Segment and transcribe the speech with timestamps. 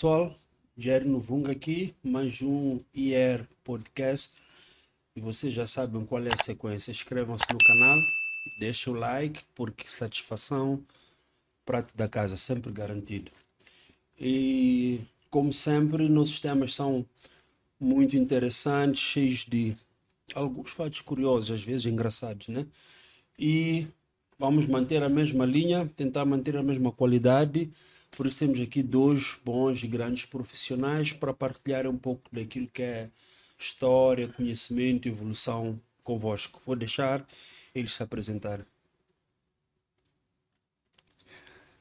[0.00, 0.34] Pessoal,
[0.78, 4.32] Jerry Novunga aqui, mais um IR Podcast.
[5.14, 6.90] E vocês já sabem qual é a sequência.
[6.90, 7.98] Inscrevam-se no canal,
[8.58, 10.82] deixem o like, porque satisfação,
[11.66, 13.30] prato da casa sempre garantido.
[14.18, 17.04] E como sempre, nossos temas são
[17.78, 19.76] muito interessantes, cheios de
[20.34, 22.66] alguns fatos curiosos, às vezes engraçados, né?
[23.38, 23.86] E
[24.38, 27.70] vamos manter a mesma linha, tentar manter a mesma qualidade.
[28.16, 32.82] Por isso temos aqui dois bons e grandes profissionais para partilhar um pouco daquilo que
[32.82, 33.10] é
[33.58, 36.60] história, conhecimento evolução convosco.
[36.64, 37.24] Vou deixar
[37.74, 38.66] eles se apresentarem.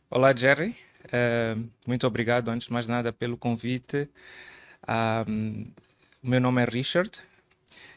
[0.10, 0.76] Olá, Jerry.
[1.06, 4.10] Uh, muito obrigado, antes de mais nada, pelo convite.
[6.22, 7.12] O meu nome é Richard.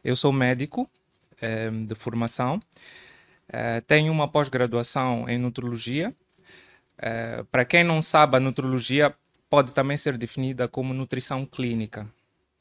[0.05, 0.89] Eu sou médico
[1.71, 2.63] um, de formação.
[3.49, 6.15] Uh, tenho uma pós-graduação em nutrologia
[6.99, 9.15] Uh, para quem não sabe, a nutrologia
[9.49, 12.09] pode também ser definida como nutrição clínica.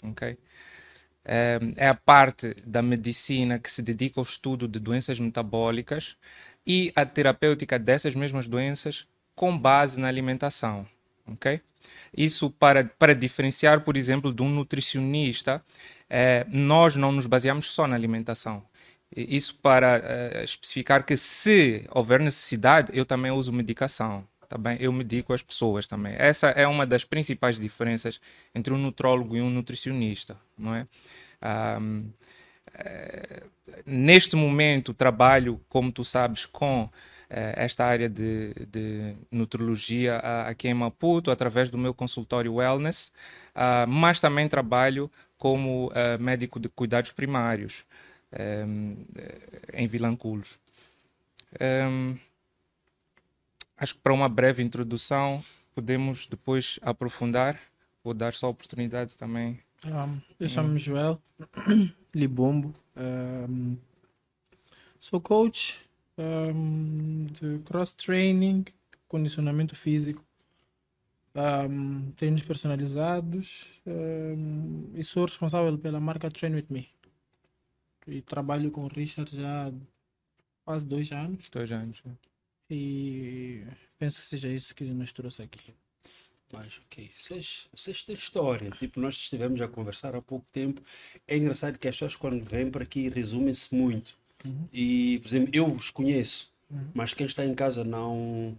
[0.03, 0.33] Okay?
[0.33, 6.15] Uh, é a parte da medicina que se dedica ao estudo de doenças metabólicas
[6.65, 10.85] e a terapêutica dessas mesmas doenças com base na alimentação.
[11.27, 11.61] Okay?
[12.15, 15.63] Isso para, para diferenciar, por exemplo, de um nutricionista,
[16.09, 18.63] eh, nós não nos baseamos só na alimentação.
[19.15, 24.25] Isso para uh, especificar que se houver necessidade, eu também uso medicação.
[24.47, 24.77] Tá bem?
[24.81, 26.13] Eu medico as pessoas também.
[26.17, 28.19] Essa é uma das principais diferenças
[28.53, 30.85] entre um nutrólogo e um nutricionista, não é?
[31.79, 32.09] Um,
[32.73, 33.43] é,
[33.85, 36.89] neste momento trabalho, como tu sabes, com
[37.29, 43.09] é, esta área de, de nutrologia aqui em Maputo, através do meu consultório wellness,
[43.55, 47.85] uh, mas também trabalho como médico de cuidados primários
[48.39, 49.05] um,
[49.73, 50.59] em Vilanculos.
[51.59, 52.17] Um,
[53.77, 55.43] acho que para uma breve introdução
[55.73, 57.59] podemos depois aprofundar.
[58.03, 59.59] Vou dar só a oportunidade também.
[59.85, 61.21] Um, eu chamo-me Joel
[62.13, 62.73] Libombo.
[62.95, 63.77] Um,
[64.99, 65.79] sou coach
[66.17, 68.65] um, de cross-training,
[69.07, 70.23] condicionamento físico,
[71.35, 73.81] um, treinos personalizados
[74.93, 76.89] e sou responsável pela marca Train With Me.
[78.11, 79.71] E trabalho com o Richard já há
[80.65, 81.49] quase dois anos.
[81.49, 82.03] Dois anos.
[82.69, 83.63] E
[83.97, 85.73] penso que seja isso que nos trouxe aqui.
[86.51, 88.69] Mas, ok, vocês, vocês têm história.
[88.71, 90.81] Tipo, nós estivemos a conversar há pouco tempo.
[91.27, 94.17] É engraçado que as pessoas, quando vêm para aqui, resumem-se muito.
[94.43, 94.67] Uhum.
[94.73, 96.89] E, por exemplo, eu vos conheço, uhum.
[96.93, 98.57] mas quem está em casa não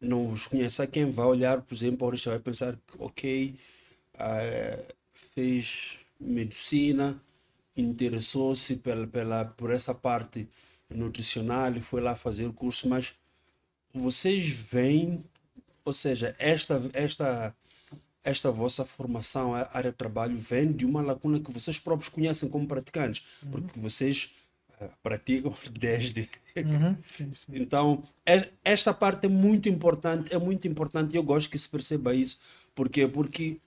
[0.00, 0.82] não vos conhece.
[0.82, 3.54] Há quem vai olhar, por exemplo, a vai pensar, ok,
[4.14, 7.20] uh, fez medicina,
[7.76, 10.48] interessou-se pela, pela, por essa parte
[10.88, 13.14] nutricional e foi lá fazer o curso, mas
[13.92, 15.24] vocês veem,
[15.84, 17.54] ou seja, esta, esta,
[18.22, 22.48] esta vossa formação, a área de trabalho, vem de uma lacuna que vocês próprios conhecem
[22.48, 23.50] como praticantes, uhum.
[23.50, 24.30] porque vocês
[24.80, 26.28] uh, praticam desde.
[26.56, 26.96] Uhum.
[27.10, 27.52] Sim, sim.
[27.54, 31.68] Então, é, esta parte é muito importante, é muito importante e eu gosto que se
[31.68, 32.38] perceba isso.
[32.74, 33.06] Por quê?
[33.06, 33.58] Porque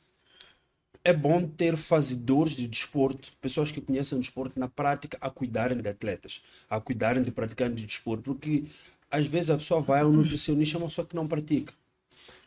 [1.03, 5.78] é bom ter fazedores de desporto, pessoas que conhecem o desporto na prática, a cuidarem
[5.78, 8.64] de atletas, a cuidarem de praticantes de desporto, porque
[9.12, 11.74] às vezes a pessoa vai ao nutricionista, uma pessoa que não pratica.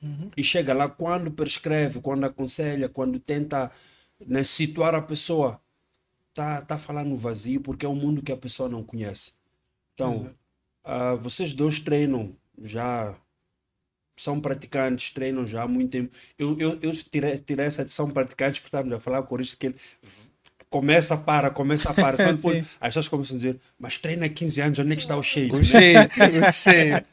[0.03, 0.31] Uhum.
[0.37, 3.71] E chega lá, quando prescreve, quando aconselha, quando tenta
[4.27, 5.61] né, situar a pessoa,
[6.33, 9.33] tá, tá falando vazio, porque é um mundo que a pessoa não conhece.
[9.94, 10.31] Então,
[10.84, 13.15] uh, vocês dois treinam já
[14.16, 16.15] são praticantes, treinam já há muito tempo.
[16.38, 19.56] Eu, eu, eu tirei, tirei essa de são praticantes porque estávamos a falar com isso
[19.56, 19.77] que ele
[20.71, 22.16] começa, para, começa, para.
[22.25, 25.03] Quando depois, as pessoas começam a dizer, mas treina há 15 anos, onde é que
[25.03, 25.55] está o shape?
[25.55, 27.06] O shape, o shape.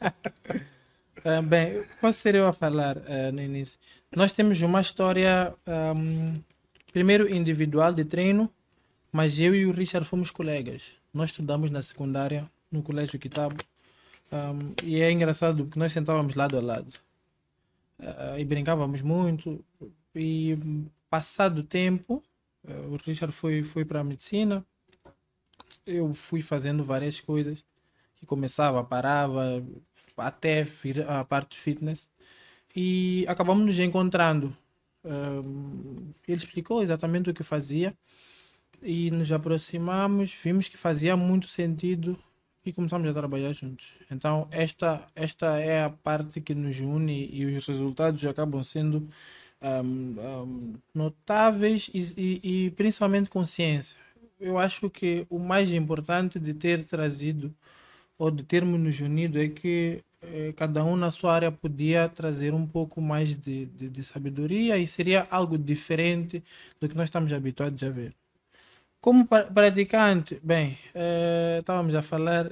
[1.24, 3.78] Uh, bem, posso ser eu a falar uh, no início.
[4.14, 5.54] Nós temos uma história,
[5.96, 6.38] um,
[6.92, 8.50] primeiro individual de treino,
[9.10, 10.96] mas eu e o Richard fomos colegas.
[11.12, 13.56] Nós estudamos na secundária, no Colégio Quitabo.
[14.32, 16.92] Um, e é engraçado porque nós sentávamos lado a lado
[18.00, 19.64] uh, e brincávamos muito.
[20.14, 20.58] E
[21.08, 22.22] passado o tempo,
[22.64, 24.64] uh, o Richard foi, foi para a medicina,
[25.86, 27.64] eu fui fazendo várias coisas
[28.16, 29.62] que começava, parava,
[30.16, 30.66] até
[31.06, 32.08] a parte fitness
[32.74, 34.54] e acabamos nos encontrando.
[35.04, 37.94] Um, ele explicou exatamente o que fazia
[38.82, 42.18] e nos aproximamos, vimos que fazia muito sentido
[42.64, 43.92] e começamos a trabalhar juntos.
[44.10, 49.08] Então, esta, esta é a parte que nos une e os resultados acabam sendo
[49.60, 53.96] um, um, notáveis e, e, e, principalmente consciência.
[54.40, 57.54] Eu acho que o mais importante de ter trazido
[58.18, 62.54] ou de termos nos unido é que eh, cada um na sua área podia trazer
[62.54, 66.42] um pouco mais de, de, de sabedoria e seria algo diferente
[66.80, 68.12] do que nós estamos habituados a ver.
[69.04, 72.50] Como pra- praticante, bem, eh, estávamos a falar,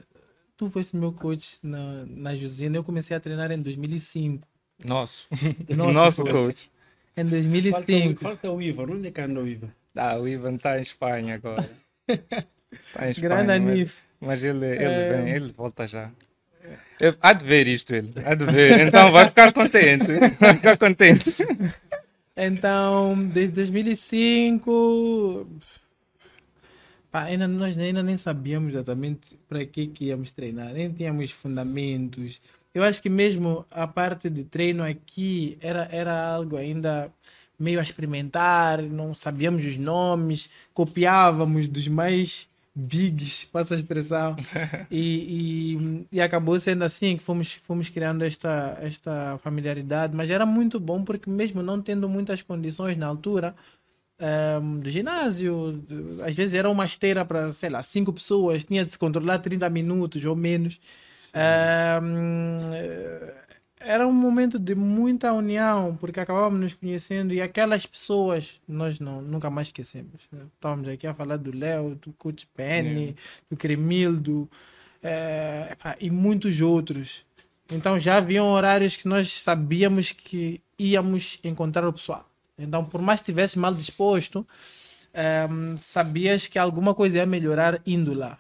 [0.55, 4.47] tu foste meu coach na, na Josina, eu comecei a treinar em 2005.
[4.87, 5.27] Nosso.
[5.75, 6.33] Nosso Nosso coach.
[6.35, 6.71] coach.
[7.17, 8.21] Em Falta, o- 2005.
[8.21, 8.83] falta o Ivan.
[8.83, 9.71] Onde é que anda o Ivan?
[9.97, 11.71] Ah, o Ivan está em Espanha agora.
[12.07, 12.27] Está
[13.07, 13.29] em Espanha.
[13.45, 14.03] Grande mas, Anif.
[14.21, 15.23] mas ele, ele É.
[15.23, 16.11] vem, ele volta já.
[17.01, 18.13] Eu- há de ver isto, ele.
[18.27, 18.89] Há de ver.
[18.89, 20.05] Então vai ficar contente.
[20.39, 21.31] Vai ficar contente.
[22.35, 25.47] Então, desde 2005,
[27.13, 32.41] pá, ainda, nós ainda nem sabíamos exatamente para que, que íamos treinar, nem tínhamos fundamentos.
[32.75, 37.13] Eu acho que mesmo a parte de treino aqui era, era algo ainda
[37.59, 44.35] meio a experimentar, não sabíamos os nomes, copiávamos dos mais bigs, passa a expressão,
[44.91, 45.77] e,
[46.11, 50.81] e, e acabou sendo assim que fomos, fomos criando esta, esta familiaridade, mas era muito
[50.81, 53.55] bom porque mesmo não tendo muitas condições na altura
[54.23, 55.85] ehm, do ginásio,
[56.25, 59.69] às vezes era uma esteira para, sei lá, cinco pessoas, tinha de se controlar 30
[59.69, 60.81] minutos ou menos.
[61.35, 62.01] Eh,
[63.85, 69.21] era um momento de muita união, porque acabávamos nos conhecendo e aquelas pessoas nós não,
[69.21, 70.29] nunca mais esquecemos.
[70.55, 73.17] Estávamos aqui a falar do Léo, do Coach Penny,
[73.51, 74.49] do Cremildo
[75.71, 77.25] epá, e muitos outros.
[77.71, 82.29] Então já haviam horários que nós sabíamos que íamos encontrar o pessoal.
[82.59, 84.47] Então, por mais que estivesse mal disposto,
[85.15, 88.39] ehm, sabias que alguma coisa ia melhorar indo lá.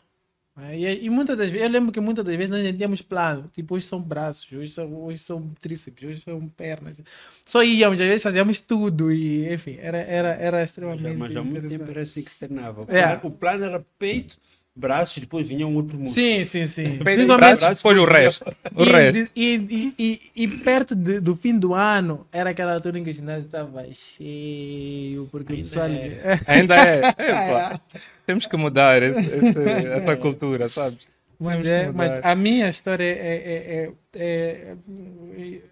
[0.59, 3.49] É, E, e muitas das vezes, eu lembro que muitas das vezes nós tínhamos plano.
[3.53, 7.01] Tipo, hoje são braços, hoje são, hoje são tríceps, hoje são pernas.
[7.47, 11.69] Só íamos, às vezes fazíamos tudo e, enfim, era, era, era extremamente Mas há muito
[11.69, 12.31] tempo era assim que.
[12.31, 13.21] O É.
[13.23, 14.37] O plano era peito,
[14.75, 16.15] braços, depois vinha um outro músculo.
[16.27, 16.83] Sim, sim, sim.
[16.95, 18.57] E Principalmente- braço, depois o resto.
[18.75, 19.33] O e, resto.
[19.37, 23.11] E, e, e, e perto de- do fim do ano, era aquela altura em que
[23.11, 25.89] o ginásio estava cheio, porque o Ainda pessoal.
[25.91, 26.41] é.
[26.47, 26.99] Ainda é.
[27.09, 27.81] Epá,
[28.27, 31.07] temos que mudar esse- esse- essa cultura, sabes?
[31.39, 34.77] Mas, é, mas a minha história é, é, é,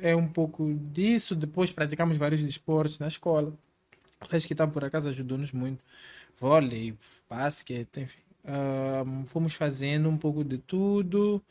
[0.02, 1.34] é, é um pouco disso.
[1.36, 3.52] Depois praticamos vários esportes na escola.
[4.32, 5.78] Acho que tá por acaso ajudou-nos muito.
[6.40, 6.94] Vôlei,
[7.30, 8.18] basquete, enfim.
[9.28, 11.42] Fomos fazendo um pouco de tudo.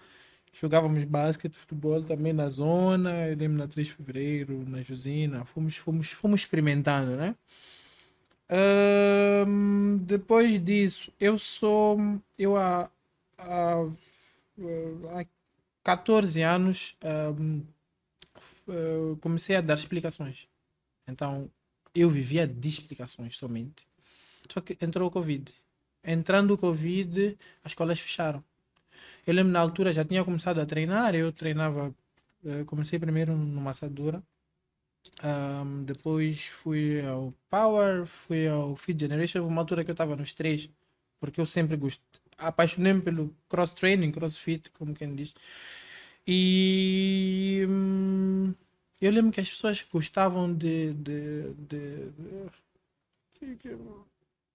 [0.51, 3.27] Jogávamos basquete, futebol também na zona.
[3.27, 5.45] Eu lembro na 3 de fevereiro, na Josina.
[5.45, 7.35] Fomos, fomos, fomos experimentando, né?
[8.49, 11.97] Ahm, depois disso, eu sou.
[12.37, 12.89] Eu há,
[13.37, 13.75] há,
[15.13, 15.25] há
[15.83, 16.95] 14 anos
[18.69, 20.47] eh, comecei a dar explicações.
[21.07, 21.49] Então,
[21.93, 23.87] eu vivia de explicações somente.
[24.51, 25.51] Só que entrou o Covid.
[26.03, 28.43] Entrando o Covid, as escolas fecharam.
[29.27, 31.93] Eu lembro na altura já tinha começado a treinar, eu treinava,
[32.45, 34.23] eh, comecei primeiro numa assadura,
[35.21, 40.33] Ahm, depois fui ao Power, fui ao Feed Generation, uma altura que eu estava nos
[40.33, 40.69] três,
[41.19, 42.03] porque eu sempre gostei,
[42.37, 45.33] apaixonei-me pelo cross training, crossfit, como quem diz.
[46.27, 48.53] E hum,
[49.01, 52.11] eu lembro que as pessoas gostavam de, de, de,
[53.41, 53.75] de,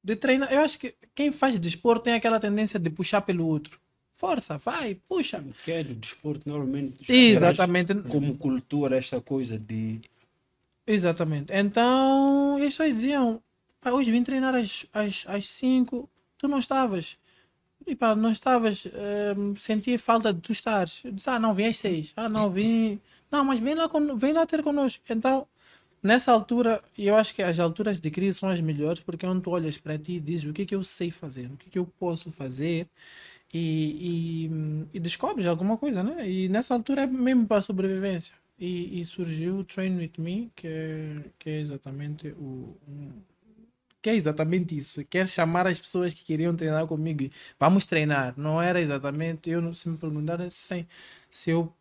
[0.05, 0.53] de treinar.
[0.53, 3.81] Eu acho que quem faz desporto tem aquela tendência de puxar pelo outro.
[4.15, 5.43] Força, vai, puxa.
[5.65, 7.11] Que é do desporto, normalmente.
[7.11, 7.95] Exatamente.
[7.95, 10.01] caras, Como cultura, esta coisa de.
[10.87, 11.53] Exatamente.
[11.53, 13.43] Então, as pessoas diziam:
[13.81, 16.09] "Pá, hoje vim treinar às 5, às, às cinco,
[16.39, 17.17] tu não estavas.
[17.87, 21.01] E pá, não estavas, ehm, senti falta de tu estares.
[21.05, 22.13] Eu disse: ah, não, vim às 6.
[22.17, 23.01] Ah, não, vim.
[23.31, 25.03] Não, mas vem lá, con- vem lá ter connosco.
[25.11, 25.47] Então,
[26.05, 29.43] nessa altura, eu acho que as alturas de crise são as melhores, porque é onde
[29.43, 31.69] tu olhas para ti e dizes o que é que eu sei fazer, o que
[31.69, 32.89] é que eu posso fazer.
[33.53, 34.47] E,
[34.93, 36.29] e, e descobres alguma coisa, né?
[36.29, 38.35] E nessa altura é mesmo para a sobrevivência.
[38.59, 42.77] E, e surgiu o Train With Me, que é, que é exatamente o.
[42.89, 43.13] um-
[44.03, 45.05] que é exatamente isso.
[45.07, 47.23] Quer chamar as pessoas que queriam treinar comigo.
[47.25, 48.35] e Vamos treinar.
[48.37, 49.49] Não era exatamente.
[49.51, 50.87] Eu, se me perguntarem se,
[51.31, 51.73] se eu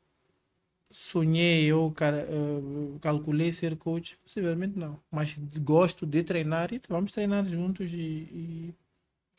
[0.93, 4.99] sonhei ou cara, eh, calculei ser coach, possivelmente não.
[5.11, 8.73] Mas gosto de treinar e vamos treinar juntos e,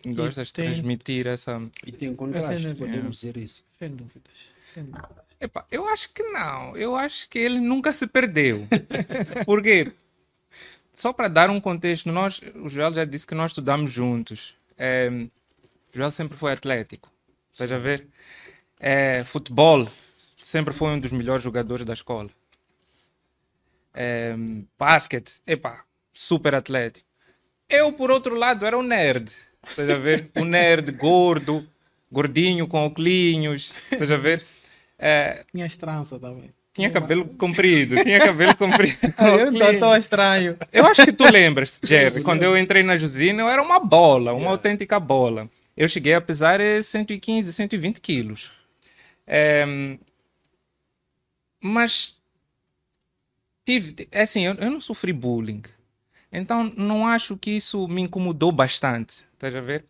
[0.06, 1.62] e Gostas de tem- transmitir essa.
[1.87, 3.64] E tem contraste, É, podemos dizer isso.
[3.78, 4.49] sem dúvidas.
[4.75, 5.25] Sem dúvidas.
[5.40, 6.76] Epá, eu acho que não.
[6.76, 8.66] Eu acho que ele nunca se perdeu.
[9.46, 9.90] Porque,
[10.92, 14.54] só para dar um contexto, nós, o Joel já disse que nós estudamos juntos.
[14.76, 15.08] É,
[15.92, 17.11] o Joel sempre foi atlético.
[17.52, 18.06] Estás a ver?
[18.78, 19.88] É, futebol,
[20.44, 22.28] sempre foi um dos melhores jogadores da escola.
[23.94, 24.34] É,
[24.78, 27.06] basquete, epá, super atlético.
[27.68, 29.32] Eu, por outro lado, era um nerd.
[29.66, 30.30] Estás a ver?
[30.36, 31.66] Um nerd gordo,
[32.12, 33.72] gordinho com óculos.
[33.90, 34.44] Estás a ver?
[34.98, 36.50] É, Tinha tranças também.
[36.72, 38.98] tinha cabelo comprido, tinha cabelo comprido.
[39.18, 40.58] Eu não tô estranho.
[40.72, 44.32] Eu acho que tu lembras, Jerry, quando eu entrei na Jusina, eu era uma bola,
[44.34, 45.48] uma autêntica bola.
[45.76, 48.52] Eu cheguei a pesar eh, 115, 120 quilos.
[49.26, 49.64] É,
[51.66, 52.14] mas
[53.64, 55.62] tive, é assim, eu, eu não sofri bullying.
[56.30, 59.87] Então não acho que isso me incomodou bastante, estás a ver?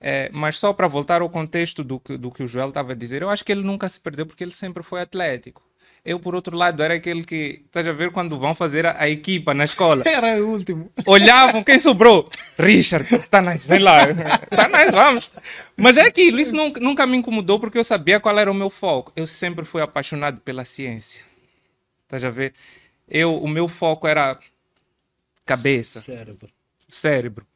[0.00, 2.94] É, mas só para voltar ao contexto do que, do que o Joel estava a
[2.94, 5.67] dizer, eu acho que ele nunca se perdeu porque ele sempre foi atlético.
[6.04, 9.08] Eu, por outro lado, era aquele que, estás a ver, quando vão fazer a, a
[9.08, 10.90] equipa na escola, Era o último.
[11.04, 12.26] olhavam quem sobrou.
[12.58, 14.06] Richard, tá nice, vem lá.
[14.48, 15.30] Tá nice, vamos.
[15.76, 18.70] Mas é aquilo, isso nunca, nunca me incomodou porque eu sabia qual era o meu
[18.70, 19.12] foco.
[19.14, 21.20] Eu sempre fui apaixonado pela ciência.
[22.04, 22.54] Estás a ver?
[23.08, 24.38] Eu, o meu foco era
[25.44, 26.48] cabeça, Cérebro.
[26.88, 27.46] cérebro.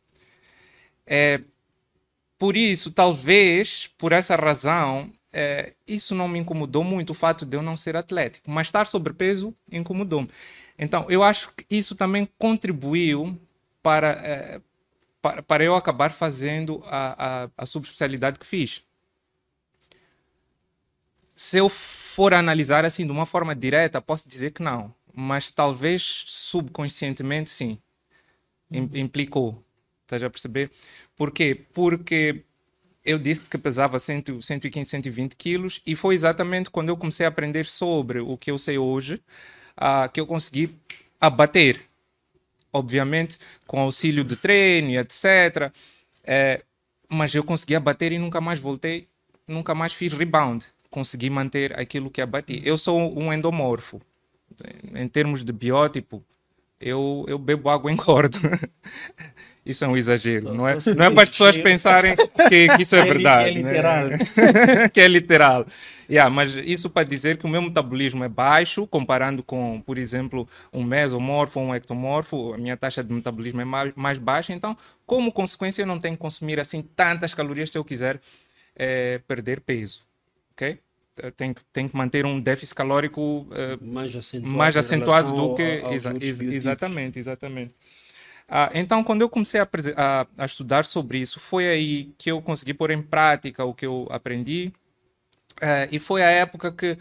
[1.07, 1.41] É,
[2.43, 7.57] por isso, talvez, por essa razão, é, isso não me incomodou muito, o fato de
[7.57, 8.51] eu não ser atlético.
[8.51, 10.29] Mas estar sobrepeso incomodou-me.
[10.77, 13.39] Então, eu acho que isso também contribuiu
[13.81, 14.61] para, é,
[15.23, 18.83] para, para eu acabar fazendo a, a, a subespecialidade que fiz.
[21.35, 24.95] Se eu for analisar assim de uma forma direta, posso dizer que não.
[25.15, 27.79] Mas talvez subconscientemente, sim.
[28.71, 29.65] Im- Implicou.
[30.13, 30.71] Estás a perceber?
[31.17, 31.59] Por quê?
[31.73, 32.43] Porque
[33.03, 37.31] eu disse que pesava 100, 115, 120 quilos e foi exatamente quando eu comecei a
[37.31, 39.23] aprender sobre o que eu sei hoje
[39.75, 40.77] ah, que eu consegui
[41.19, 41.81] abater.
[42.71, 45.73] Obviamente, com auxílio de treino etc.
[46.25, 46.63] Eh,
[47.09, 49.09] mas eu consegui abater e nunca mais voltei,
[49.49, 50.65] nunca mais fiz rebound.
[50.91, 52.61] Consegui manter aquilo que abati.
[52.65, 54.01] Eu sou um endomorfo.
[54.95, 56.23] Em termos de biótipo,
[56.83, 58.39] eu, eu bebo água e engordo.
[59.65, 60.77] Isso é um exagero, Só- não é?
[60.97, 61.65] Não é para as pessoas cheio.
[61.65, 62.17] pensarem
[62.49, 63.53] que, que isso é é verdade.
[63.53, 63.71] que é né?
[63.73, 64.09] literal.
[64.93, 65.67] que é literal.
[66.11, 70.49] Yeah, mas isso para dizer que o meu metabolismo é baixo, comparando com, por exemplo,
[70.73, 74.77] um mesomorfo ou um ectomorfo, a minha taxa de metabolismo é mais, mais baixa, então,
[75.07, 78.21] como consequência, eu não tenho que consumir assim tantas calorias se eu quiser
[78.75, 80.01] eh, perder peso.
[80.55, 80.77] Ok?
[81.37, 84.57] Tenho, que- tenho que manter um déficit calórico eh, Mais acentuado.
[84.57, 85.81] mais acentuado do que.
[85.85, 86.57] ao- exa- outros ex- biotipos.
[86.67, 87.75] exatamente, exatamente.
[88.49, 92.41] Ah, então, quando eu comecei a, a- a estudar sobre isso, foi aí que eu
[92.41, 94.73] consegui pôr em prática o que eu aprendi.
[95.61, 96.97] Eh, e foi a época que eh,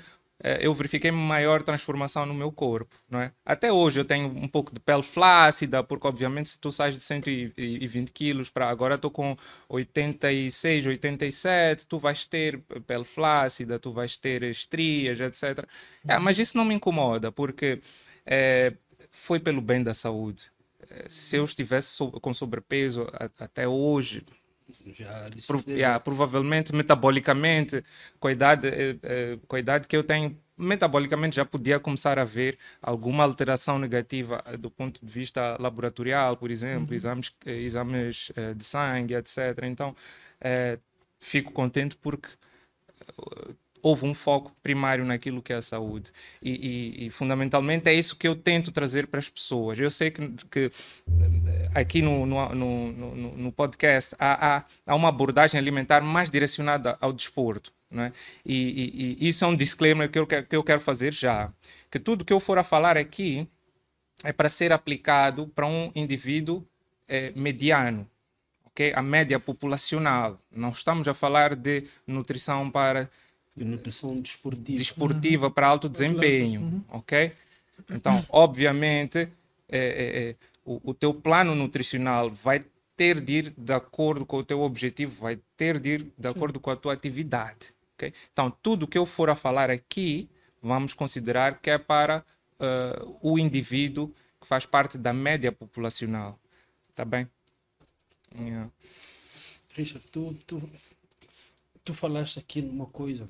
[0.61, 3.31] eu verifiquei maior transformação no meu corpo, não é?
[3.45, 7.01] Até hoje eu tenho um pouco de pele flácida, porque obviamente se tu sais de
[7.03, 9.35] 120 quilos para agora estou com
[9.69, 15.65] 86, 87, tu vais ter pele flácida, tu vais ter estrias, etc.
[16.07, 17.79] É, mas isso não me incomoda, porque
[18.25, 18.73] eh,
[19.11, 20.51] foi pelo bem da saúde.
[20.89, 23.07] Eh, Se eu estivesse com sobrepeso
[23.39, 24.23] até hoje,
[24.93, 27.83] Já, Pro- yeah, provavelmente metabolicamente,
[28.19, 32.19] com a, idade, eh, eh, com a idade que eu tenho, metabolicamente já podia começar
[32.19, 37.51] a ver alguma alteração negativa eh, do ponto de vista laboratorial, por exemplo, exames, eh,
[37.61, 39.63] exames eh, de sangue, etc.
[39.63, 39.95] Então,
[41.19, 42.29] fico contente porque
[43.81, 46.11] houve um foco primário naquilo que é a saúde.
[46.41, 49.79] E, e- e, fundamentalmente é isso que eu tento trazer para as pessoas.
[49.79, 50.71] Eu sei que, que
[51.09, 56.97] eh, aqui no, no, no, no- podcast há, há, há uma abordagem alimentar mais direcionada
[57.01, 57.71] ao desporto.
[57.89, 58.13] Não é?
[58.45, 61.51] e, e- isso é um disclaimer que eu, que eu quero fazer já.
[61.91, 63.45] Que tudo que eu for a falar aqui
[64.23, 66.65] é para ser aplicado para um indivíduo
[67.07, 68.07] eh, mediano.
[68.65, 68.93] ok?
[68.95, 70.39] A média populacional.
[70.51, 73.09] Não estamos a falar de nutrição para
[73.55, 74.77] De nutrição desportiva.
[74.77, 77.33] desportiva para alto desempenho, ok?
[77.89, 79.27] Então, obviamente, é,
[79.69, 82.63] é, é, o, o teu plano nutricional vai
[82.95, 86.59] ter de ir de acordo com o teu objetivo, vai ter de ir de acordo
[86.59, 88.13] com a tua atividade, ok?
[88.31, 90.29] Então, tudo que eu for a falar aqui,
[90.61, 92.23] vamos considerar que é para
[92.59, 96.39] eh, o indivíduo que faz parte da média populacional,
[96.93, 97.27] tá bem?
[98.39, 98.69] Yeah.
[99.73, 100.69] Richard, tu, tu,
[101.83, 103.25] tu falaste aqui numa coisa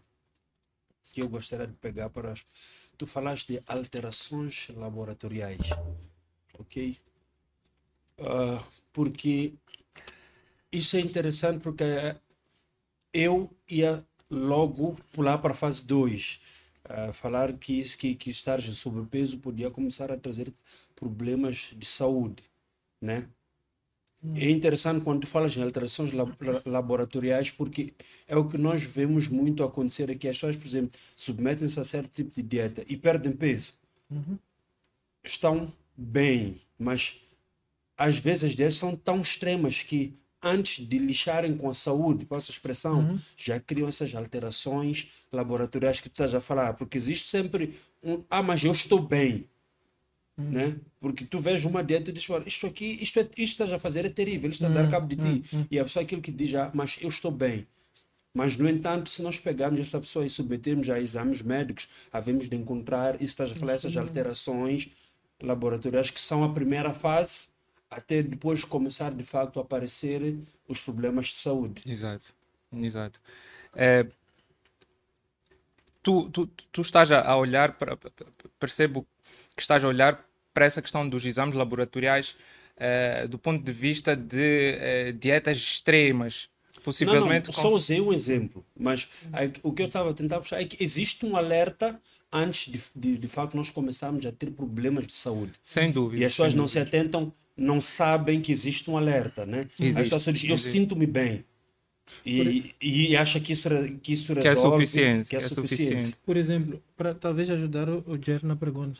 [1.11, 2.33] que eu gostaria de pegar para.
[2.97, 5.69] Tu falaste de alterações laboratoriais,
[6.57, 6.97] ok?
[8.19, 8.63] Ah,
[8.93, 9.53] porque
[10.71, 11.83] isso é interessante porque
[13.13, 16.39] eu ia logo pular para a fase 2.
[17.13, 20.53] falar que, que, que estar em sobrepeso podia começar a trazer
[20.95, 22.43] problemas de saúde,
[23.01, 23.27] né?
[24.35, 27.93] É interessante quando tu falas em alterações lab- la- laboratoriais, porque
[28.27, 30.27] é o que nós vemos muito acontecer aqui.
[30.27, 33.73] As pessoas, por exemplo, submetem-se a certo tipo de dieta e perdem peso.
[35.23, 37.15] Estão bem, mas
[37.97, 42.51] às vezes as dietas são tão extremas que antes de lixarem com a saúde, passa
[42.51, 43.01] a expressão,
[43.37, 48.41] já criam essas alterações laboratoriais que tu estás a falar, porque existe sempre um, ah,
[48.41, 49.47] mas eu estou bem.
[50.49, 50.75] Né?
[50.99, 53.79] Porque tu vês uma dieta e dizes, "Olha, isto aqui, isto, é, isto estás a
[53.79, 55.65] fazer é terrível, isto está a dar cabo de ti.
[55.69, 57.67] E a pessoa é aquilo que diz, ah, mas eu estou bem.
[58.33, 62.55] Mas, no entanto, se nós pegarmos essa pessoa e submetermos a exames médicos, havemos de
[62.55, 64.89] encontrar, isso estás a falar, essas alterações
[65.41, 67.47] laboratoriais que são a primeira fase,
[67.89, 71.81] até depois começar de facto a aparecer os problemas de saúde.
[71.85, 72.33] Exato,
[72.77, 73.19] exato.
[73.75, 74.07] É,
[76.01, 77.97] tu, tu, tu estás a olhar para
[78.57, 79.05] percebo
[79.55, 82.35] que estás a olhar para essa questão dos exames laboratoriais
[82.77, 86.49] eh, do ponto de vista de eh, dietas extremas,
[86.83, 90.13] possivelmente não, não, com- só usei um exemplo, mas aí, o que eu estava a
[90.13, 91.99] tentar puxar é que existe um alerta
[92.33, 95.53] antes de, de, de facto nós começarmos a ter problemas de saúde.
[95.63, 96.23] sem dúvida.
[96.23, 96.97] E as pessoas não se dúvida.
[96.97, 99.67] atentam, não sabem que existe um alerta, né?
[99.79, 101.43] Existe, As pessoas dizem, eu sinto-me bem.
[102.25, 103.69] E, e acha que isso,
[104.01, 106.15] que isso que é resolve, suficiente, que é, suficiente.
[106.25, 108.99] Por exemplo, para talvez ajudar o, o Jerry na pergunta,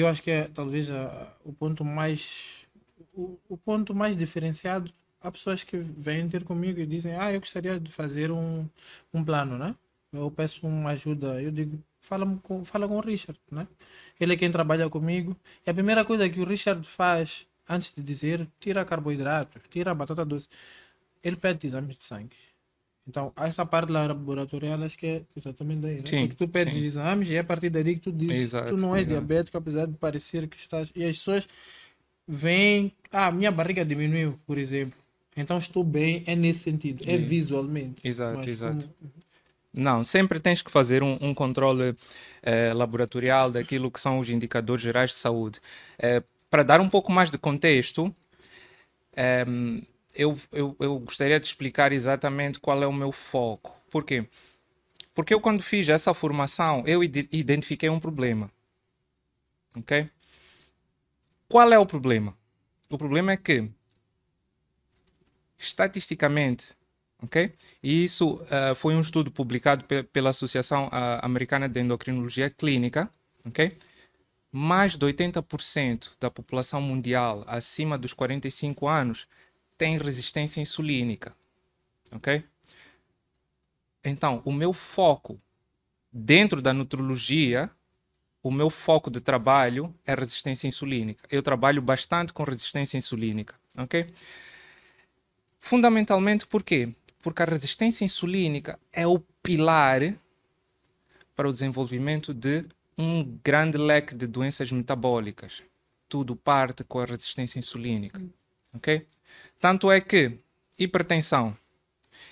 [0.00, 2.66] eu acho que é talvez a- o ponto mais
[3.14, 4.92] o, o ponto mais diferenciado.
[5.20, 8.68] Há pessoas que vêm ter comigo e dizem, ah, eu gostaria de fazer um,
[9.12, 9.74] um plano, né?
[10.12, 13.66] Eu peço uma ajuda, eu digo, fala com, fala com o Richard, né?
[14.20, 15.36] Ele é quem trabalha comigo.
[15.66, 20.24] E a primeira coisa que o Richard faz antes de dizer, tira carboidratos, tira batata
[20.24, 20.48] doce,
[21.22, 22.36] ele pede exames de sangue.
[23.06, 26.02] Então, essa parte laboratorial acho que é exatamente daí, né?
[26.06, 26.84] Sim, Porque tu pedes sim.
[26.84, 29.12] exames e é a partir daí que tu dizes Exato, tu não és exato.
[29.12, 30.90] diabético, apesar de parecer que estás.
[30.96, 31.46] E as pessoas
[32.26, 34.98] veem, ah, minha barriga diminuiu, por exemplo.
[35.36, 38.00] Então estou bem, é nesse sentido, é visualmente.
[38.08, 38.86] Exato, Mas exato.
[38.86, 39.12] como-
[39.76, 41.96] Não, sempre tens que fazer um, um controle
[42.42, 45.60] eh, laboratorial daquilo que são os indicadores gerais de saúde.
[45.98, 48.14] Eh, para dar um pouco mais de contexto,
[49.16, 49.80] ehm,
[50.14, 53.74] eu, eu, eu gostaria de explicar exatamente qual é o meu foco.
[53.90, 54.26] Por quê?
[55.14, 58.50] Porque eu, quando fiz essa formação, eu ide- identifiquei um problema.
[59.76, 59.92] Ok?
[61.48, 62.36] Qual é o problema?
[62.90, 63.64] O problema é que,
[65.58, 66.64] estatisticamente,
[67.22, 67.52] ok?
[67.82, 73.08] E isso ah, foi um estudo publicado pe- pela Associação ah, Americana de Endocrinologia Clínica,
[73.44, 73.76] ok?
[74.52, 79.26] Mais de 80% da população mundial acima dos 45 anos
[79.76, 81.34] tem resistência insulínica,
[82.12, 82.44] ok?
[84.04, 85.38] Então, o meu foco
[86.12, 87.70] dentro da nutrologia,
[88.42, 91.26] o meu foco de trabalho é resistência insulínica.
[91.30, 94.06] Eu trabalho bastante com resistência insulínica, ok?
[95.58, 96.94] Fundamentalmente por quê?
[97.22, 100.14] Porque a resistência insulínica é o pilar
[101.34, 105.62] para o desenvolvimento de um grande leque de doenças metabólicas.
[106.08, 108.22] Tudo parte com a resistência insulínica.
[108.74, 109.06] Ok?
[109.64, 110.38] Tanto é que
[110.78, 111.56] hipertensão,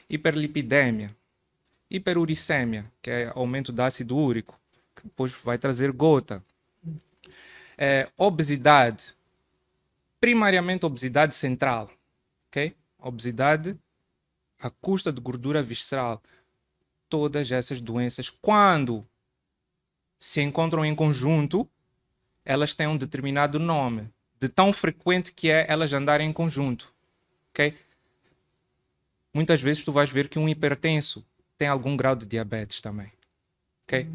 [0.06, 1.16] hiperlipidemia,
[1.90, 4.60] hiperuricemia, que é aumento do ácido úrico,
[4.94, 6.44] que depois vai trazer gota,
[7.78, 9.16] é, obesidade,
[10.20, 11.90] primariamente obesidade central,
[12.48, 12.76] ok?
[12.98, 13.78] Obesidade
[14.60, 16.22] à custa de gordura visceral.
[17.08, 19.08] Todas essas doenças, quando
[20.20, 21.66] se encontram em conjunto,
[22.44, 26.91] elas têm um determinado nome, de tão frequente que é elas andarem em conjunto,
[27.52, 27.76] ok?
[29.32, 31.24] Muitas vezes tu vais ver que um hipertenso
[31.56, 33.12] tem algum grau de diabetes também,
[33.84, 34.08] ok?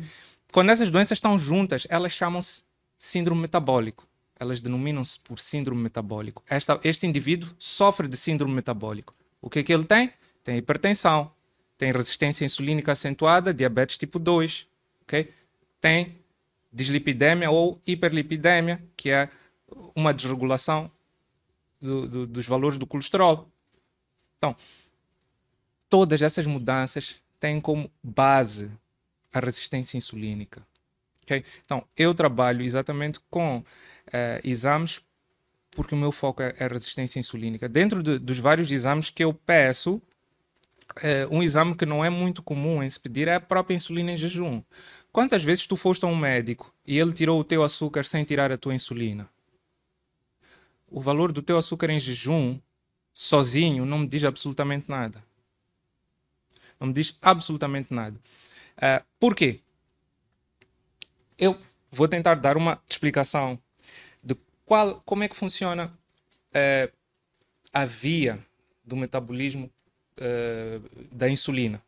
[0.51, 2.63] Quando essas doenças estão juntas, elas chamam-se
[2.97, 4.07] síndrome metabólico.
[4.39, 6.43] Elas denominam-se por síndrome metabólico.
[6.47, 9.15] Esta, este indivíduo sofre de síndrome metabólico.
[9.41, 10.13] O que é que ele tem?
[10.43, 11.31] Tem hipertensão,
[11.77, 14.67] tem resistência insulínica acentuada, diabetes tipo 2,
[15.03, 15.31] ok?
[15.81, 16.15] Tem
[16.71, 19.29] dislipidemia ou hiperlipidemia, que é
[19.95, 20.91] uma desregulação
[21.81, 23.49] do- do- dos valores do colesterol.
[24.37, 24.55] Então,
[25.89, 28.71] todas essas mudanças têm como base
[29.33, 30.65] a resistência insulínica.
[31.23, 31.43] ok?
[31.65, 33.63] Então, eu trabalho exatamente com
[34.11, 35.01] eh, exames
[35.71, 37.69] porque o meu foco é, é resistência insulínica.
[37.69, 40.01] Dentro de- dos vários exames que eu peço,
[41.03, 44.11] eh, um exame que não é muito comum em se pedir é a própria insulina
[44.11, 44.63] em jejum.
[45.11, 48.51] Quantas vezes tu foste a um médico e ele tirou o teu açúcar sem tirar
[48.51, 49.29] a tua insulina?
[50.89, 52.59] O valor do teu açúcar em jejum,
[53.13, 55.23] sozinho, não me diz absolutamente nada.
[56.79, 58.19] Não me diz absolutamente nada.
[58.77, 59.59] Ah, por quê?
[61.37, 61.59] Eu
[61.91, 63.59] vou tentar dar uma explicação
[64.23, 65.91] de qual, como é que funciona
[66.53, 66.91] eh,
[67.73, 68.39] a via
[68.83, 69.69] do metabolismo
[70.17, 70.79] eh,
[71.11, 71.81] da insulina,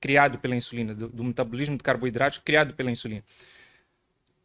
[0.00, 3.22] criado pela insulina, do, do metabolismo de carboidratos criado pela insulina.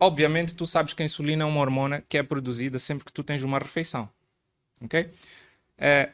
[0.03, 3.23] Obviamente, tu sabes que a insulina é uma hormona que é produzida sempre que tu
[3.23, 4.09] tens uma refeição,
[4.81, 5.07] ok?
[5.77, 6.09] Eh,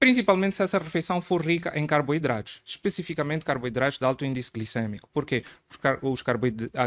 [0.00, 5.08] principalmente se essa refeição for rica em carboidratos, especificamente carboidratos de alto índice glicêmico.
[5.12, 5.44] Por quê?
[5.68, 6.24] Porque os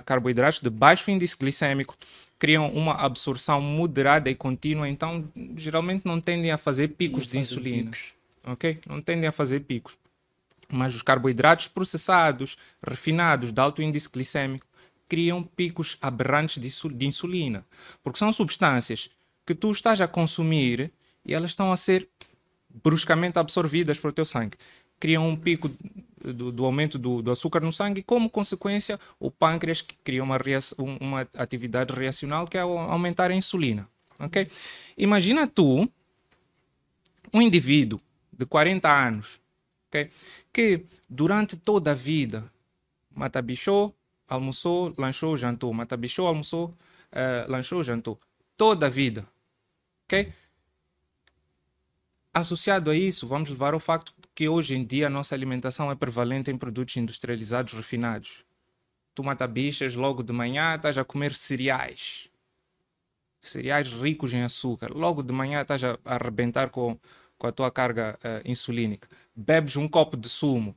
[0.06, 1.96] carboidratos de baixo índice glicêmico
[2.38, 7.92] criam uma absorção moderada e contínua, então geralmente não tendem a fazer picos de insulina.
[7.92, 8.14] Picos.
[8.44, 8.80] Ok?
[8.86, 9.98] Não tendem a fazer picos.
[10.68, 14.66] Mas os carboidratos processados, refinados, de alto índice glicêmico,
[15.08, 17.66] criam picos aberrantes de insulina.
[18.04, 19.10] Porque são substâncias
[19.46, 20.92] que tu estás a consumir
[21.26, 22.08] e elas estão a ser
[22.84, 24.58] bruscamente absorvidas pelo teu sangue.
[25.00, 25.70] Criam um pico
[26.34, 30.38] do, do aumento do, do, açúcar no sangue e, como consequência, o pâncreas cria uma,
[31.00, 33.88] uma atividade reacional que é aumentar a insulina.
[34.20, 34.48] Okay?
[34.98, 35.90] Imagina tu,
[37.34, 38.00] um indivíduo
[38.32, 39.40] de 40 anos,
[39.88, 40.10] okay,
[40.52, 42.50] que durante toda a vida
[43.14, 43.96] mata bichou,
[44.28, 46.68] almoçou, lanchou, jantou, mata bichou, almoçou,
[47.12, 48.20] uh, lanchou, jantou.
[48.58, 49.28] Toda a vida.
[50.06, 50.34] ok?
[52.34, 55.96] Associado a isso, vamos levar ao facto que hoje em dia a nossa alimentação é
[55.96, 58.44] prevalente em produtos industrializados refinados.
[59.14, 62.30] Tu mata bichas, logo de manhã estás a comer cereais.
[63.42, 64.92] Cereais ricos em açúcar.
[64.92, 67.00] Logo de manhã estás a arrebentar com,
[67.38, 69.08] com a tua carga uh, insulínica.
[69.34, 70.76] Bebes um copo de sumo.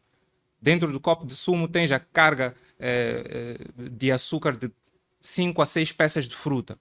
[0.62, 2.54] Dentro do copo de sumo tens a carga
[3.91, 4.71] de açúcar de
[5.21, 6.79] 5 a 6 peças de fruta.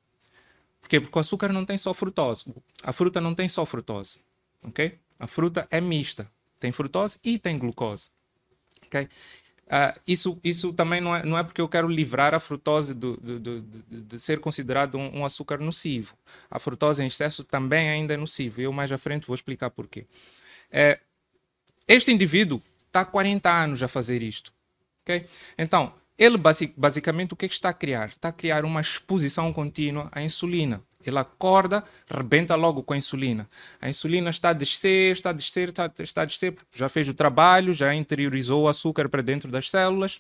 [0.80, 1.02] Por quê?
[1.02, 2.46] Porque o açúcar não tem só frutose.
[2.84, 4.20] A fruta não tem só frutose
[4.64, 4.98] ok?
[5.20, 6.30] A fruta é mista,
[6.60, 8.10] tem frutose e tem glucose,
[8.86, 9.08] ok?
[9.68, 13.18] Uh, isso, isso também não é, não é porque eu quero livrar a frutose do,
[13.18, 16.16] do, do, de, de, ser considerado um, um, açúcar nocivo.
[16.50, 18.62] A frutose em excesso também ainda é nocivo.
[18.62, 20.06] Eu mais à frente vou explicar porquê.
[20.72, 21.02] É,
[21.86, 24.54] este indivíduo está há 40 anos a fazer isto.
[25.58, 28.10] Então, ele basic, basicamente o que, é que está a criar?
[28.10, 30.82] Está a criar uma exposição contínua à insulina.
[31.06, 33.48] Ele acorda, rebenta logo com a insulina.
[33.80, 37.14] A insulina está a descer, está a descer, está, está a descer, já fez o
[37.14, 40.20] trabalho, já interiorizou o açúcar para dentro das células.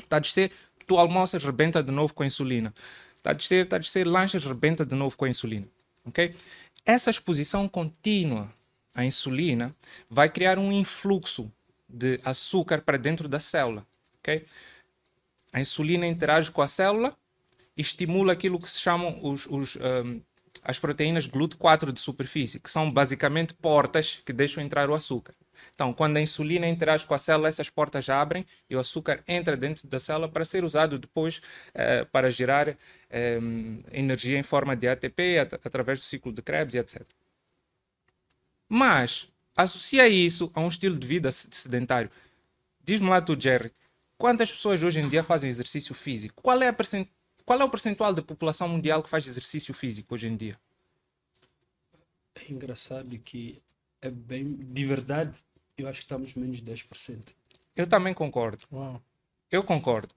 [0.00, 0.52] Está a descer,
[0.86, 2.72] tu almoças, rebenta de novo com a insulina.
[3.16, 5.66] Está a descer, está a descer, lanchas, rebenta de novo com a insulina.
[6.04, 6.34] Ok?
[6.84, 8.48] Essa exposição contínua
[8.94, 9.74] à insulina
[10.08, 11.50] vai criar um influxo
[11.88, 13.84] de açúcar para dentro da célula.
[14.26, 14.44] Ok?
[15.52, 17.16] A insulina interage com a célula,
[17.76, 20.20] estimula aquilo que se chamam os, os, um,
[20.64, 25.32] as proteínas GLUT4 de superfície, que são basicamente portas que deixam entrar o açúcar.
[25.74, 29.56] Então, quando a insulina interage com a célula, essas portas abrem e o açúcar entra
[29.56, 32.76] dentro da célula para ser usado depois uh, para gerar
[33.40, 37.02] um, energia em forma de ATP at através do ciclo de Krebs e etc.
[38.68, 42.10] Mas, associa isso a um estilo de vida sedentário.
[42.84, 43.72] Diz-me lá tu, Jerry,
[44.18, 46.42] quantas pessoas hoje em dia fazem exercício físico?
[46.42, 50.12] Qual é a percentagem qual é o percentual da população mundial que faz exercício físico
[50.12, 50.58] hoje em dia?
[52.34, 53.62] É engraçado que
[54.02, 54.56] é bem.
[54.56, 55.32] De verdade,
[55.78, 57.28] eu acho que estamos menos de 10%.
[57.76, 58.66] Eu também concordo.
[58.72, 59.00] Uau.
[59.48, 60.12] Eu concordo.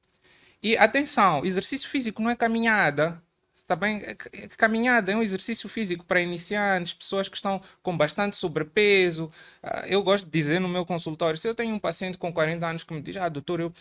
[0.62, 3.22] E atenção, exercício físico não é caminhada,
[3.70, 4.16] também tá
[4.58, 9.32] caminhada é um exercício físico para iniciantes, pessoas que estão com bastante sobrepeso.
[9.62, 12.66] Ah, eu gosto de dizer no meu consultório, se eu tenho um paciente com 40
[12.66, 13.72] anos que me diz, ah, doutor, eu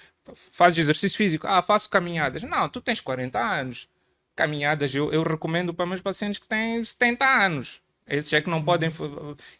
[0.52, 2.42] faço exercício físico, ah, faço caminhadas.
[2.42, 3.88] Não, tu tens 40 anos.
[4.36, 7.80] Caminhadas eu, eu recomendo para meus pacientes que têm 70 anos.
[8.08, 8.90] Esses é que não podem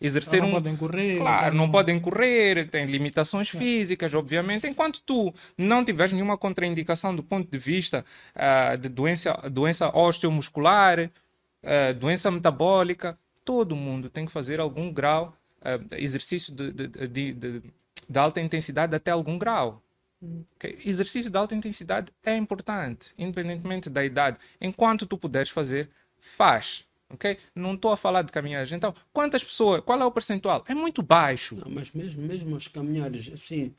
[0.01, 0.53] exercer não um.
[0.53, 1.19] Não podem correr.
[1.19, 3.59] Claro, não, não podem correr, têm limitações é.
[3.59, 4.67] físicas, obviamente.
[4.67, 10.99] Enquanto tu não tiveres nenhuma contraindicação do ponto de vista uh, de doença, doença osteomuscular,
[11.01, 17.33] uh, doença metabólica, todo mundo tem que fazer algum grau, uh, exercício de, de, de,
[17.33, 17.63] de,
[18.09, 19.83] de alta intensidade até algum grau.
[20.23, 20.43] Hum.
[20.57, 20.79] Okay?
[20.85, 24.39] Exercício de alta intensidade é importante, independentemente da idade.
[24.61, 27.39] Enquanto tu puderes fazer, faz ok?
[27.55, 28.71] Não estou a falar de caminhadas.
[28.73, 30.65] Então, quantas pessoas, qual é o percentual?
[30.69, 31.57] É muito baixo.
[31.57, 33.75] Não, mas mesmo, mesmo as caminhadas, assim,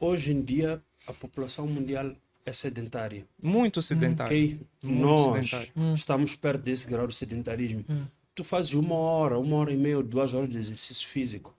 [0.00, 2.12] hoje em dia a população mundial
[2.44, 3.26] é sedentária.
[3.42, 4.26] Muito sedentária.
[4.26, 4.60] Ok?
[4.82, 5.72] Muito Nós sedentária.
[5.76, 5.94] Hum.
[5.94, 7.84] estamos perto desse grau de sedentarismo.
[7.88, 8.04] Hum.
[8.34, 11.54] Tu fazes uma hora, uma hora e meia, duas horas de exercício físico.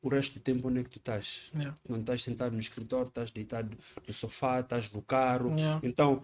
[0.00, 1.50] O resto do tempo, onde é que tu estás?
[1.54, 1.76] Yeah.
[1.88, 5.54] Não estás sentado no escritório, estás deitado no sofá, estás no carro.
[5.56, 5.80] Yeah.
[5.84, 6.22] Então,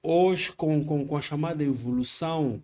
[0.00, 2.62] hoje, com, com, com a chamada evolução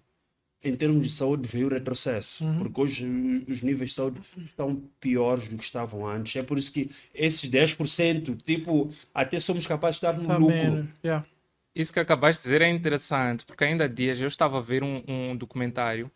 [0.64, 2.58] em termos de saúde veio o retrocesso, uhum.
[2.58, 6.36] porque hoje os níveis de saúde estão piores do que estavam antes.
[6.36, 10.88] É por isso que esses 10%, tipo, até somos capazes de estar no tá lucro.
[11.04, 11.26] Yeah.
[11.74, 14.84] Isso que acabaste de dizer é interessante, porque ainda há dias eu estava a ver
[14.84, 16.10] um, um documentário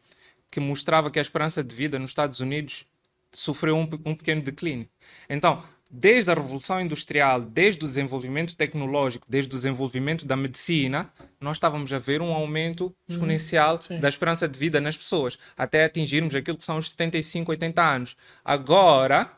[0.50, 2.86] que mostrava que a esperança de vida nos Estados Unidos
[3.32, 4.88] sofreu um, um pequeno declínio.
[5.28, 11.56] Então, desde a Revolução Industrial, desde o desenvolvimento tecnológico, desde o desenvolvimento da medicina, nós
[11.56, 14.00] estávamos a ver um aumento exponencial sim.
[14.00, 18.16] da esperança de vida nas pessoas, até atingirmos aquilo que são os 75, 80 anos.
[18.44, 19.30] Agora,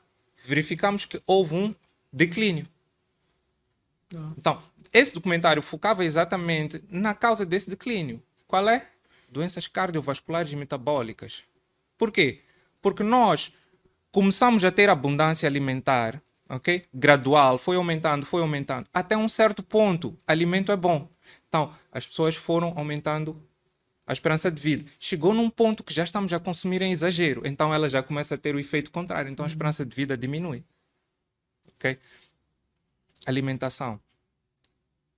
[0.44, 1.74] verificamos que houve um
[2.12, 2.66] declínio.
[4.38, 8.22] Então, esse documentário focava exatamente na causa desse declínio.
[8.46, 8.86] Qual é?
[9.30, 11.42] Doenças cardiovasculares e metabólicas.
[11.98, 12.40] Por quê?
[12.80, 13.52] Porque nós
[14.10, 16.84] começamos a ter abundância alimentar, ok?
[16.92, 18.88] Gradual, foi aumentando, foi aumentando.
[18.92, 21.08] Até um certo ponto, alimento é bom.
[21.48, 23.40] Então, as pessoas foram aumentando
[24.06, 24.90] a esperança de vida.
[24.98, 28.38] Chegou num ponto que já estamos a consumir em exagero, então ela já começa a
[28.38, 30.64] ter o efeito contrário, então a esperança de vida diminui.
[31.74, 31.98] Ok?
[33.26, 34.00] Alimentação.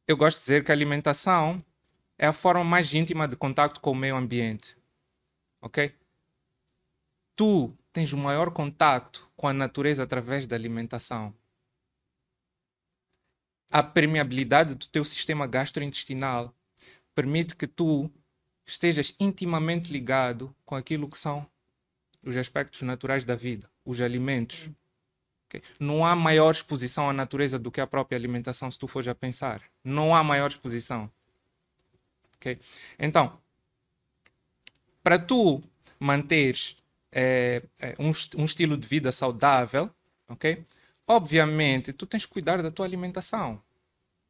[0.09, 1.59] Eu gosto de dizer que a alimentação
[2.19, 4.77] é a forma mais íntima de contato com o meio ambiente.
[5.63, 5.95] Ok?
[7.37, 11.35] Tu tens o maior contato com a natureza através da alimentação.
[13.71, 16.55] A permeabilidade do teu sistema gastrointestinal
[17.15, 18.11] permite que tu
[18.67, 21.51] estejas intimamente ligado com aquilo que são
[22.23, 24.69] os aspectos naturais da vida, os alimentos.
[25.47, 25.63] Ok?
[25.79, 29.15] Não há maior exposição à natureza do que a própria alimentação, se tu fores a
[29.15, 29.63] pensar.
[29.83, 31.11] Não há maior exposição.
[32.37, 32.61] Ok?
[32.99, 33.41] Então,
[35.03, 35.63] para tu
[35.99, 36.77] manteres
[37.13, 39.91] eh, eh, um, um estilo de vida saudável,
[40.29, 40.65] ok?
[41.07, 43.63] Obviamente, tu tens que cuidar da tua alimentação.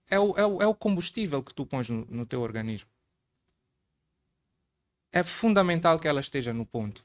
[0.08, 2.88] É o, é o, é o combustível que tu pões no, no teu organismo.
[5.12, 7.04] É fundamental que ela esteja no ponto.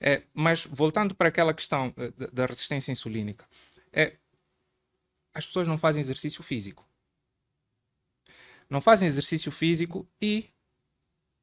[0.00, 3.46] É, mas voltando para aquela questão eh, da resistência insulínica,
[3.92, 4.16] é,
[5.32, 6.86] as pessoas não fazem exercício físico.
[8.68, 10.50] Não fazem exercício físico e,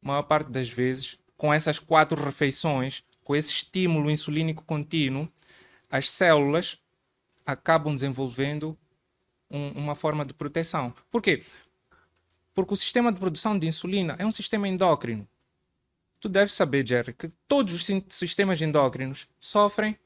[0.02, 5.30] maior parte das vezes, com essas quatro refeições, com esse estímulo insulínico contínuo,
[5.90, 6.78] as células
[7.46, 8.78] acabam desenvolvendo
[9.50, 10.94] um- uma forma de proteção.
[11.12, 11.44] Por quê?
[12.54, 15.28] Porque o sistema de produção de insulina é um sistema endócrino.
[16.20, 19.98] Tu deves saber, Jerry, que todos os sistemas endócrinos sofrem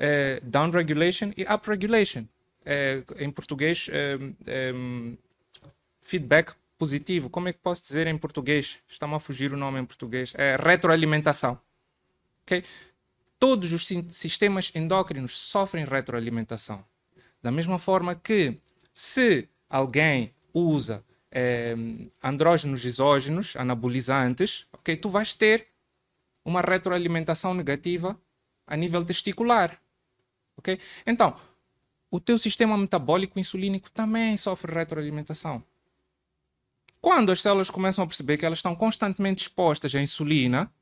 [0.00, 2.24] eh, downregulation e upregulation.
[2.64, 5.18] Eh, em português, eh, em,
[6.02, 7.28] feedback positivo.
[7.28, 8.78] Como é que posso dizer em português?
[8.88, 10.32] Está-me a fugir o nome em português.
[10.36, 11.60] É retroalimentação.
[12.48, 12.64] Ok?
[13.38, 16.82] Todos os sistemas endócrinos sofrem retroalimentação.
[17.42, 18.58] Da mesma forma que
[18.94, 21.76] se alguém usa eh,
[22.22, 25.68] andrógenos exógenos, anabolizantes, ok, tu vais ter
[26.42, 28.18] uma retroalimentação negativa
[28.66, 29.78] a nível testicular.
[30.56, 30.80] ok?
[31.06, 31.36] Então,
[32.10, 35.62] o teu sistema metabólico insulínico também sofre retroalimentação.
[37.00, 40.72] Quando as células começam a perceber que elas estão constantemente expostas à insulina,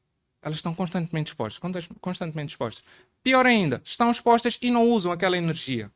[0.47, 2.85] elas estão constantemente expostas, constantemente expostas.
[3.21, 5.91] Pior ainda, estão expostas e não usam aquela energia.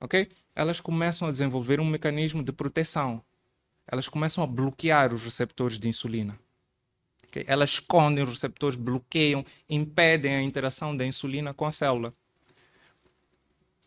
[0.00, 0.30] Ok?
[0.54, 3.22] Elas começam a desenvolver um mecanismo de proteção.
[3.86, 6.38] Elas começam a bloquear os receptores de insulina.
[7.28, 7.44] Ok?
[7.46, 12.14] Elas escondem os receptores, bloqueiam, impedem a interação da insulina com a célula.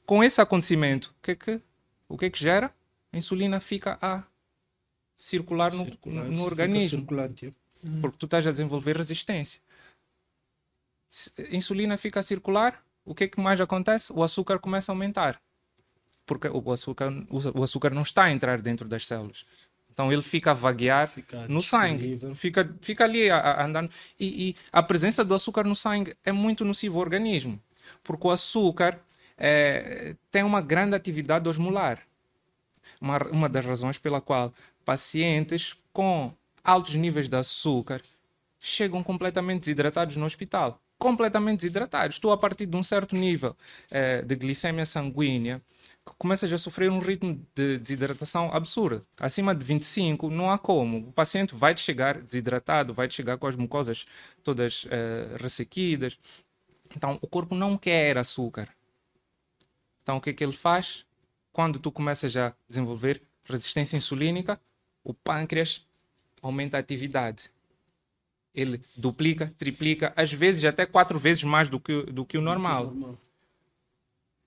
[0.06, 1.62] Com esse acontecimento, o que é que,
[2.08, 2.71] o que, é que gera?
[3.12, 4.21] A insulina fica a
[5.17, 8.02] circular no, Circular, no fica organismo circulante, é.
[8.02, 9.60] porque tu estás a desenvolver resistência.
[11.52, 14.12] Insulina fica a circular, o que é que mais acontece?
[14.13, 15.41] O açúcar começa a aumentar.
[16.26, 19.45] Porque o açúcar, o açúcar não está a entrar dentro das células.
[19.91, 22.17] Então ele fica a vaguear Fica no sangue.
[22.36, 23.89] Fica, fica ali a, a andar.
[24.19, 27.60] E, e a presença do açúcar no sangue é muito nocivo ao organismo.
[28.04, 29.00] Porque o açúcar
[29.38, 32.00] eh, tem uma grande atividade osmolar
[33.00, 38.02] uma, uma das razões pela qual pacientes com altos níveis de açúcar
[38.60, 40.82] chegam completamente desidratados no hospital.
[40.99, 42.19] Completamente desidratados.
[42.19, 43.55] Tu, a partir de um certo nível
[43.89, 45.62] eh, de glicemia sanguínea,
[46.17, 49.05] começas a sofrer um ritmo de desidratação absurdo.
[49.17, 51.09] Acima de 25, não há como.
[51.09, 54.05] O paciente vai te chegar desidratado, vai te chegar com as mucosas
[54.43, 56.17] todas eh, ressequidas.
[56.95, 58.67] Então, o corpo não quer açúcar.
[60.03, 61.05] Então, o que é que ele faz?
[61.53, 64.59] Quando tu começas a desenvolver resistência insulínica,
[65.03, 65.85] o pâncreas
[66.41, 67.51] aumenta a atividade.
[68.60, 72.93] Ele duplica, triplica, às vezes até quatro vezes mais do que, do que o normal.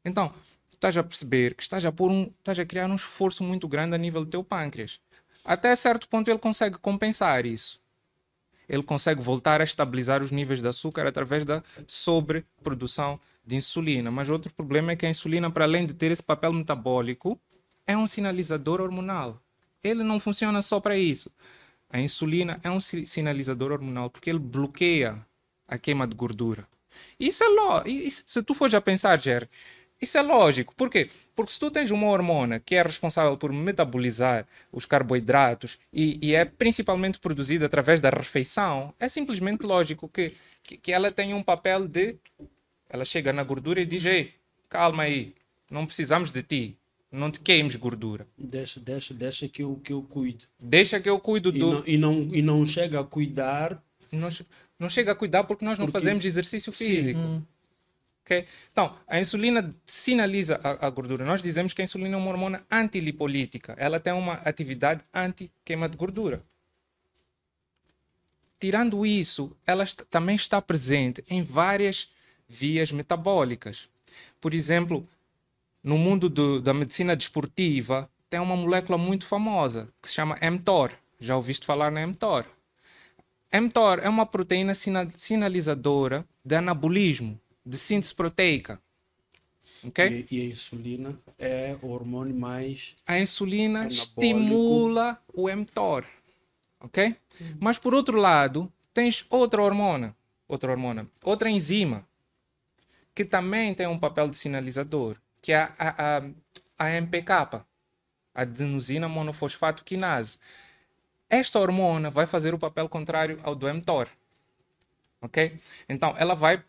[0.05, 0.29] Então,
[0.69, 3.67] tu estás a perceber que estás a, pôr um, estás a criar um esforço muito
[3.67, 5.01] grande a nível do teu pâncreas.
[5.43, 7.81] Até certo ponto ele consegue compensar isso.
[8.69, 14.11] Ele consegue voltar a estabilizar os níveis de açúcar através da sobreprodução de insulina.
[14.11, 17.41] Mas outro problema é que a insulina, para além de ter esse papel metabólico,
[17.87, 19.41] é um sinalizador hormonal.
[19.83, 21.31] Ele não funciona só para isso.
[21.93, 25.25] A insulina é um si- sinalizador hormonal porque ele bloqueia
[25.69, 26.67] a queima de gordura.
[27.21, 27.83] Isso é ló.
[27.87, 29.49] e Se tu fores a pensar, Jer,
[30.01, 30.75] Isso é lógico.
[30.77, 31.11] Por quê?
[31.35, 36.35] Porque se tu tens uma hormona que é responsável por metabolizar os carboidratos e, e
[36.35, 41.43] é principalmente produzida através da refeição, é simplesmente lógico que, que, que ela tem um
[41.43, 42.17] papel de.
[42.89, 44.35] Ela chega na gordura e diz: Ei,
[44.69, 45.35] calma aí,
[45.71, 46.77] não precisamos de ti.
[47.13, 48.27] Não te queimes gordura.
[48.39, 50.47] Deixa, deixa, deixa que eu, que eu cuido.
[50.59, 51.71] Deixa que eu cuido E do.
[51.73, 53.85] não, e, não, e não chega a cuidar.
[54.11, 54.29] Não,
[54.79, 57.21] não chega a cuidar porque nós não Porque- fazemos exercício físico.
[57.21, 57.43] Hum.
[58.25, 58.47] ok?
[58.71, 61.23] Então, a insulina sinaliza a, a gordura.
[61.25, 63.75] Nós dizemos que a insulina é uma hormona antilipolítica.
[63.79, 66.43] Ela tem uma atividade anti-queima de gordura.
[68.59, 72.09] Tirando isso, ela est- também está presente em várias
[72.49, 73.89] vias metabólicas.
[74.41, 75.07] Por exemplo,
[75.83, 80.93] no mundo do- da medicina desportiva, tem uma molécula muito famosa que se chama mTOR.
[81.21, 82.45] Já ouviste falar na mTOR?
[83.53, 88.81] mTOR é uma proteína sina- sinalizadora de anabolismo, de síntese proteica.
[89.85, 90.27] Ok?
[90.31, 92.95] E, e a insulina é o hormônio mais.
[93.07, 94.03] A insulina Anabólico.
[94.03, 96.05] estimula o mTOR.
[96.81, 97.15] Ok?
[97.61, 100.17] Mas por outro lado, tens outra hormona,
[100.49, 102.07] outra hormona, outra enzima
[103.15, 106.23] que também tem um papel de sinalizador, que é a, a, a,
[106.79, 107.67] a MPK,
[108.35, 110.39] adenosina monofosfato quinase.
[111.29, 114.09] Esta hormona vai fazer o papel contrário ao do mTOR.
[115.21, 115.59] Ok?
[115.89, 116.65] Então, ela vai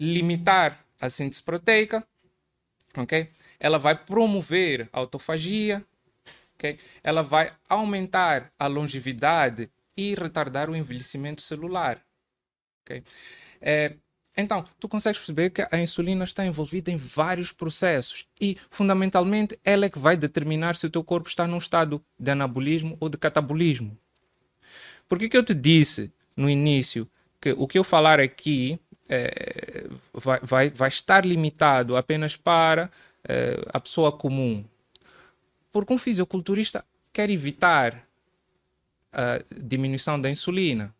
[0.00, 2.06] limitar a síntese proteica,
[2.96, 3.30] ok?
[3.58, 5.84] Ela vai promover a autofagia,
[6.54, 6.78] ok?
[7.02, 12.00] Ela vai aumentar a longevidade e retardar o envelhecimento celular,
[12.82, 13.02] ok?
[13.60, 13.94] É,
[14.36, 19.86] então, tu consegues perceber que a insulina está envolvida em vários processos e, fundamentalmente, ela
[19.86, 23.16] é que vai determinar se o teu corpo está num estado de anabolismo ou de
[23.16, 23.96] catabolismo.
[25.08, 27.08] Por que que eu te disse no início
[27.40, 32.90] que o que eu falar aqui eh, vai, vai, vai estar limitado apenas para
[33.28, 34.64] eh, a pessoa comum?
[35.70, 38.04] Porque um fisiculturista quer evitar
[39.12, 40.92] a diminuição da insulina.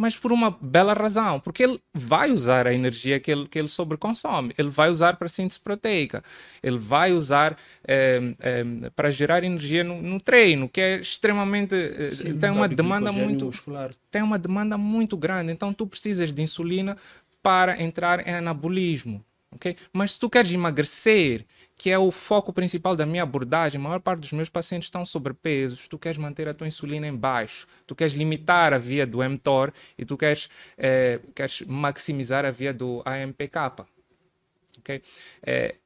[0.00, 3.68] Mas por uma bela razão, porque ele vai usar a energia que ele, que ele
[3.68, 6.22] sobreconsome, ele vai usar para síntese proteica,
[6.62, 8.64] ele vai usar eh, eh,
[8.96, 11.74] para gerar energia no, no treino, que é extremamente.
[11.74, 13.90] eh, Sim, tem uma de demanda muito muscular.
[14.10, 15.52] tem uma demanda muito grande.
[15.52, 16.96] Então, tu precisas de insulina
[17.42, 19.24] para entrar em anabolismo.
[19.50, 19.76] ok?
[19.92, 21.44] Mas se tu queres emagrecer,
[21.80, 25.02] que é o foco principal da minha abordagem, a maior parte dos meus pacientes estão
[25.06, 29.26] sobrepesos, tu queres manter a tua insulina em baixo, tu queres limitar a via do
[29.26, 33.86] mTOR e tu queres, eh, queres maximizar a via do AMPK.
[34.76, 35.02] ok?
[35.42, 35.76] Eh,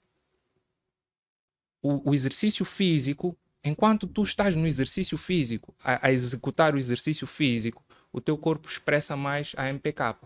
[1.80, 7.24] o, o exercício físico, enquanto tu estás no exercício físico, a, a executar o exercício
[7.24, 10.16] físico, o teu corpo expressa mais a MPK.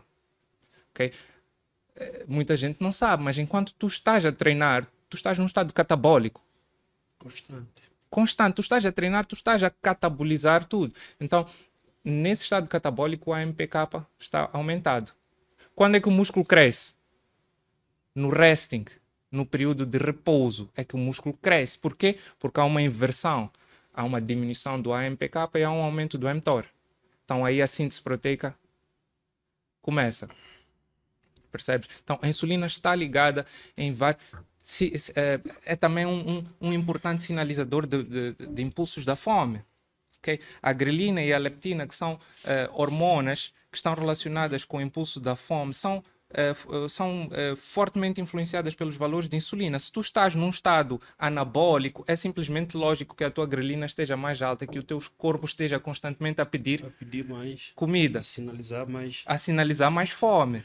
[0.98, 5.72] Eh, Muita gente não sabe, mas enquanto tu estás a treinar, tu estás num estado
[5.72, 6.42] catabólico
[7.18, 7.82] Constante.
[8.10, 8.54] constante.
[8.54, 10.94] Tu estás a treinar, tu estás a catabolizar tudo.
[11.20, 11.46] Então,
[12.04, 15.12] nesse estado catabólico, a MPK está aumentado.
[15.74, 16.94] Quando é que o músculo cresce?
[18.14, 18.84] No resting,
[19.30, 21.78] no período de repouso, é que o músculo cresce.
[21.78, 22.18] Por quê?
[22.38, 23.50] Porque há uma inversão.
[23.92, 26.64] Há uma diminuição do AMPK e há um aumento do mTOR.
[27.24, 28.56] Então, aí a síntese proteica
[29.82, 30.28] começa.
[31.50, 31.88] Percebes?
[32.02, 33.44] Então, a insulina está ligada
[33.76, 34.22] em vários.
[34.70, 39.16] Se- se- é, é também um, um, um importante sinalizador de, de, de impulsos da
[39.16, 39.62] fome.
[40.18, 40.38] ok?
[40.62, 45.20] A grelina e a leptina, que são eh, hormonas que estão relacionadas com o impulso
[45.20, 46.02] da fome, são,
[46.34, 46.54] eh,
[46.88, 49.78] são eh, fortemente influenciadas pelos valores de insulina.
[49.78, 54.42] Se tu estás num estado anabólico, é simplesmente lógico que a tua grelina esteja mais
[54.42, 57.72] alta, que o teu corpo esteja constantemente a pedir Para pedir mais.
[57.74, 59.22] comida a sinalizar mais.
[59.24, 60.62] a sinalizar mais fome.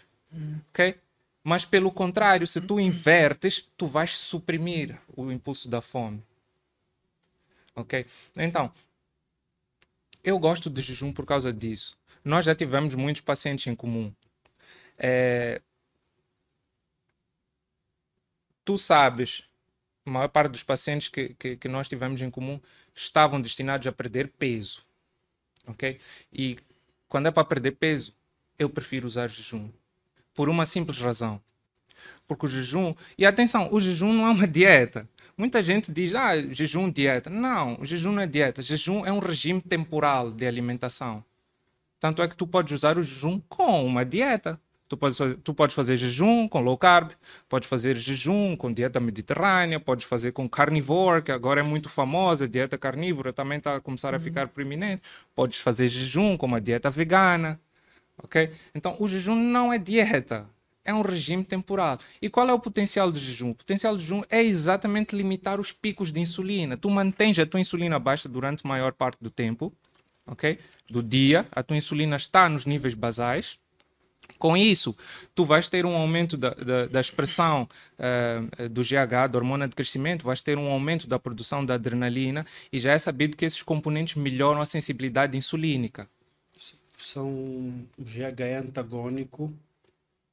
[0.71, 0.95] Ok?
[1.43, 6.23] Mas pelo contrário, se tu invertes, tu vais suprimir o impulso da fome.
[7.75, 8.06] Ok?
[8.36, 8.71] Então,
[10.23, 11.97] eu gosto de jejum por causa disso.
[12.23, 14.13] Nós já tivemos muitos pacientes em comum.
[14.97, 15.62] É,
[18.65, 19.43] Tu sabes,
[20.06, 22.60] a maior parte dos pacientes que, que, que nós tivemos em comum
[22.95, 24.84] estavam destinados a perder peso.
[25.67, 25.99] Ok?
[26.32, 26.57] E
[27.09, 28.13] quando é para perder peso,
[28.57, 29.70] eu prefiro usar jejum.
[30.34, 31.39] Por uma simples razão.
[32.27, 32.93] Porque o jejum.
[33.17, 35.07] E atenção, o jejum não é uma dieta.
[35.38, 37.29] Muita gente diz, ah, jejum, dieta.
[37.29, 38.61] Não, o jejum não é dieta.
[38.61, 41.23] Jejum é um regime temporal de alimentação.
[41.99, 44.59] Tanto é que tu podes usar o jejum com uma dieta.
[44.88, 47.11] Tu podes, fazer, tu podes fazer jejum com low carb,
[47.49, 52.47] podes fazer jejum com dieta mediterrânea, podes fazer com carnivore, que agora é muito famosa,
[52.47, 55.01] dieta carnívora também está a começar a ficar proeminente.
[55.34, 57.59] Podes fazer jejum com uma dieta vegana,
[58.22, 58.51] ok?
[58.74, 60.47] Então, o jejum não é dieta,
[60.86, 61.99] é um regime temporal.
[62.22, 63.51] E qual é o potencial do jejum?
[63.51, 66.76] O potencial do jejum é exatamente limitar os picos de insulina.
[66.76, 69.74] Tu mantens a tua insulina baixa durante a maior parte do tempo,
[70.28, 70.59] ok?
[70.89, 73.57] Do dia, a tua insulina está nos níveis basais.
[74.38, 74.95] Com isso,
[75.36, 79.76] tu vais ter um aumento da, da, da expressão uh, do GH, da hormona de
[79.76, 83.61] crescimento, vais ter um aumento da produção da adrenalina e já é sabido que esses
[83.61, 86.09] componentes melhoram a sensibilidade insulínica.
[87.04, 87.30] São
[87.97, 89.54] o GH é antagônico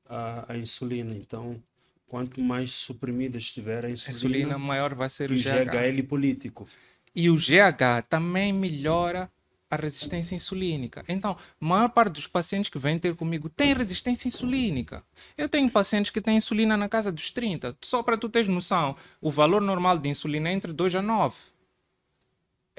[0.09, 1.61] à, à insulina, então
[2.07, 5.71] quanto mais suprimida estiver a insulina, a insulina maior vai ser o, o GH.
[5.71, 6.69] GH é lipolítico.
[7.15, 9.31] E o GH também melhora
[9.71, 11.05] a resistência insulínica.
[11.09, 15.05] Então, a maior parte dos pacientes que vêm ter comigo tem resistência insulínica.
[15.39, 17.77] Eu tenho pacientes que têm insulina na casa dos 30.
[17.81, 21.37] Só para tu teres noção, o valor normal de insulina é entre 2 a 9.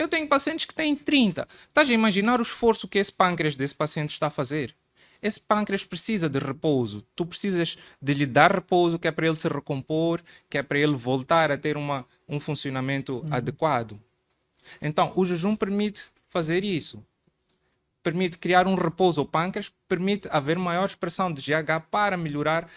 [0.02, 1.47] Eu tenho pacientes que têm 30.
[1.68, 4.74] Estás a imaginar o esforço que esse pâncreas desse paciente está a fazer?
[5.22, 7.06] Esse pâncreas precisa de repouso.
[7.16, 10.80] Tu precisas de lhe dar repouso, que é para ele se recompor, que é para
[10.80, 13.28] ele voltar a ter uma, um funcionamento uhum.
[13.30, 13.99] adequado.
[14.82, 17.06] Então, o jejum permite fazer isso.
[18.02, 22.68] Permite criar um repouso ao pâncreas, permite haver maior expressão de GH para melhorar uh,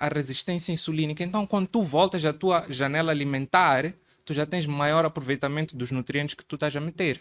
[0.00, 1.22] a resistência insulínica.
[1.22, 3.92] Então, quando tu voltas à tua janela alimentar,
[4.24, 7.20] tu já tens maior aproveitamento dos nutrientes que tu estás a meter.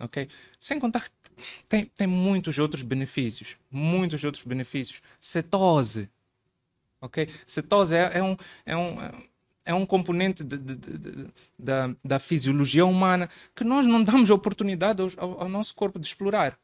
[0.00, 0.28] Ok?
[0.60, 1.10] Sem contar que
[1.68, 3.56] tem, tem muitos outros benefícios.
[3.70, 5.02] Muitos outros benefícios.
[5.20, 6.08] Cetose.
[7.00, 7.28] Ok?
[7.46, 8.36] Cetose é, é um.
[8.64, 8.96] É um
[9.68, 11.26] é um componente de, de, de,
[11.58, 16.58] da, da fisiologia humana que nós não damos oportunidade ao, ao nosso corpo de explorar.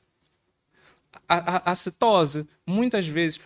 [1.28, 3.38] A, a, a cetose, muitas vezes,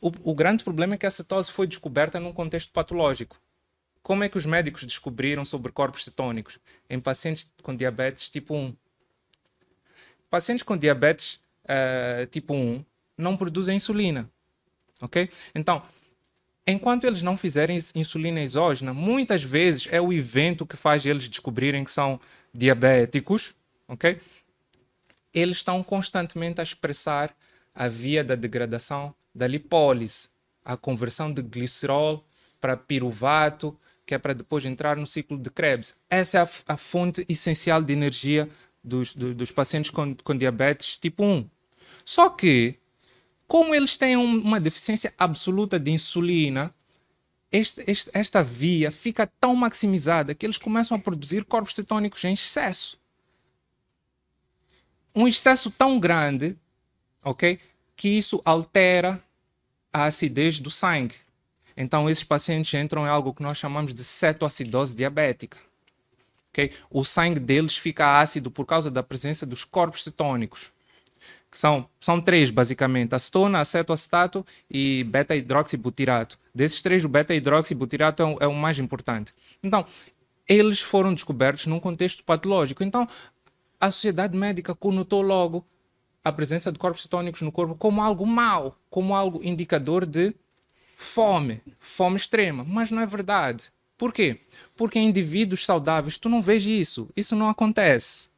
[0.00, 3.36] o, o, grande problema é que a cetose foi descoberta num contexto patológico.
[4.04, 6.58] Como é que os médicos descobriram sobre corpos cetônicos?
[6.90, 8.76] Em pacientes com diabetes tipo 1.
[10.28, 12.84] Pacientes com diabetes uh, tipo 1
[13.16, 14.30] não produzem insulina.
[15.00, 15.30] Ok?
[15.54, 15.82] Então,
[16.66, 21.82] enquanto eles não fizerem insulina exógena, muitas vezes é o evento que faz eles descobrirem
[21.82, 22.20] que são
[22.52, 23.54] diabéticos,
[23.88, 24.20] ok?
[25.32, 27.34] Eles estão constantemente a expressar
[27.74, 30.28] a via da degradação da lipólise,
[30.62, 32.22] a conversão de glicerol
[32.60, 35.94] para piruvato, que é para depois entrar no ciclo de Krebs.
[36.08, 38.48] Essa é a, a fonte essencial de energia
[38.82, 41.48] dos, do, dos pacientes com, com diabetes tipo 1.
[42.04, 42.78] Só que
[43.46, 46.74] como eles têm um, uma deficiência absoluta de insulina,
[47.52, 52.32] este, este, esta via fica tão maximizada que eles começam a produzir corpos cetônicos em
[52.32, 52.98] excesso.
[55.14, 56.56] Um excesso tão grande,
[57.22, 57.60] ok,
[57.94, 59.22] que isso altera
[59.92, 61.14] a acidez do sangue.
[61.76, 65.58] Então, esses pacientes entram em algo que nós chamamos de cetoacidose diabética.
[66.50, 66.70] Okay?
[66.90, 70.72] O sangue deles fica ácido por causa da presença dos corpos cetônicos
[71.54, 76.36] que são, são três, basicamente: acetona, acetoacetato e beta-hidroxibutirato.
[76.52, 79.32] Desses três, o beta-hidroxibutirato é, o, é o mais importante.
[79.62, 79.86] Então,
[80.48, 82.82] eles foram descobertos num contexto patológico.
[82.82, 83.06] Então,
[83.80, 85.64] a sociedade médica conotou logo
[86.24, 90.34] a presença de corpos cetônicos no corpo como algo mau, como algo indicador de
[90.96, 92.64] fome, fome extrema.
[92.64, 93.64] Mas não é verdade.
[93.96, 94.40] Por quê?
[94.76, 97.08] Porque em indivíduos saudáveis tu não vês isso.
[97.16, 98.28] Isso não acontece.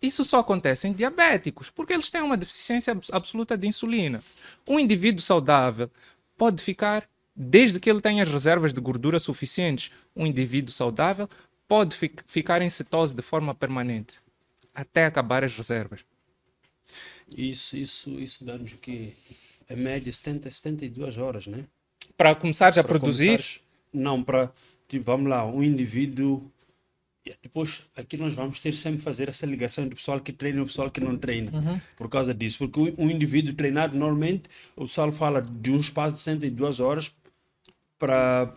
[0.00, 4.22] Isso só acontece em diabéticos, porque eles têm uma deficiência absoluta de insulina.
[4.68, 5.90] Um indivíduo saudável
[6.36, 11.28] pode ficar, desde que ele tenha as reservas de gordura suficientes, um indivíduo saudável
[11.66, 14.18] pode fi ficar em cetose de forma permanente,
[14.74, 16.04] até acabar as reservas.
[17.36, 19.14] Isso, isso, isso dá-nos o quê?
[19.68, 21.64] A média 70, 72 horas, né?
[22.16, 23.38] Para começar já a produzir?
[23.38, 23.60] Começar,
[23.92, 24.52] não, para,
[24.88, 26.50] tipo, vamos lá, um indivíduo
[27.42, 30.62] depois, aqui nós vamos ter sempre fazer essa ligação entre o pessoal que treina e
[30.62, 31.80] o pessoal que não treina, uhum.
[31.96, 32.58] por causa disso.
[32.58, 37.12] Porque um indivíduo treinado, normalmente, o pessoal fala de um espaço de 102 horas
[37.98, 38.52] para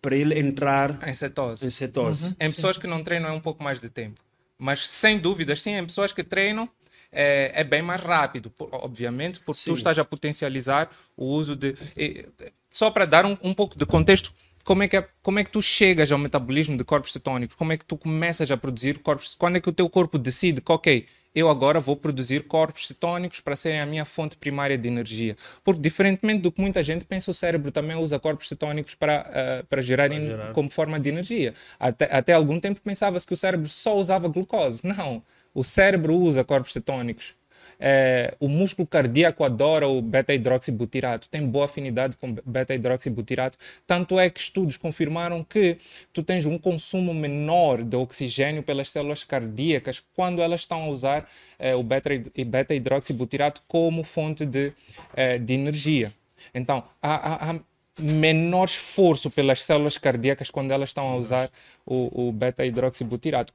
[0.00, 1.66] para ele entrar em cetose.
[1.66, 2.28] Em, cetose.
[2.28, 2.36] Uhum.
[2.38, 4.20] em pessoas que não treinam é um pouco mais de tempo.
[4.56, 6.68] Mas sem dúvidas, sim, em pessoas que treinam
[7.10, 9.70] é, é bem mais rápido, obviamente, porque sim.
[9.70, 11.74] tu estás a potencializar o uso de.
[11.96, 12.26] E,
[12.70, 14.32] só para dar um, um pouco de contexto,
[14.68, 17.56] como é, que é, como é que tu chegas ao metabolismo de corpos cetônicos?
[17.56, 19.34] Como é que tu começas a produzir corpos?
[19.38, 23.40] Quando é que o teu corpo decide que, ok, eu agora vou produzir corpos cetônicos
[23.40, 25.38] para serem a minha fonte primária de energia?
[25.64, 29.22] Porque, diferentemente do que muita gente pensa, o cérebro também usa corpos cetônicos para,
[29.62, 31.54] uh, para, gerar, para gerar como forma de energia.
[31.80, 34.86] Até, até algum tempo pensava-se que o cérebro só usava glucose.
[34.86, 35.22] Não.
[35.54, 37.37] O cérebro usa corpos cetônicos
[37.80, 43.56] é, o músculo cardíaco adora o beta-hidroxibutirato, tem boa afinidade com beta-hidroxibutirato.
[43.86, 45.78] Tanto é que estudos confirmaram que
[46.12, 51.28] tu tens um consumo menor de oxigênio pelas células cardíacas quando elas estão a usar
[51.58, 54.72] é, o beta-hidroxibutirato como fonte de,
[55.14, 56.12] é, de energia.
[56.54, 57.60] Então, há, há, há
[58.00, 61.50] menor esforço pelas células cardíacas quando elas estão a usar
[61.84, 63.52] o, o beta-hidroxibutirato.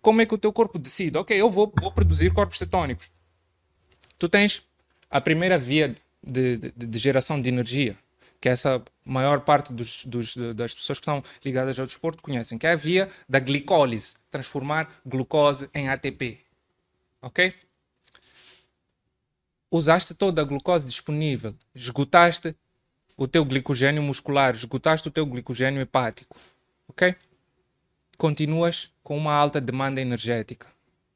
[0.00, 1.18] Como é que o teu corpo decide?
[1.18, 3.10] Ok, eu vou, vou produzir corpos cetônicos.
[4.18, 4.62] Tu tens
[5.10, 7.96] a primeira via de, de, de geração de energia,
[8.40, 12.66] que essa maior parte dos, dos, das pessoas que estão ligadas ao desporto conhecem, que
[12.66, 16.40] é a via da glicólise, transformar glucose em ATP.
[17.22, 17.54] Ok?
[19.70, 22.56] Usaste toda a glucose disponível, esgotaste
[23.16, 26.36] o teu glicogênio muscular, esgotaste o teu glicogênio hepático,
[26.86, 27.16] ok?
[28.18, 30.68] Continuas com uma alta demanda energética.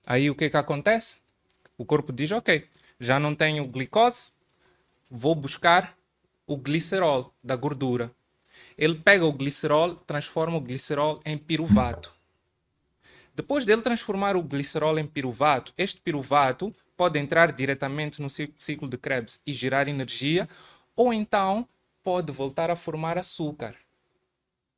[0.07, 1.19] Aí o que é que acontece?
[1.77, 2.67] O corpo diz, ok,
[3.01, 4.31] já não tenho glicose,
[5.11, 5.97] vou buscar
[6.47, 8.13] o glicerol da gordura.
[8.77, 12.15] Ele pega o glicerol, transforma o glicerol em piruvato.
[13.35, 18.99] Depois dele transformar o glicerol em piruvato, este piruvato pode entrar diretamente no ciclo de
[18.99, 20.47] Krebs e gerar energia,
[20.95, 21.67] ou então
[22.03, 23.75] pode voltar a formar açúcar.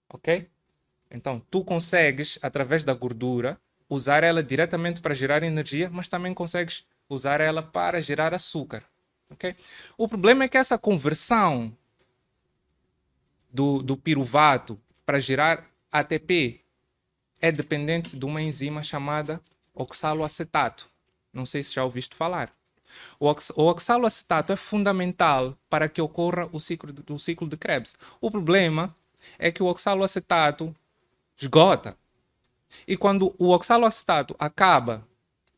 [0.08, 0.48] Ok?
[1.10, 3.58] Então, tu consegues, através da gordura,
[3.88, 8.84] usar ela diretamente para gerar energia, mas também consegues usar ela para gerar açúcar.
[9.30, 9.54] Ok?
[9.96, 11.76] O problema é que essa conversão
[13.50, 16.60] do, do piruvato para gerar ATP
[17.40, 19.40] é dependente de uma enzima chamada
[19.74, 20.88] oxaloacetato.
[21.32, 22.54] Não sei se já ouviste falar.
[23.18, 27.56] O, ox o oxaloacetato é fundamental para que ocorra o ciclo, de, o ciclo de
[27.56, 27.94] Krebs.
[28.20, 28.94] O problema
[29.38, 30.74] é que o oxaloacetato
[31.40, 31.96] esgota.
[32.86, 35.06] E quando o oxaloacetato acaba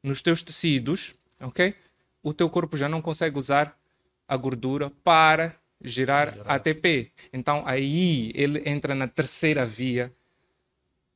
[0.02, 1.74] nos teus tecidos, ok?
[2.22, 3.78] O teu corpo já não consegue usar
[4.26, 7.12] a gordura para gerar ATP.
[7.32, 10.12] Então aí ele entra na terceira via.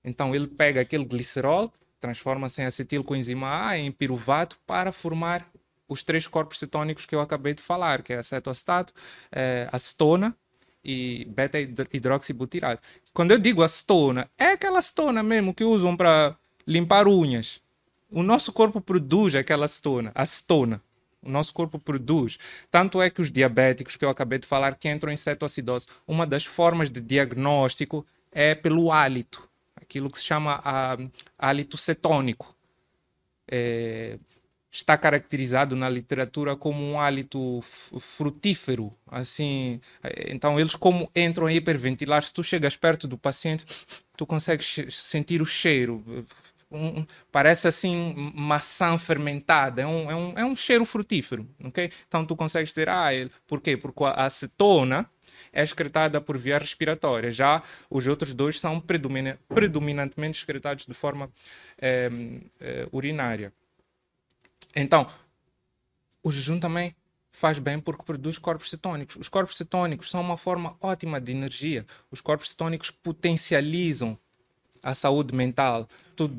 [0.05, 5.51] Então ele pega aquele glicerol, transforma-se em acetilcoenzima A, em piruvato, para formar
[5.89, 8.93] os três corpos cetônicos que eu acabei de falar, que é acetoacetato,
[9.33, 10.37] é, acetona
[10.85, 12.83] e beta-hidroxibutirato.
[13.13, 17.61] Quando eu digo acetona, é aquela acetona mesmo que usam para limpar unhas.
[18.11, 20.83] O nosso corpo produz aquela acetona, acetona.
[21.23, 22.39] O nosso corpo produz.
[22.71, 26.27] Tanto é que os diabéticos que eu acabei de falar que entram em cetoacidose, uma
[26.27, 30.97] das formas de diagnóstico é pelo hálito, aquilo que se chama a,
[31.39, 32.55] hálito cetônico.
[33.51, 34.19] É,
[34.71, 37.63] está caracterizado na literatura como um hálito
[37.99, 39.81] frutífero, assim,
[40.29, 43.65] então eles como entram a hiperventilar, se tu chegas perto do paciente,
[44.17, 46.27] tu consegues sentir o cheiro,
[46.71, 51.91] um, parece assim maçã fermentada, é um, é, um, é um cheiro frutífero, ok?
[52.07, 53.77] Então tu consegues dizer, ah, ele, por quê?
[53.77, 55.09] Porque a acetona
[55.53, 61.31] é excretada por via respiratória, já os outros dois são predominantemente excretados de forma
[61.81, 62.11] é,
[62.61, 63.53] é, urinária.
[64.75, 65.07] Então,
[66.23, 66.95] o jejum também
[67.31, 69.17] faz bem porque produz corpos cetônicos.
[69.17, 71.87] Os corpos cetônicos são uma forma ótima de energia.
[72.11, 74.19] Os corpos cetônicos potencializam
[74.83, 75.89] a saúde mental.
[76.17, 76.31] Tu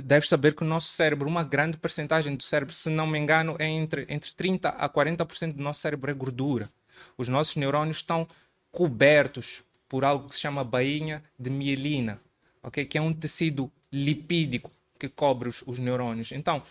[0.00, 3.56] deves saber que o nosso cérebro, uma grande percentagem do cérebro, se não me engano,
[3.58, 6.70] é entre, entre 30% a 40% do nosso cérebro é gordura.
[7.16, 8.26] Os nossos neurônios estão
[8.70, 12.20] cobertos por algo que se chama bainha de mielina,
[12.62, 12.84] okay?
[12.84, 16.32] que é um tecido lipídico que cobre os, os neurônios.
[16.32, 16.62] Então,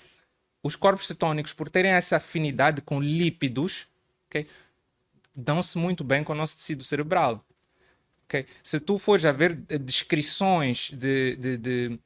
[0.64, 3.88] os corpos cetônicos, por terem essa afinidade com lípidos,
[4.28, 4.48] okay,
[5.36, 7.44] dão-se muito bem com o nosso tecido cerebral.
[8.32, 8.46] Okay?
[8.64, 12.00] Se tu fores a ver eh, descrições de, de, de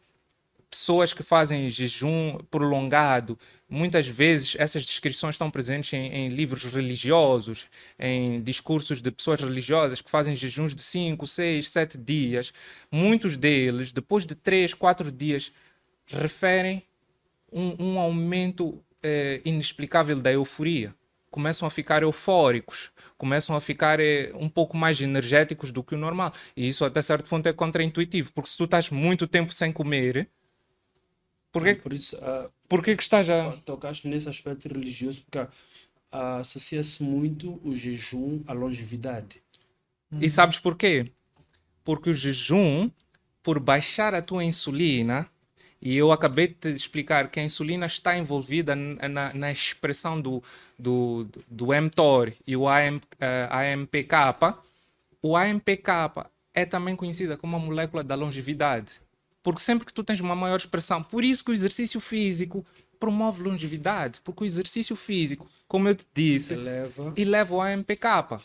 [0.67, 3.37] pessoas que fazem jejum prolongado,
[3.69, 7.67] muitas vezes essas descrições estão presentes em, em, livros religiosos,
[7.99, 12.51] em discursos de pessoas religiosas que fazem jejuns de 5, 6, 7 dias.
[12.91, 15.51] Muitos deles, depois de 3, 4 dias,
[16.07, 16.81] referem
[17.51, 20.95] um, um aumento é, inexplicável da euforia.
[21.35, 25.97] Começam a ficar eufóricos, começam a ficar é, um pouco mais energéticos do que o
[25.97, 26.31] normal.
[26.55, 30.29] E isso, até certo ponto, é contraintuitivo, porque se tu estás muito tempo sem comer,
[31.51, 33.51] porque, é, por isso, uh, por que estás a.
[33.65, 39.43] Tocaste nesse aspecto religioso, porque uh, associa-se muito o jejum à longevidade.
[40.21, 41.11] E sabes porquê?
[41.83, 42.89] Porque o jejum,
[43.43, 45.29] por baixar a tua insulina,
[45.81, 50.41] e eu acabei de explicar que a insulina está envolvida na, na expressão do,
[50.79, 54.57] do, do mTOR e o AM, eh, AMPK.
[55.21, 58.93] O AMPK é também conhecida como a molécula da longevidade.
[59.43, 62.65] Porque sempre que tu tens uma maior expressão, por isso que o exercício físico
[62.99, 68.41] promove longevidade, porque o exercício físico, como eu te disse, eleva, eleva o AMPK.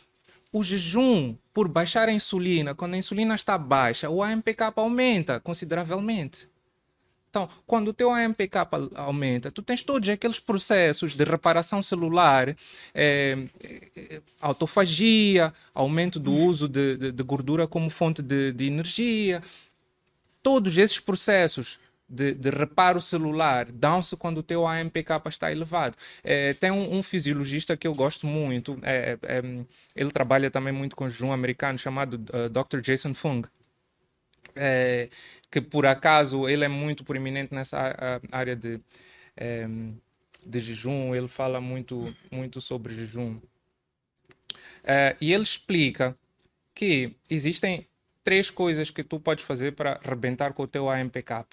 [0.53, 6.51] O jejum, por baixar a insulina, quando a insulina está baixa, o AMPK aumenta consideravelmente.
[7.31, 8.59] Então, quando o teu AMPK
[8.97, 12.57] aumenta, tu tens todos aqueles processos de reparação celular,
[12.93, 19.41] é, é, autofagia, aumento do uso de, de, de gordura como fonte de, de, energia.
[20.43, 21.79] Todos esses processos
[22.09, 25.97] de, reparo celular dão-se quando o teu AMPK está elevado.
[26.25, 28.77] É, tem um, um, fisiologista que eu gosto muito,
[29.95, 32.81] ele trabalha também muito com jejum americano, chamado uh, Dr.
[32.81, 33.47] Jason Fung
[34.55, 35.09] é,
[35.51, 38.81] que por acaso ele é muito proeminente nessa área de,
[39.37, 39.67] é,
[40.47, 43.41] de jejum, ele fala muito, muito sobre jejum.
[44.83, 46.17] É, e ele explica
[46.75, 47.87] que existem
[48.23, 51.47] três coisas que tu podes fazer para rebentar com o teu AMPK.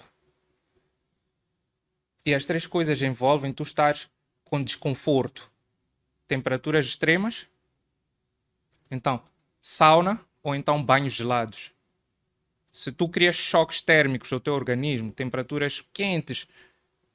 [2.24, 3.96] E as três coisas envolvem tu estar
[4.44, 5.50] com desconforto,
[6.26, 7.46] temperaturas extremas,
[8.90, 9.22] então
[9.60, 11.72] sauna ou então banhos gelados
[12.78, 16.46] se tu crias choques térmicos ao teu organismo, temperaturas quentes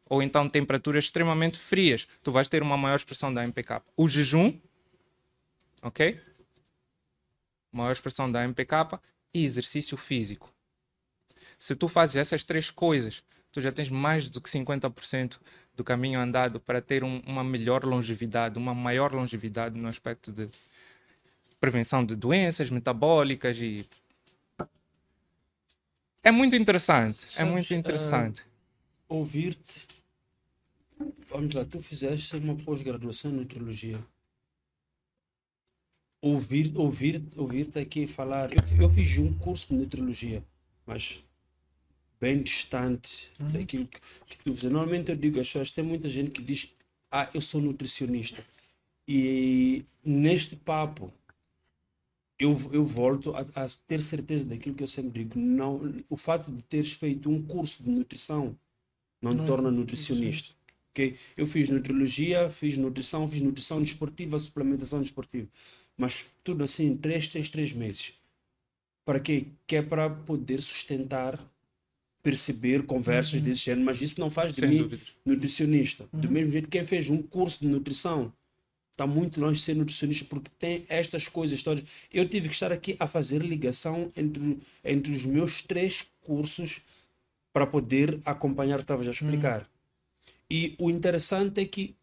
[0.05, 3.82] ou então temperaturas extremamente frias, tu vais ter uma maior expressão da MPK.
[3.95, 4.59] O jejum,
[5.82, 6.20] ok?
[7.72, 8.99] Maior expressão da MPK
[9.34, 10.53] e exercício físico.
[11.57, 15.39] Se tu fazes essas três coisas, tu já tens mais do que 50%
[15.78, 20.49] do caminho andado para ter um, uma melhor longevidade, uma maior longevidade no aspecto de
[21.57, 23.88] prevenção de doenças metabólicas e
[26.24, 27.17] é muito interessante.
[27.17, 28.41] É Sabes, é muito interessante.
[28.41, 29.86] Uh, Ouvir-te.
[31.30, 33.99] Vamos lá, tu fizeste uma pós-graduação em nutrologia.
[36.21, 38.53] Ouvir, ouvir, ouvir-te aqui falar.
[38.53, 40.41] Eu, eu fiz um curso de nutrologia,
[40.86, 41.21] mas
[42.21, 43.51] bem distante uhum.
[43.51, 44.71] daquilo que, que tu fizes.
[44.71, 46.69] Normalmente eu digo às pessoas, tem muita gente que diz,
[47.11, 48.41] ah, eu sou nutricionista.
[49.05, 51.11] E neste papo,
[52.43, 55.39] eu, eu volto a, a, ter certeza daquilo que eu sempre digo.
[55.39, 58.57] Não, o fato de teres feito um curso de nutrição
[59.21, 60.53] não, não te torna nutricionista.
[60.91, 61.15] Okay?
[61.37, 65.47] Eu fiz nutrologia, fiz nutrição, fiz nutrição desportiva, suplementação desportiva.
[65.97, 68.13] Mas tudo assim em três, três, três meses.
[69.05, 69.47] Para quê?
[69.65, 71.39] Que é para poder sustentar,
[72.21, 73.41] perceber conversas uhum.
[73.41, 73.85] desse género.
[73.85, 75.13] Mas isso não faz de Sem mim dúvidas.
[75.25, 76.09] nutricionista.
[76.11, 76.19] Uhum.
[76.19, 78.33] Do mesmo jeito que quem fez um curso de nutrição
[78.93, 81.83] está muito longe de ser nutricionista porque tem estas coisas todas.
[82.11, 86.79] Eu tive que estar aqui a fazer ligação entre, entre os meus três cursos
[87.51, 89.61] para poder acompanhar o que estavas a explicar.
[89.61, 89.65] Hum.
[90.49, 91.95] E o interessante é que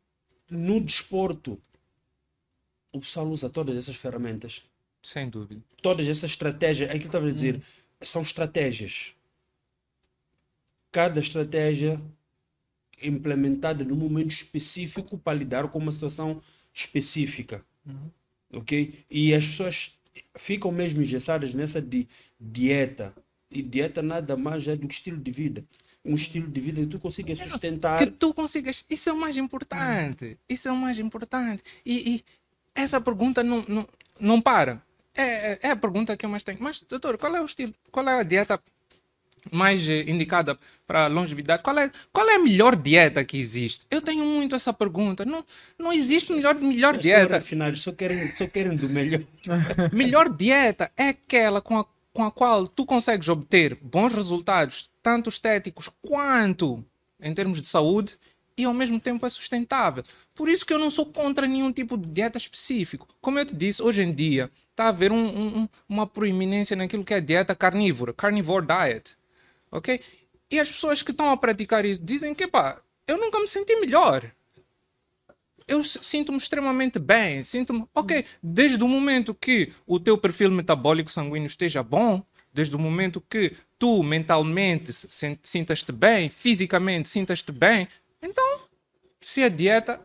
[0.51, 1.61] no desporto
[2.93, 4.62] o pessoal usa todas essas ferramentas.
[5.01, 5.62] Sem dúvida.
[5.80, 7.61] Todas essas estratégias, é aquilo que estava a dizer, hum.
[8.03, 9.14] são estratégias.
[10.91, 12.03] Cada estratégia
[13.01, 16.60] implementada num momento específico para lidar com uma situação específica.
[17.87, 18.11] Uhum.
[18.55, 19.05] Ok?
[19.11, 19.99] E as pessoas
[20.37, 22.09] ficam mesmo engessadas nessa di
[22.39, 23.14] dieta.
[23.51, 25.64] E dieta nada mais é do que estilo de vida.
[26.05, 27.99] Um estilo de vida que tu consigas sustentar.
[27.99, 28.85] Que tu consigas.
[28.89, 30.39] Isso é o mais importante.
[30.49, 31.62] Isso é o mais importante.
[31.85, 32.25] E, e
[32.75, 34.83] essa pergunta não, não, não para.
[35.14, 36.59] É, é, é, a pergunta que eu mais tenho.
[36.61, 37.75] Mas, doutor, qual é o estilo?
[37.91, 38.62] Qual é a dieta
[39.51, 41.62] mais eh, indicada para longevidade?
[41.62, 43.86] Qual é, qual é a melhor dieta que existe?
[43.91, 45.24] Eu tenho muito essa pergunta.
[45.24, 45.45] Não,
[45.78, 47.36] não existe melhor, melhor dieta.
[47.36, 49.20] Afinal, só querem, só querem do melhor.
[49.93, 55.28] melhor dieta é aquela com a, com a qual tu consegues obter bons resultados, tanto
[55.28, 56.84] estéticos quanto
[57.22, 58.16] em termos de saúde,
[58.61, 60.05] e ao mesmo tempo é sustentável.
[60.34, 63.09] Por isso que eu não sou contra nenhum tipo de dieta específico.
[63.20, 67.05] Como eu te disse, hoje em dia está a haver um, um, uma proeminência naquilo
[67.05, 69.16] que é dieta carnívora, carnivore diet
[69.71, 70.01] ok?
[70.51, 73.75] E as pessoas que estão a praticar isso dizem que, pá, eu nunca me senti
[73.77, 74.31] melhor.
[75.66, 81.47] Eu sinto-me extremamente bem, sinto-me, ok, desde o momento que o teu perfil metabólico sanguíneo
[81.47, 84.93] esteja bom, desde o momento que tu mentalmente
[85.43, 87.87] sintas-te bem, fisicamente sintas-te bem,
[88.21, 88.61] então,
[89.21, 90.01] se a dieta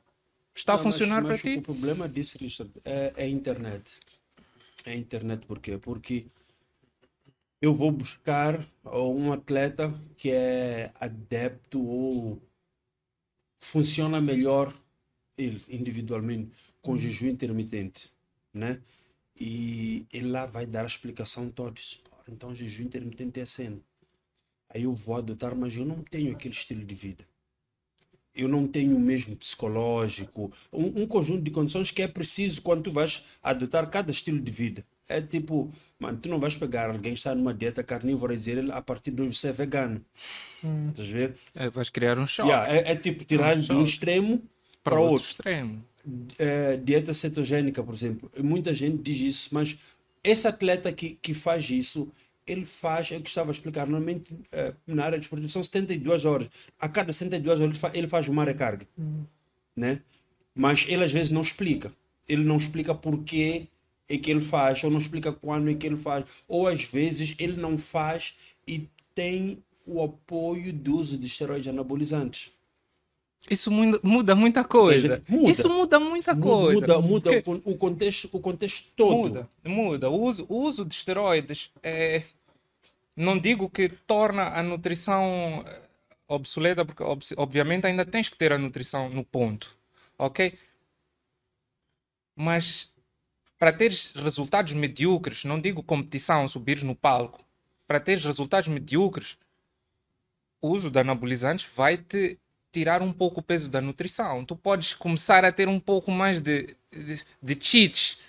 [0.53, 1.57] está Não, a funcionar para ti.
[1.57, 3.99] O problema disso, Richard, é, é a internet.
[4.85, 5.77] É a internet por quê?
[5.77, 6.27] Porque
[7.61, 12.41] eu vou buscar um atleta que é adepto ou
[13.57, 14.73] funciona melhor
[15.37, 16.51] ele individualmente
[16.81, 16.97] com uhum.
[16.97, 18.09] jejum intermitente,
[18.53, 18.81] né?
[19.37, 21.79] E ele lá vai dar a explicação toda.
[22.27, 23.79] Então jejum intermitente é a cena.
[24.69, 27.25] Aí eu vou adotar, mas eu não tenho aquele estilo de vida.
[28.33, 32.83] Eu não tenho o mesmo psicológico, um, um conjunto de condições que é preciso quando
[32.83, 34.85] tu vais adotar cada estilo de vida.
[35.07, 38.57] É tipo, mano, tu não vais pegar alguém que está numa dieta carnívora e dizer
[38.57, 40.03] ele a partir de hoje você é vegano.
[40.63, 40.89] Hum.
[40.89, 41.35] Estás a ver?
[41.53, 42.49] É, vais criar um choque.
[42.49, 44.41] Yeah, é, é, tipo tirar um de um extremo
[44.83, 45.11] para, outro.
[45.13, 45.27] outro.
[45.27, 45.83] extremo.
[46.39, 48.31] É, dieta cetogênica, por exemplo.
[48.43, 49.77] Muita gente diz isso, mas
[50.23, 52.11] esse atleta que, que faz isso,
[52.47, 55.63] ele faz, é o que estava a explicar, normalmente eh, na área de esportivo são
[55.63, 56.47] 72 horas.
[56.79, 58.87] A cada 72 horas ele, fa- ele faz uma recarga.
[59.75, 60.01] Né?
[60.53, 61.91] Mas ele às vezes não explica.
[62.27, 63.67] Ele não explica porquê
[64.07, 66.25] é que ele faz, ou não explica quando é que ele faz.
[66.47, 68.35] Ou às vezes ele não faz
[68.67, 72.51] e tem o apoio do uso de esteroides anabolizantes.
[73.49, 75.21] Isso muda, muda muita coisa.
[75.27, 75.51] Muda.
[75.51, 76.81] Isso muda muita Mu- coisa.
[76.81, 79.17] Muda, muda Porque- o, con- o contexto, o contexto todo.
[79.17, 80.09] Muda, muda.
[80.09, 82.23] O uso, o uso de esteroides é.
[83.15, 85.81] Não digo que torna a nutrição eh,
[86.27, 87.03] obsoleta, porque
[87.37, 89.73] obviamente ainda tens que ter a nutrição no ponto.
[90.17, 90.53] Ok?
[92.35, 92.91] Mas
[93.65, 97.43] para teres resultados medíocres, não digo competição, subires no palco,
[97.87, 99.39] para teres resultados medíocres,
[100.61, 102.37] o uso de anabolizantes vai te
[102.71, 104.45] tirar um pouco o peso da nutrição.
[104.45, 108.19] Tu podes começar a ter um pouco mais de, de, de cheats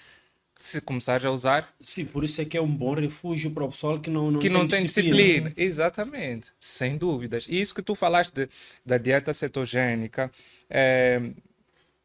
[0.59, 3.69] se começares a usar Sim, por isso é que é um bom refúgio para o
[3.69, 5.53] pessoal que não, não que tem não tem disciplina.
[5.55, 7.45] Exatamente, sem dúvidas.
[7.47, 8.49] E isso que tu falaste de-
[8.87, 10.33] da dieta cetogênica
[10.71, 11.21] é,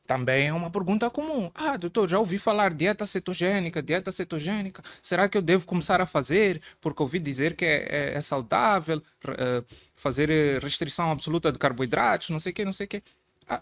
[0.06, 1.49] também é uma pergunta comum.
[1.56, 4.84] Ah, doutor, já ouvi falar dieta cetogênica, dieta cetogênica.
[5.02, 6.62] Será que eu devo começar a fazer?
[6.82, 9.64] Porque ouvi dizer que é, é- é saudável eh,
[9.95, 13.04] fazer eh, restrição absoluta de carboidratos, não sei o quê, não sei o quê.
[13.47, 13.62] Ah,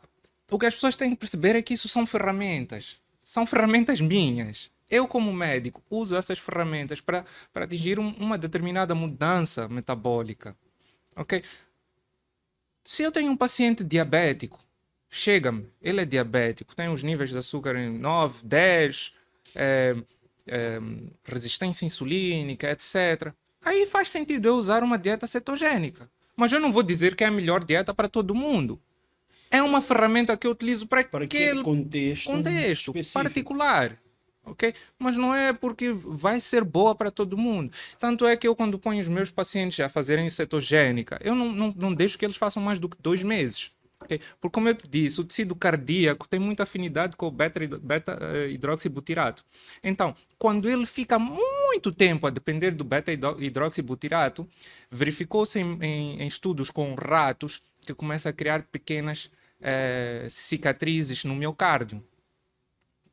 [0.51, 2.97] o que as pessoas têm que perceber é que isso são ferramentas.
[3.23, 4.71] São ferramentas minhas.
[4.89, 7.23] Eu, como médico, uso essas ferramentas para
[7.53, 10.55] atingir um- uma determinada mudança metabólica.
[11.15, 11.43] Ok?
[12.83, 14.59] Se eu tenho um paciente diabético,
[15.09, 19.13] chega-me, ele é diabético, tem os níveis de açúcar em 9, 10,
[19.55, 19.95] é,
[20.47, 20.79] é,
[21.25, 23.33] resistência insulínica, etc.
[23.63, 26.09] Aí faz sentido eu usar uma dieta cetogênica.
[26.35, 28.79] Mas eu não vou dizer que é a melhor dieta para todo mundo.
[29.51, 33.97] É uma ferramenta que eu utilizo para, Para aquele contexto, contexto particular.
[34.45, 34.73] Ok?
[34.97, 37.71] Mas não é porque vai ser boa para todo mundo.
[37.99, 41.73] Tanto é que eu, quando ponho os meus pacientes a fazerem cetogênica, eu não, não,
[41.75, 43.71] não deixo que eles façam mais do que dois meses.
[44.01, 44.19] Ok?
[44.39, 49.43] Porque, como eu te disse, o tecido cardíaco tem muita afinidade com o beta- beta-hidroxibutirato.
[49.83, 54.47] então, quando ele fica muito tempo a depender do beta-hidroxibutirato,
[54.91, 59.29] verificou-se em, em- em estudos com ratos que começa a criar pequenas
[59.61, 62.01] eh, cicatrizes no miocárdio.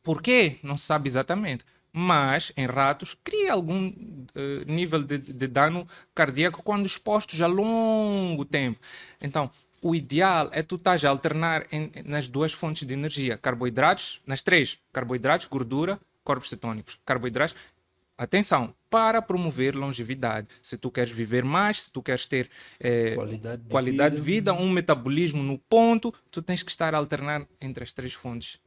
[0.02, 0.58] Por quê?
[0.62, 1.64] Não se sabe exatamente.
[1.92, 3.90] Mas em ratos cria algum
[4.34, 8.78] eh, nível de, de dano cardíaco quando expostos a longo tempo.
[9.20, 9.50] Então,
[9.82, 14.42] o ideal é tu estás a alternar em- nas duas fontes de energia: carboidratos, nas
[14.42, 16.98] três: carboidratos, gordura, corpos cetônicos.
[17.04, 17.54] Carboidratos,
[18.18, 20.48] atenção, para promover longevidade.
[20.62, 22.48] Se tu queres viver mais, se tu queres ter
[22.80, 24.24] eh, Qualidade de qualidade vida.
[24.24, 28.12] de vida, um metabolismo no ponto, tu tens que estar a alternar entre as três
[28.14, 28.58] fontes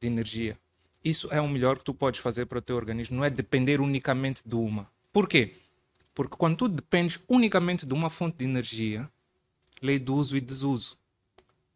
[0.00, 0.56] de energia.
[1.04, 3.80] Isso é o melhor que tu podes fazer para o teu organismo, não é depender
[3.80, 4.88] unicamente de uma.
[5.12, 5.54] Por quê?
[6.14, 9.08] Porque quando tu dependes unicamente de uma fonte de energia,
[9.82, 10.96] lei do uso e desuso.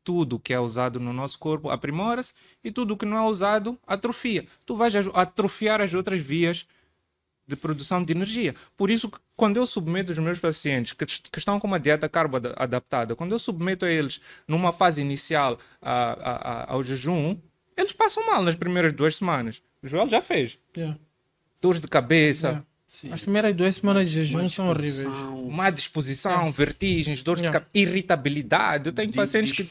[0.05, 2.35] Tudo que é usado no nosso corpo aprimora-se
[2.65, 4.45] e tudo que não é usado atrofia.
[4.67, 6.67] Tu vais atrofiar as outras vias
[7.47, 8.55] de produção de energia.
[8.77, 12.37] Por isso, quando eu submeto os meus pacientes que, que estão com uma dieta carbo
[12.37, 17.37] ada- adaptada, quando eu submeto a eles numa fase inicial a- a- a- ao jejum,
[17.77, 19.63] eles passam mal nas primeiras duas semanas.
[19.83, 20.59] O Joel já fez.
[20.77, 20.99] Yeah.
[21.61, 22.67] Dores de cabeça, Yeah.
[22.95, 23.11] Sim.
[23.11, 24.97] As primeiras duas semanas de jejum são horríveis.
[24.97, 27.59] disposição, má disposição, vertigens, dores Yeah.
[27.59, 28.89] de cabeça, irritabilidade.
[28.89, 29.63] Eu tenho di- pacientes que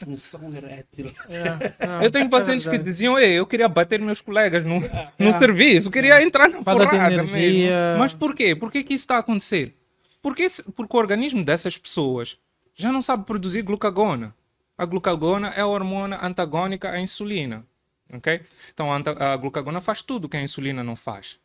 [0.56, 1.12] erétil.
[1.30, 1.72] Yeah.
[1.80, 2.04] Yeah.
[2.04, 2.90] Eu tenho pacientes É que verdade.
[2.90, 4.80] diziam, Ei, eu queria bater meus colegas no,
[5.18, 7.70] no serviço, eu queria entrar na Falta de porrada energia.
[7.70, 7.98] mesmo.
[8.00, 8.56] Mas por quê?
[8.56, 9.76] Por que, que isso está a acontecer?
[10.20, 12.36] Porque, esse- porque o organismo dessas pessoas
[12.74, 14.34] já não sabe produzir glucagona.
[14.76, 17.64] A glucagona é a hormona antagônica à insulina.
[18.12, 18.40] ok?
[18.74, 21.38] Então a, a glucagona faz tudo que a insulina não faz.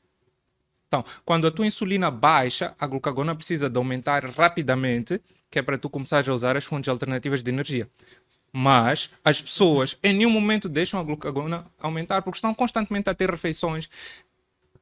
[0.87, 5.21] Então, quando a tua insulina baixa, a glucagona precisa de aumentar rapidamente,
[5.51, 7.89] que é para tu começares a usar as fontes alternativas de energia.
[8.53, 13.29] Mas as pessoas em nenhum momento deixam a glucagona aumentar porque estão constantemente a ter
[13.29, 13.89] refeições,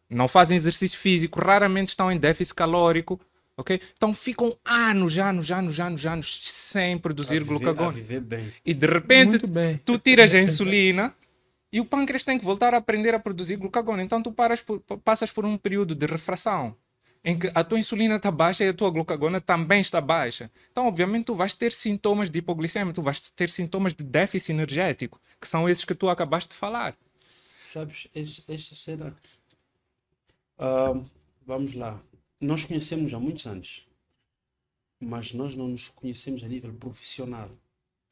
[0.09, 3.19] não fazem exercício físico, raramente estão em déficit calórico,
[3.57, 3.81] ok?
[3.97, 7.91] Então ficam anos, anos, anos, anos, anos sem produzir A viver- A glucagona.
[7.91, 8.53] viver bem.
[8.63, 9.39] E de repente
[9.83, 11.13] tu tiras a insulina
[11.75, 14.01] e o pâncreas tem que voltar a aprender a produzir glucagona.
[14.01, 16.73] Então tu por- passas por um período de refração
[17.21, 20.49] em que a tua insulina está baixa e a tua glucagona também está baixa.
[20.71, 25.19] Então, obviamente, tu vais ter sintomas de hipoglicemia, tu vais ter sintomas de déficit energético,
[25.41, 26.95] que são esses que tu acabaste de falar.
[27.57, 29.13] Sabes, esta cena.
[30.57, 30.93] Ah,
[31.45, 31.99] vamos lá.
[32.39, 33.85] Nós conhecemos há muitos anos,
[34.97, 37.49] mas nós não nos conhecemos a nível profissional.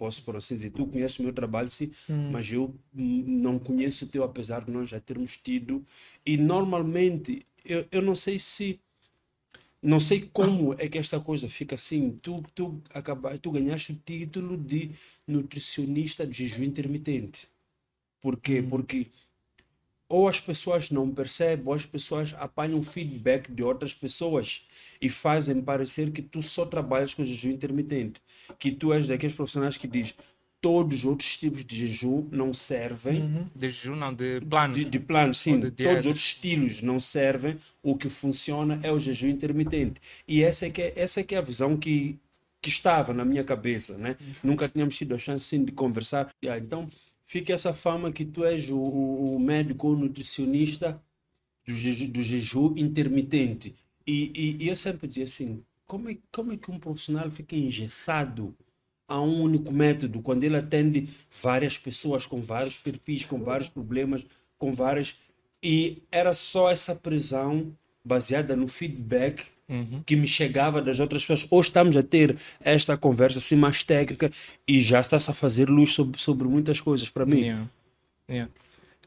[0.04, 1.90] Posso por assim dizer, tu conheces o meu trabalho, sim,
[2.30, 5.82] mas eu hum, não conheço o teu, apesar de nós já termos tido.
[6.26, 8.82] E normalmente, eu, eu não sei se
[9.82, 12.20] não sei como é que esta coisa fica assim.
[12.22, 14.92] Tu, tu, acaba, tu ganhaste o título de
[15.26, 17.48] nutricionista de jejum intermitente.
[18.20, 18.60] Por quê?
[18.60, 18.68] Hum.
[18.68, 19.08] Porque
[20.14, 24.62] ou as pessoas não percebem, ou as pessoas apanham feedback de outras pessoas
[25.02, 28.22] e fazem parecer que tu só trabalhas com jejum intermitente.
[28.60, 30.14] Que tu és daqueles profissionais que diz
[30.62, 33.24] todos os outros tipos de jejum não servem.
[33.24, 33.48] Uhum.
[33.56, 34.74] De jejum, não, de plano.
[34.76, 35.60] De, de plano, sim.
[35.60, 37.58] De Todos os outros estilos não servem.
[37.82, 40.00] O que funciona é o jejum intermitente.
[40.28, 42.20] E essa é que é, essa é, que é a visão que,
[42.62, 44.16] que estava na minha cabeça, né?
[44.44, 46.30] Nunca tínhamos tido a chance sim, de conversar.
[46.48, 46.88] Ah, Então,
[47.26, 51.02] fica essa fama que tu és o, o, médico ou nutricionista
[51.66, 53.76] do, jeju- do jejum intermitente.
[54.06, 57.56] E, e, e eu sempre dizia assim, como é, como é que um profissional fica
[57.56, 58.56] engessado
[59.08, 61.10] a um único método, quando ele atende
[61.42, 64.26] várias pessoas com vários perfis, com vários problemas,
[64.58, 65.16] com várias.
[65.62, 69.46] E era só essa prisão baseada no feedback
[70.06, 71.48] que me chegava das outras pessoas.
[71.50, 74.32] Hoje estamos a ter esta conversa assim mais técnica
[74.68, 77.42] e já está-se a fazer luz sobre, sobre muitas coisas para mim.
[77.42, 77.68] Yeah.
[78.30, 78.52] Yeah.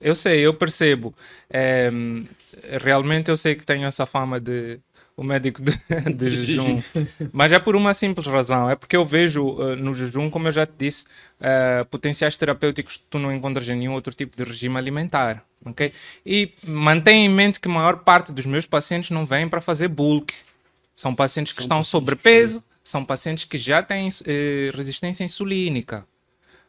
[0.01, 1.15] Eu sei, eu percebo.
[1.49, 1.91] É,
[2.83, 4.79] realmente eu sei que tenho essa fama de
[5.17, 5.73] o médico de,
[6.15, 6.83] de jejum,
[7.33, 8.69] mas é por uma simples razão.
[8.69, 11.05] É porque eu vejo eh, no jejum, como eu já te disse,
[11.41, 15.43] eh, potenciais terapêuticos que tu não encontras em nenhum outro tipo de regime alimentar.
[15.65, 15.91] ok?
[16.25, 19.89] E mantenha em mente que a maior parte dos meus pacientes não vêm para fazer
[19.89, 20.35] bulk.
[20.97, 25.23] São pacientes que São estão pacientes que sobrepeso, são pacientes que já têm eh, resistência
[25.23, 26.07] insulínica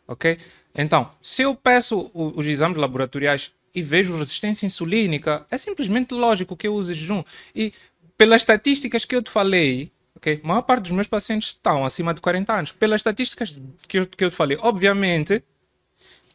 [0.08, 0.38] ok?
[0.74, 6.68] Então, se eu peço os exames laboratoriais e vejo resistência insulínica, é simplesmente lógico que
[6.68, 7.24] eu use jejum.
[7.54, 7.74] E
[8.18, 10.40] pelas estatísticas que eu te falei, ok?
[10.44, 12.72] A maior parte dos meus pacientes estão acima de 40 anos.
[12.72, 15.44] Pelas estatísticas que eu, que eu te falei, obviamente,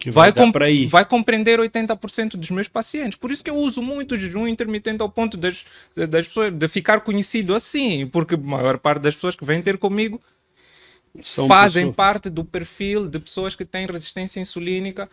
[0.03, 0.86] Que vai, dar com- aí.
[0.86, 3.16] vai compreender 80% dos meus pacientes.
[3.16, 6.66] Por isso que eu uso muito o jejum intermitente ao ponto das, das pessoas, de
[6.66, 10.20] ficar conhecido assim, porque a maior parte das pessoas que vêm ter comigo
[11.20, 15.09] São fazem pessoas- parte do perfil de pessoas que têm resistência insulínica,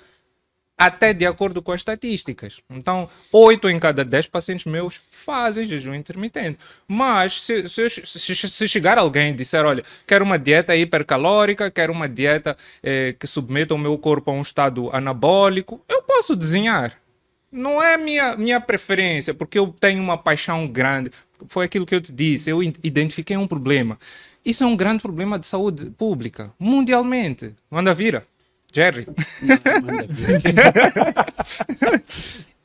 [0.80, 2.62] até de acordo com as estatísticas.
[2.70, 6.58] Então, 8 em cada 10 pacientes meus fazem jejum intermitente.
[6.88, 11.92] Mas, se, se, se- se chegar alguém e disser: Olha, quero uma dieta hipercalórica, quero
[11.92, 16.98] uma dieta eh, que submeta o meu corpo a um estado anabólico, eu posso desenhar.
[17.52, 21.12] Não é minha, minha preferência, porque eu tenho uma paixão grande.
[21.48, 23.98] Foi aquilo que eu te disse, eu identifiquei um problema.
[24.46, 27.54] Isso é um grande problema de saúde pública, mundialmente.
[27.70, 28.26] Manda vira,
[28.72, 29.08] Jerry.
[30.12, 30.40] Ver.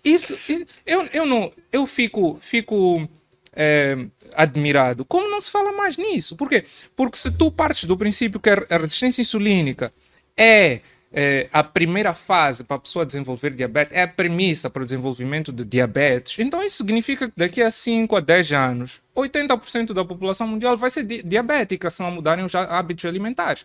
[0.05, 3.09] Isso, i- eu, eu não, eu fico, fico
[3.55, 3.97] é,
[4.35, 5.05] admirado.
[5.05, 6.37] Como não se fala mais nisso?
[6.37, 6.65] Por quê?
[6.95, 9.93] Porque se tu partes do princípio que a resistência insulínica
[10.37, 10.81] é,
[11.15, 15.53] é, a primeira fase para a pessoa desenvolver diabetes, é a premissa para o desenvolvimento
[15.53, 20.47] de diabetes, então isso significa que daqui a 5 a 10 anos, 80% da população
[20.49, 23.65] mundial vai ser di- diabética se não mudarem os há- hábitos alimentares.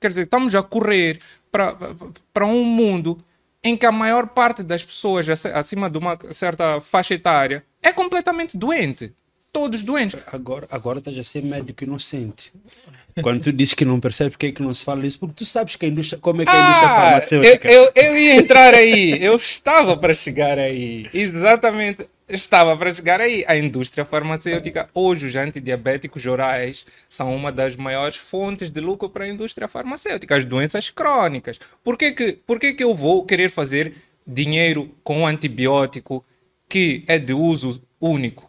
[0.00, 1.20] Quer dizer, estamos a correr
[1.52, 3.16] para- um mundo
[3.62, 7.92] em que a maior parte das pessoas ac- acima de uma certa faixa etária é
[7.92, 9.12] completamente doente.
[9.58, 10.20] Todos doentes.
[10.28, 12.52] Agora, agora estás a ser médico inocente.
[13.20, 15.44] Quando tu dizes que não percebes porque é que não se fala isso, porque tu
[15.44, 17.68] sabes que a indústria, como é que a indústria Ah, farmacêutica.
[17.68, 19.20] Eu, eu, eu ia entrar aí.
[19.20, 21.06] Eu estava para chegar aí.
[21.12, 22.08] Exatamente.
[22.28, 23.44] Estava para chegar aí.
[23.48, 29.24] A indústria farmacêutica, hoje, os antidiabéticos orais são uma das maiores fontes de lucro para
[29.24, 30.36] a indústria farmacêutica.
[30.36, 31.58] As doenças crônicas.
[31.82, 33.92] Por que, que, por que, que eu vou querer fazer
[34.24, 36.24] dinheiro com um antibiótico
[36.68, 38.47] que é de uso único?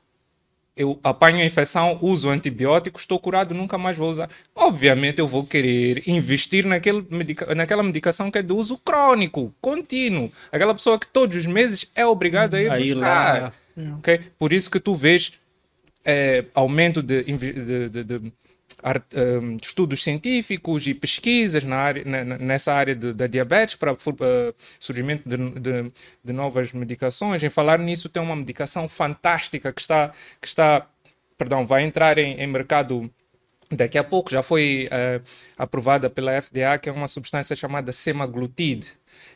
[0.80, 4.30] Eu apanho a infecção, uso antibiótico, estou curado, nunca mais vou usar.
[4.56, 10.32] Obviamente eu vou querer investir naquele medica naquela medicação que é de uso crônico, contínuo.
[10.52, 13.42] Aquela pessoa que todos os meses é obrigada a ir Aí buscar.
[13.42, 13.54] lá.
[13.98, 14.20] ok?
[14.40, 15.34] Por isso que tu vês
[16.06, 18.32] eh, aumento de, de- de- de
[19.62, 22.04] estudos científicos e pesquisas na área,
[22.40, 25.92] nessa área de- da diabetes para eh, surgimento de, de-
[26.24, 27.44] de novas medicações.
[27.44, 30.12] Em falar nisso, tem uma medicação fantástica que está,
[30.42, 30.88] que está
[31.38, 33.10] perdão, vai entrar em, em mercado
[33.72, 34.32] daqui a pouco.
[34.32, 35.22] Já foi eh,
[35.58, 38.94] aprovada pela FDA, que é uma substância chamada semaglutide,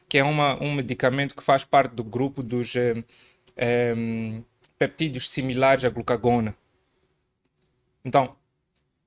[0.10, 3.04] que é uma, um medicamento que faz parte do grupo dos eh,
[3.58, 4.44] em,
[4.78, 6.56] peptídeos similares à glucagona.
[8.04, 8.36] Então,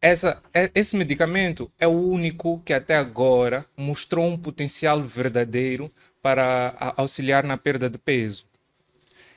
[0.06, 5.90] essa, é- esse medicamento é o único que até agora mostrou um potencial verdadeiro
[6.22, 8.44] para auxiliar na perda de peso.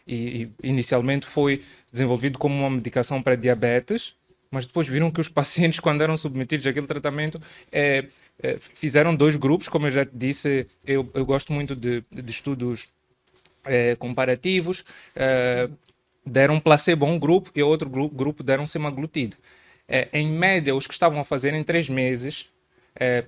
[0.08, 4.16] E, inicialmente foi desenvolvido como uma medicação para diabetes,
[4.50, 7.40] mas depois viram que os pacientes, quando eram submetidos àquele tratamento,
[7.72, 8.06] eh,
[8.42, 12.88] eh, fizeram dois grupos, como eu já disse, eu, eu gosto muito de, de estudos
[13.66, 14.86] eh, comparativos.
[15.16, 15.70] eh,
[16.26, 19.38] deram placebo a um grupo e outro grupo, deram semaglutide.
[19.90, 22.46] É, em média, os que estavam a fazer em três meses,
[22.96, 23.26] é,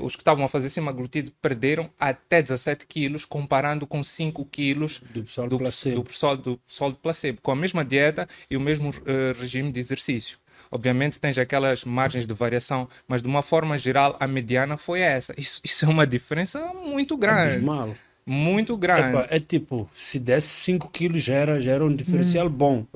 [0.00, 5.24] os que estavam a fazer semaglutide perderam até 17 quilos, comparando com 5 quilos Do
[5.24, 5.96] pessoal do, placebo.
[5.96, 9.72] do pessoal do pessoal do placebo, com a mesma dieta e o mesmo eh, regime
[9.72, 10.38] de exercício.
[10.70, 15.34] Obviamente tens aquelas margens de variação, mas de uma forma geral a mediana foi essa.
[15.36, 17.56] Isso, isso é uma diferença muito grande.
[17.56, 17.94] Abismal.
[18.24, 19.16] Muito grande.
[19.16, 22.86] Epa, é tipo, se desse 5 quilos já era, já era um diferencial bom.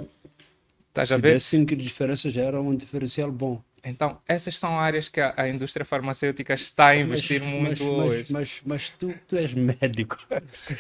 [1.03, 1.35] A Se ver?
[1.35, 3.63] desse 5 quilos de diferença já era um diferencial bom.
[3.85, 8.07] Então, essas são áreas que a, a indústria farmacêutica está a investir mas, muito mas,
[8.07, 8.27] hoje.
[8.31, 10.19] Mas, mas, tu, tu és médico.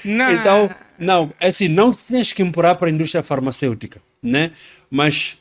[0.04, 0.32] Não.
[0.34, 4.50] Então, não, é assim, não tens que empurrar para a indústria farmacêutica, né?
[4.90, 5.38] Mas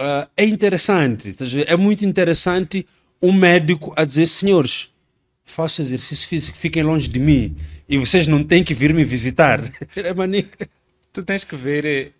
[0.00, 1.36] ah, é interessante,
[1.66, 2.86] é muito interessante
[3.20, 4.88] um médico a dizer, senhores,
[5.44, 7.54] façam exercício físico, fiquem longe de mim
[7.86, 9.60] e vocês não têm que vir me visitar.
[9.94, 10.14] É
[11.12, 12.12] tu tens que ver eh,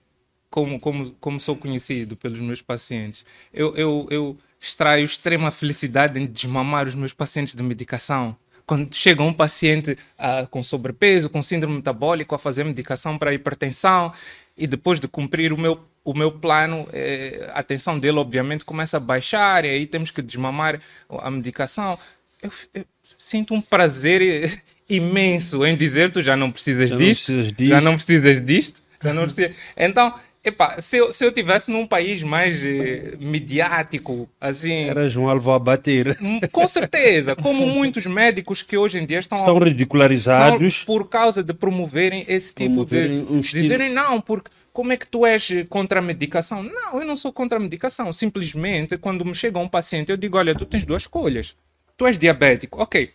[0.51, 3.24] como, como, como sou conhecido pelos meus pacientes.
[3.55, 8.36] Eu, eu, eu extraio extrema felicidade em desmamar os meus pacientes de medicação.
[8.66, 14.12] Quando chega um paciente ah, com sobrepeso, com síndrome metabólico, a fazer medicação para hipertensão,
[14.57, 18.98] e depois de cumprir o meu, o meu plano, eh, a tensão dele, obviamente, começa
[18.98, 21.98] a baixar, e aí temos que desmamar a medicação.
[22.42, 22.84] Eu, eu
[23.18, 27.55] sinto um prazer imenso em dizer: tu já não precisas Já não disto, precisas já
[27.57, 29.57] disto." não precisas disto, já não precisas.
[29.76, 30.14] Então,
[30.45, 35.51] epá, se eu, se eu tivesse num país mais eh, midiático, assim, Eras um alvo
[35.53, 36.16] a bater.
[36.20, 40.74] hum, com certeza, como muitos médicos que hoje em dia estão, a- ridicularizados.
[40.74, 44.93] são por causa de promoverem esse tipo Promoverem de um estilo- dizerem não, porque como
[44.93, 46.62] é que tu és contra a medicação?
[46.62, 48.12] Não, eu não sou contra a medicação.
[48.12, 51.57] Simplesmente, quando me chega um paciente, eu digo: olha, tu tens duas escolhas.
[51.97, 53.11] Tu és diabético, ok.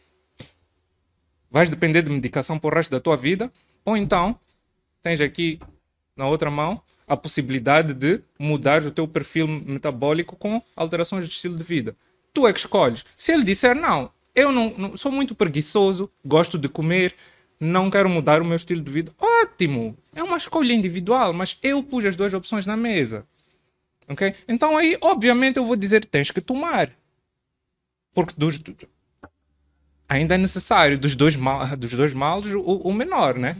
[1.49, 3.49] Vais depender de medicação por resto da tua vida,
[3.85, 4.37] ou então
[5.01, 5.59] tens aqui
[6.15, 11.55] na outra mão a possibilidade de mudar o teu perfil metabólico com alterações de estilo
[11.55, 11.95] de vida.
[12.33, 13.05] Tu é que escolhes.
[13.17, 17.15] Se ele disser não, eu não, não- sou muito preguiçoso, gosto de comer,
[17.59, 19.97] não quero mudar o meu estilo de vida, ótimo.
[20.13, 23.25] É uma escolha individual, mas eu pus as duas opções na mesa.
[24.07, 24.33] Ok?
[24.47, 26.91] Então aí, obviamente, eu vou dizer tens que tomar.
[28.13, 28.59] Porque dos,
[30.07, 33.57] ainda é necessário dos dois, mal, dos dois males o, o menor, né?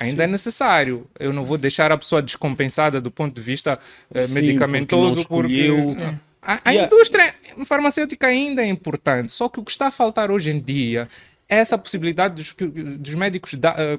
[0.00, 1.06] Ainda é necessário.
[1.18, 3.78] Eu não vou deixar a pessoa descompensada do ponto de vista
[4.12, 5.94] eh, Sim, medicamentoso porque escolheu.
[6.42, 7.34] a, a indústria
[7.66, 9.32] farmacêutica ainda é importante.
[9.32, 11.08] Só que o que está a faltar hoje em dia
[11.48, 12.54] é essa possibilidade dos,
[12.98, 13.98] dos médicos da- eh,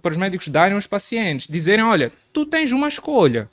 [0.00, 3.48] para os médicos darem aos pacientes, dizerem, olha, tu tens uma escolha.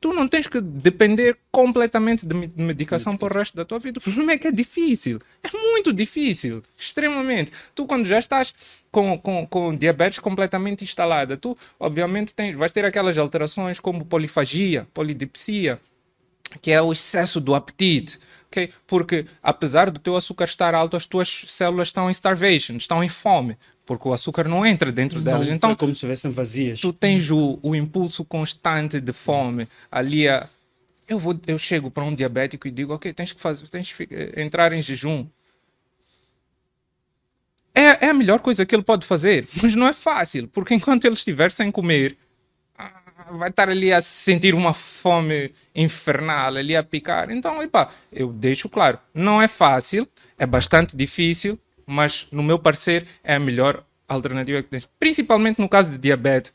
[0.00, 3.80] Tu não tens que depender completamente de me- de medicação para o resto da tua
[3.80, 3.98] vida.
[3.98, 5.18] O problema é que é difícil.
[5.42, 6.62] É muito difícil.
[6.76, 7.50] Extremamente.
[7.74, 8.54] Tu, quando já estás
[8.92, 14.86] com, com, com diabetes completamente instalada, tu, obviamente, tens, vais ter aquelas alterações como polifagia,
[14.94, 15.80] polidipsia,
[16.62, 18.18] que é o excesso do apetite.
[18.46, 18.70] ok?
[18.86, 23.08] Porque, apesar do teu açúcar estar alto, as tuas células estão em starvation, estão em
[23.08, 23.56] fome.
[23.88, 25.46] Porque o açúcar não entra dentro delas.
[25.48, 26.78] Então, Então, como se estivessem vazias.
[26.78, 30.46] tu tens o, o impulso constante de fome ali a,
[31.08, 34.06] eu vou eu chego para um diabético e digo ok tens que fazer tens que
[34.10, 35.26] eh, entrar em jejum
[37.74, 41.06] é, é a melhor coisa que ele pode fazer mas não é fácil porque enquanto
[41.06, 42.14] ele estiver sem comer
[42.76, 42.92] ah,
[43.38, 48.68] vai estar ali a sentir uma fome infernal ali a picar então epa, eu deixo
[48.68, 50.06] claro não é fácil
[50.38, 51.58] é bastante difícil
[51.88, 56.52] mas no meu parecer é a melhor alternativa que tens principalmente no caso de diabetes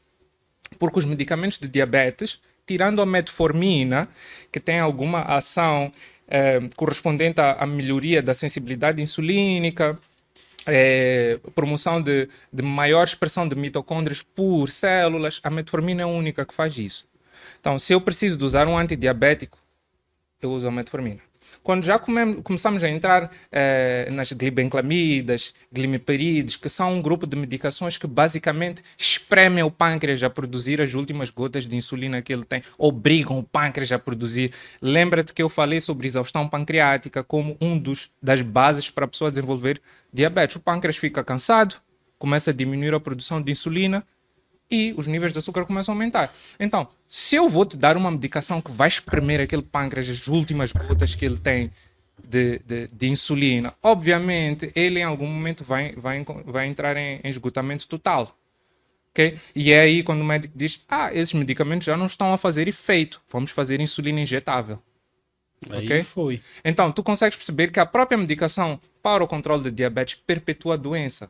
[0.73, 4.09] porque os medicamentos de diabetes, tirando a metformina,
[4.51, 5.91] que tem alguma ação
[6.27, 9.97] eh, correspondente à, à melhoria da sensibilidade insulínica,
[10.65, 16.45] eh, promoção de, de maior expressão de mitocôndrias por células, a metformina é a única
[16.45, 17.05] que faz isso.
[17.59, 19.57] Então, se eu preciso de usar um antidiabético,
[20.41, 21.21] eu uso a metformina.
[21.63, 27.37] Quando já come- começamos a entrar eh, nas glibenclamidas, glimepirides, que são um grupo de
[27.37, 32.43] medicações que basicamente espremem o pâncreas a produzir as últimas gotas de insulina que ele
[32.43, 34.51] tem, obrigam o pâncreas a produzir.
[34.81, 39.31] Lembra-te que eu falei sobre exaustão pancreática como um dos das bases para a pessoa
[39.31, 40.57] desenvolver diabetes.
[40.57, 41.75] O pâncreas fica cansado,
[42.19, 44.05] começa a diminuir a produção de insulina,
[44.73, 46.33] e os níveis de açúcar começam a aumentar.
[46.59, 50.71] Então, se eu vou te dar uma medicação que vai espremer aquele pâncreas, as últimas
[50.71, 51.71] gotas que ele tem
[52.27, 57.29] de, de, de insulina, obviamente ele em algum momento vai, vai, vai entrar em, em
[57.29, 58.35] esgotamento total.
[59.11, 59.37] ok?
[59.55, 62.67] E é aí quando o médico diz: Ah, esses medicamentos já não estão a fazer
[62.67, 64.81] efeito, vamos fazer insulina injetável.
[65.69, 66.03] Aí ok?
[66.03, 66.41] foi.
[66.65, 70.77] Então, tu consegues perceber que a própria medicação para o controle de diabetes perpetua a
[70.77, 71.29] doença.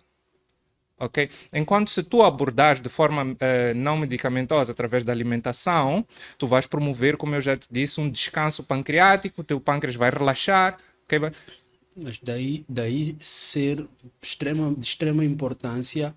[1.00, 1.30] Ok?
[1.54, 6.06] Enquanto se tu abordares de forma eh, não medicamentosa através da alimentação,
[6.38, 10.10] tu vais promover, como eu já te disse, um descanso pancreático, o teu pâncreas vai
[10.10, 11.32] relaxar, ok?
[11.96, 13.86] Mas daí, daí ser
[14.22, 16.16] extrema, de extrema importância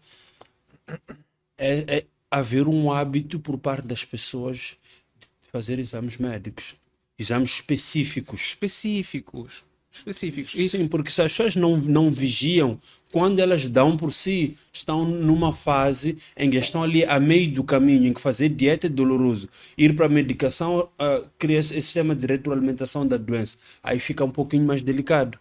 [1.58, 4.76] é, é haver um hábito por parte das pessoas
[5.20, 6.76] de fazer exames médicos.
[7.18, 8.40] Exames específicos.
[8.40, 10.54] específicos, específicos.
[10.54, 12.78] E Sim, porque se as pessoas não, não vigiam,
[13.16, 17.64] quando elas dão por si, estão numa fase em que estão ali a meio do
[17.64, 19.48] caminho, em que fazer dieta é doloroso.
[19.74, 23.56] Ir para a medicação ah, cria esse sistema de retroalimentação da doença.
[23.82, 25.38] Aí fica um pouquinho mais delicado.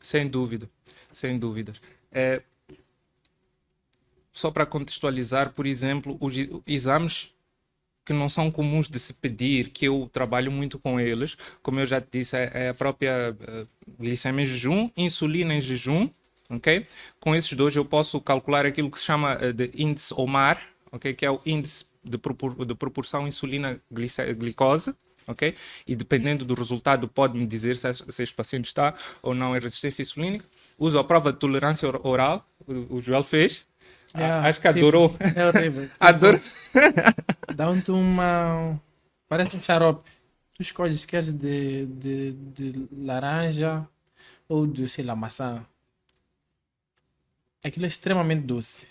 [0.00, 0.70] Sem dúvida,
[1.12, 1.72] sem dúvida.
[2.12, 2.42] É,
[4.32, 7.32] só para contextualizar, por exemplo, os exames
[8.06, 11.86] que não são comuns de se pedir, que eu trabalho muito com eles, como eu
[11.86, 13.64] já te disse, é, é a própria eh,
[13.98, 16.08] glicemia em jejum, insulina em jejum,
[16.48, 16.86] ok?
[17.20, 20.60] Com esses dois eu posso calcular aquilo que se chama eh, de índice OMAR,
[20.92, 21.12] ok?
[21.14, 24.94] Que é o índice de, propor- de proporção insulina-glicose,
[25.26, 25.54] ok?
[25.86, 30.02] E dependendo do resultado pode-me dizer se, se este paciente está ou não em resistência
[30.02, 30.44] insulínica.
[30.78, 33.66] Uso a prova de tolerância or- oral, o, o Joel fez.
[34.16, 35.16] Yeah, Acho que tipo, adorou.
[35.36, 35.88] É horrível.
[36.00, 36.40] Adoro.
[37.54, 38.80] Dá-te uma.
[39.28, 40.08] Parece um xarope.
[40.54, 43.86] Tu escolhes se queres de, de, de laranja
[44.48, 45.64] ou de, sei lá, maçã.
[47.64, 48.86] Aquilo é extremamente doce.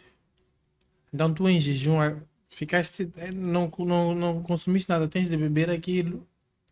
[1.13, 2.15] Então tu em jejum ah,
[2.49, 3.09] ficaste.
[3.17, 6.25] eh, Não, não, não consumiste nada, tens de beber aquilo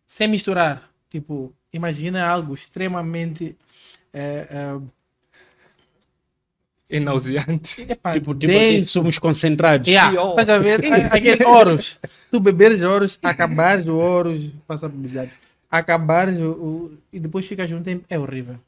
[0.06, 0.90] sem misturar.
[1.10, 3.56] Tipo, imagina algo extremamente.
[4.12, 4.80] eh, eh,
[6.88, 7.82] É nauseante.
[7.90, 8.56] epá, Tipo, tipo denso.
[8.76, 9.88] aqui somos concentrados.
[9.88, 10.30] Yeah, ó.
[10.30, 10.80] estás a ver?
[11.10, 11.98] Aquele Horus.
[12.30, 15.32] Tu beberes Horus, acabares o Horus, passa a publicidade.
[15.68, 18.04] Acabares o, o- e depois ficas um tempo.
[18.08, 18.60] É horrível.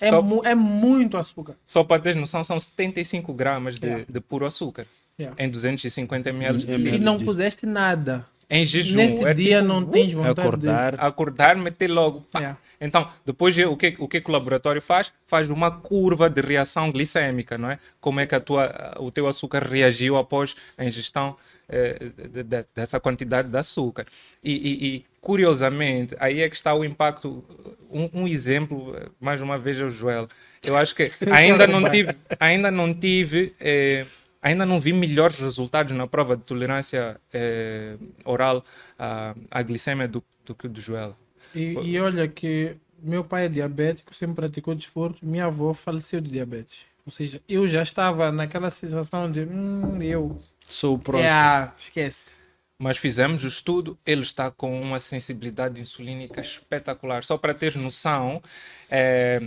[0.00, 1.54] É, Só- mu- é muito açúcar.
[1.64, 4.06] Só para ter noção, são 75 gramas de, Yeah.
[4.08, 4.86] de puro açúcar
[5.18, 5.42] Yeah.
[5.42, 8.26] em 250 ml de Em E não puseste nada.
[8.48, 8.96] Em jejum.
[8.96, 10.94] Nesse é dia tipo, não tens vontade Acordar.
[10.98, 12.24] acordar, meter logo.
[12.34, 12.56] Yeah.
[12.80, 15.10] Então, depois o que, o que que o laboratório faz?
[15.26, 17.78] Faz uma curva de reação glicêmica, não é?
[18.00, 21.36] Como é que a tua, o teu açúcar reagiu após a ingestão
[21.68, 21.98] eh,
[22.32, 24.06] de- de- dessa quantidade de açúcar.
[24.44, 27.42] E, e- e, curiosamente, aí é que está o impacto.
[27.90, 30.28] Um, um exemplo, mais uma vez, é o Joel.
[30.62, 34.06] Eu acho que ainda não tive, ainda não tive, eh,
[34.40, 38.64] ainda não vi melhores resultados na prova de tolerância eh, oral
[38.96, 41.16] à, à glicemia do, do que o do Joel.
[41.52, 45.26] E, e olha que meu pai é diabético, sempre praticou desporto.
[45.26, 46.86] Minha avó faleceu de diabetes.
[47.04, 49.40] Ou seja, eu já estava naquela sensação de.
[49.40, 50.40] Hum, eu.
[50.60, 51.28] Sou o próximo.
[51.28, 52.36] É, ah, esquece.
[52.78, 57.24] Mas fizemos o estudo, ele está com uma sensibilidade insulínica espetacular.
[57.24, 58.42] Só para ter noção,
[58.90, 59.40] é,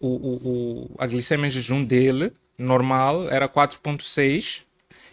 [0.00, 4.62] o, o, o- a glicemia em jejum dele, normal, era 4,6.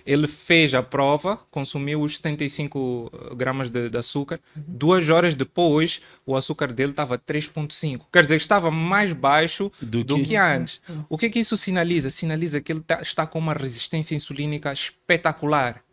[0.06, 4.40] Ele fez a prova, consumiu os 75 gramas de, de açúcar.
[4.56, 8.02] Duas horas depois, o açúcar dele estava 3,5.
[8.14, 10.36] Quer dizer, estava mais baixo Do do, que- que...
[10.36, 10.80] antes.
[11.10, 12.12] O que, que isso sinaliza?
[12.12, 15.84] Sinaliza que ele tá- está com uma resistência insulínica espetacular.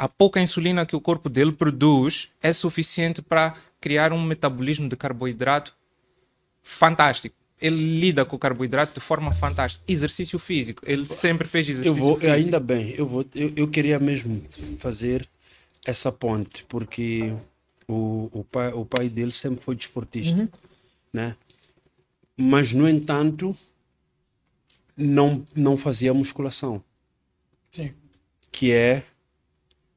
[0.00, 4.96] A pouca insulina que o corpo dele produz é suficiente para criar um metabolismo de
[4.96, 5.76] carboidrato
[6.62, 7.36] fantástico.
[7.60, 9.84] Ele lida com o carboidrato de forma fantástica.
[9.86, 10.82] Exercício físico.
[10.86, 12.32] Ele sempre fez Eu exercício vou, físico.
[12.32, 14.42] ainda bem, eu, vou, eu, eu queria mesmo
[14.78, 15.28] fazer
[15.84, 17.34] essa ponte, porque
[17.86, 20.48] o, o, pai, o pai dele sempre foi desportista,
[21.12, 21.36] né?
[22.38, 23.54] Mas, no entanto,
[24.96, 26.82] não, não fazia musculação,
[27.70, 27.92] Sim.
[28.50, 29.04] que é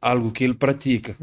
[0.10, 1.16] algo que ele pratica.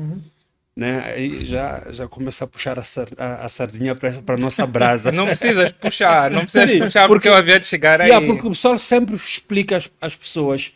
[0.75, 1.01] Né?
[1.05, 5.13] Aí já, já começa a puxar a, sar- a, a sardinha para a nossa brasa.
[5.13, 8.09] Não precisas puxar, não precisas Sim, puxar porque, eu havia de chegar aí.
[8.09, 10.73] Yeah, porque o pessoal sempre explica às, às pessoas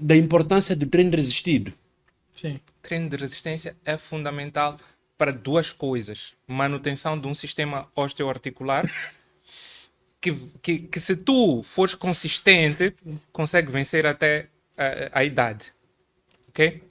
[0.00, 1.72] da importância do treino resistido.
[2.32, 2.60] Sim.
[2.82, 4.78] treino de resistência é fundamental
[5.18, 8.84] para duas coisas: manutenção de um sistema osteoarticular.
[10.20, 10.32] Que,
[10.62, 12.94] que, que se tu fores consistente,
[13.30, 14.46] consegue vencer até
[14.76, 15.66] a, a idade.
[16.48, 16.82] Ok?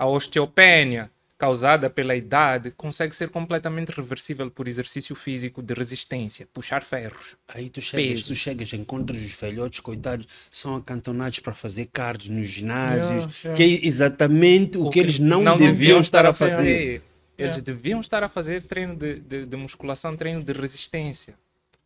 [0.00, 6.82] A osteopenia causada pela idade consegue ser completamente reversível por exercício físico de resistência, puxar
[6.82, 7.36] ferros.
[7.46, 8.28] Aí tu chegas, Peso.
[8.28, 13.56] tu chegas, encontras os velhotes, coitados, são acantonados para fazer cardio nos ginásios, Yeah, yeah.
[13.56, 16.66] que é exatamente o, que, eles não, deviam estar a fazer.
[16.70, 17.02] Eles
[17.38, 17.60] Yeah.
[17.60, 21.34] deviam estar a fazer treino de, de, de musculação, treino de resistência.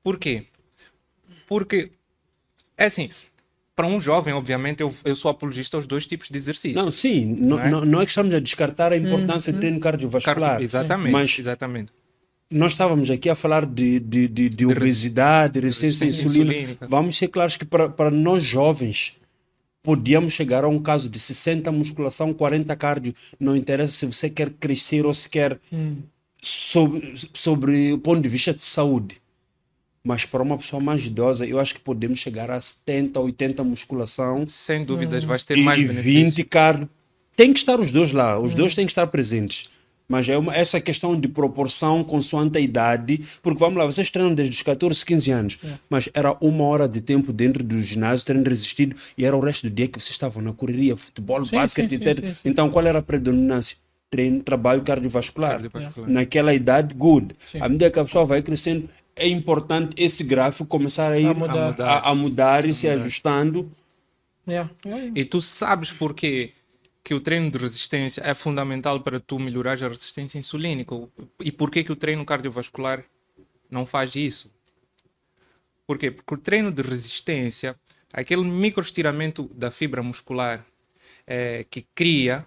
[0.04, 0.46] Por quê?
[1.48, 1.90] Porque,
[2.76, 3.10] é assim,
[3.76, 6.80] para um jovem, obviamente, eu, eu sou apologista aos dois tipos de exercício.
[6.80, 7.70] Não, sim, não, Não é?
[7.70, 10.50] não, não é que estamos a descartar a importância do treino cardiovascular.
[10.52, 11.92] Cardio- exatamente, Mas, exatamente.
[12.50, 16.52] nós estávamos aqui a falar de, de, de, de obesidade, resistência à resistência insulina.
[16.54, 16.86] insulínica.
[16.86, 19.14] Vamos ser claros que para, para nós jovens
[19.82, 23.12] podíamos chegar a um caso de 60 musculação, 40 cardio.
[23.40, 25.58] Não interessa se você quer crescer ou se quer
[26.40, 29.20] sobre, sobre o ponto de vista de saúde.
[30.06, 34.44] Mas para uma pessoa mais idosa, eu acho que podemos chegar a 70, 80 musculação
[34.46, 36.36] Sem dúvidas, vais ter e, mais e benefícios.
[36.36, 36.88] 20 cardio.
[37.34, 39.68] Tem que estar os dois lá, os dois têm que estar presentes.
[40.06, 44.34] Mas é uma, essa questão de proporção consoante a idade, porque vamos lá, vocês treinam
[44.34, 45.58] desde os 14, 15 anos,
[45.88, 49.68] mas era uma hora de tempo dentro do ginásio, treino resistido, e era o resto
[49.68, 52.34] do dia que vocês estavam na correria, futebol, Sim, basquete, sim, etc.
[52.34, 52.48] sim.
[52.50, 53.78] Então qual era a predominância?
[54.10, 55.52] Treino, trabalho cardiovascular.
[55.52, 56.10] Cardiovascular.
[56.10, 57.34] Naquela idade, good.
[57.42, 57.60] Sim.
[57.62, 61.34] À medida que a pessoa vai crescendo, é importante esse gráfico começar a ir a
[61.34, 61.70] mudar.
[61.70, 63.70] mudar, a, a mudar e se ajustando.
[64.46, 64.70] Yeah.
[64.84, 65.12] Yeah.
[65.14, 66.52] E tu sabes porquê
[67.02, 70.96] que o treino de resistência é fundamental para tu melhorar a resistência insulínica
[71.40, 73.04] e porquê que o treino cardiovascular
[73.70, 74.50] não faz isso?
[75.86, 76.10] Porquê?
[76.10, 77.76] Porque o treino de resistência,
[78.12, 80.64] aquele microestiramento da fibra muscular
[81.26, 82.46] eh, que cria,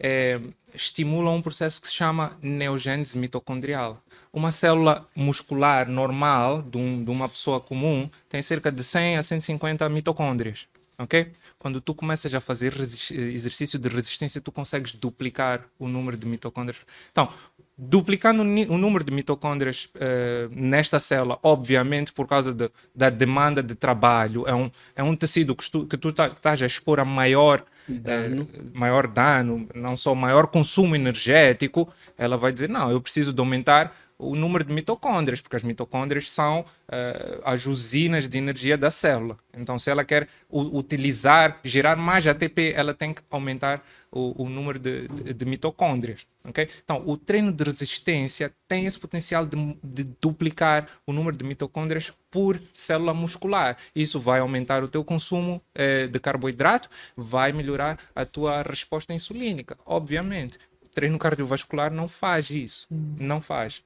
[0.00, 0.40] eh,
[0.74, 4.02] estimula um processo que se chama neogênese mitocondrial.
[4.32, 9.22] Uma célula muscular normal de, um- de uma pessoa comum tem cerca de 100 a
[9.22, 10.66] 150 mitocôndrias.
[11.00, 11.30] Ok?
[11.60, 16.80] Quando tu começas a fazer exercício de resistência, tu consegues duplicar o número de mitocôndrias.
[17.12, 17.28] Então,
[17.76, 23.76] duplicando o número de mitocôndrias eh, nesta célula, obviamente por causa de- da demanda de
[23.76, 27.04] trabalho, é um, é um tecido que tu, que tu tá- estás a expor a
[27.04, 28.48] maior Dano.
[28.52, 31.88] eh, maior dano, não só maior consumo energético,
[32.18, 36.28] ela vai dizer, não, eu preciso de aumentar o número de mitocôndrias, porque as mitocôndrias
[36.28, 39.38] são eh, as usinas de energia da célula.
[39.56, 44.78] Então, se ela quer utilizar, gerar mais ATP, ela tem que aumentar o, o número
[44.78, 46.26] de, de, de mitocôndrias.
[46.44, 46.68] ok?
[46.82, 52.12] Então, o treino de resistência tem esse potencial de, de duplicar o número de mitocôndrias
[52.28, 53.76] por célula muscular.
[53.94, 59.78] Isso vai aumentar o teu consumo eh, de carboidrato, vai melhorar a tua resposta insulínica,
[59.86, 60.58] obviamente.
[60.82, 62.86] O treino cardiovascular não faz isso.
[62.90, 63.82] Não faz.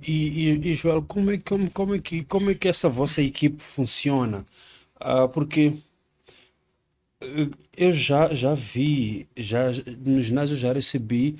[0.00, 3.20] E, e, e, Joel, como é, como, como, é que, como é que essa vossa
[3.20, 4.46] equipe funciona?
[4.98, 5.74] Ah, porque
[7.20, 9.66] eh, eu já, já vi, já,
[10.04, 11.36] no ginásio já recebi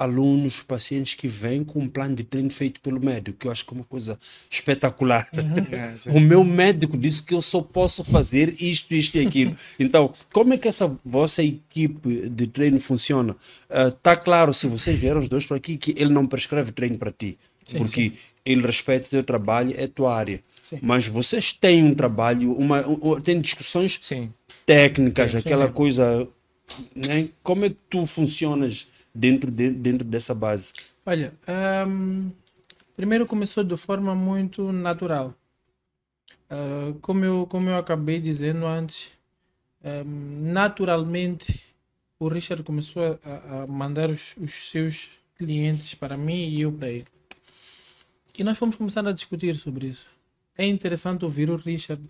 [0.00, 3.66] alunos, pacientes que vêm com um plano de treino feito pelo médico, que eu acho
[3.66, 4.18] que é uma coisa
[4.50, 5.28] espetacular.
[5.70, 9.54] É, O meu médico disse que eu só posso fazer isto, isto e aquilo.
[9.78, 13.36] Então, como é que essa vossa equipe de treino funciona?
[13.68, 17.12] Está claro, se vocês vieram os dois para aqui, que ele não prescreve treino para
[17.12, 17.36] ti,
[17.78, 18.12] porque
[18.44, 20.40] ele respeita o teu trabalho, é a tua área.
[20.62, 20.78] Sim.
[20.82, 24.32] Mas vocês têm um trabalho, uma, um- têm discussões Sim.
[24.66, 25.72] técnicas, Sim, aquela sim.
[25.72, 26.28] coisa.
[26.94, 27.28] Né?
[27.42, 30.72] Como é que tu funcionas dentro, de, dentro dessa base?
[31.04, 32.28] Olha, ahm,
[32.96, 35.34] primeiro começou de forma muito natural.
[36.48, 39.08] Ah, como, eu, como eu acabei dizendo antes,
[39.84, 41.60] ahm, naturalmente
[42.18, 46.72] o Richard começou a- a, a mandar os, os seus clientes para mim e eu
[46.72, 47.06] para ele.
[48.40, 50.06] E nós fomos começar a discutir sobre isso.
[50.56, 52.02] É interessante ouvir o Richard,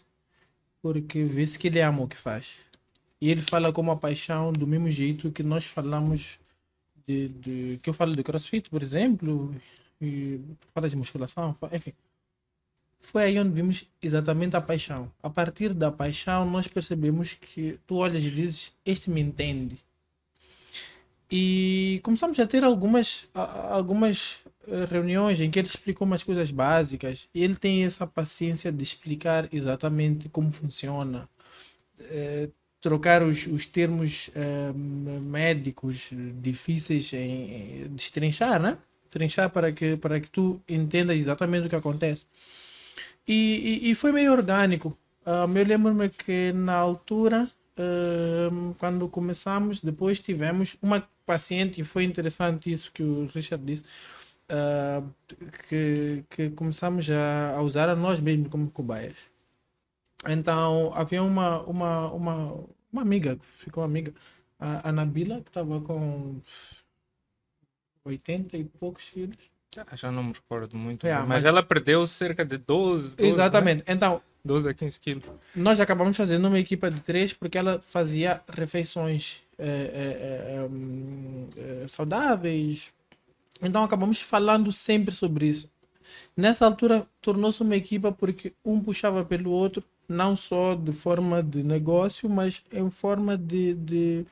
[0.81, 2.59] porque vê-se que ele ama o que faz.
[3.20, 6.39] E ele fala com uma paixão do mesmo jeito que nós falamos
[7.05, 9.52] de, de- que eu falo de crossfit, por exemplo,
[10.01, 10.40] e
[10.73, 11.93] fala de musculação, enfim.
[13.01, 15.11] Foi aí onde vimos exatamente a paixão.
[15.20, 19.77] A partir da paixão, nós percebemos que tu olhas e dizes: Este me entende.
[21.31, 27.28] E começamos a ter algumas, algumas eh, reuniões em que ele explicou umas coisas básicas
[27.35, 31.28] e ele tem essa paciência de explicar exatamente como funciona.
[32.01, 32.48] Eh,
[32.81, 38.78] trocar os, os termos eh, médicos difíceis em, em destrinchar, né?
[39.11, 42.27] Trinchar para que, para que tu entendas exatamente o que acontece.
[43.27, 44.97] E, e, e foi meio orgânico.
[45.24, 47.51] Ah, eu lembro-me que na altura,
[48.78, 53.85] quando começamos, depois tivemos uma paciente, e foi interessante isso que o Richard disse,
[54.48, 55.02] ah,
[55.69, 59.16] que, que começamos a, a usar a nós mesmos como cobaias.
[60.28, 64.12] Então, havia uma, uma, uma, uma amiga, ficou amiga,
[64.59, 66.40] a, a Nabila, que estava com
[68.05, 69.36] 80 e poucos quilos.
[69.77, 71.07] Ah, Já não me recordo muito.
[71.07, 73.31] É, mas, mas- ela perdeu cerca de 12, 12 né?
[73.31, 73.85] Exatamente.
[73.86, 75.24] Então, 12 a 15 quilos.
[75.54, 81.48] nós acabamos fazendo uma equipa de três porque ela fazia refeições eh, eh, eh, hum,
[81.56, 82.92] eh, saudáveis.
[83.62, 85.70] Então acabamos falando sempre sobre isso.
[86.36, 91.62] Nessa altura tornou-se uma equipa porque um puxava pelo outro, não só de forma de
[91.62, 94.26] negócio, mas em forma de, de,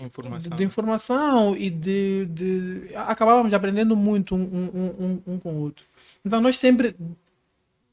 [0.00, 0.56] Informação.
[0.56, 4.86] de informação e de, de- acabávamos aprendendo muito um, um,
[5.26, 5.84] um, um com o outro.
[6.24, 6.96] Então nós sempre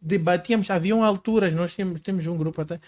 [0.01, 2.79] debatíamos, haviam alturas, nós temos, temos um grupo até,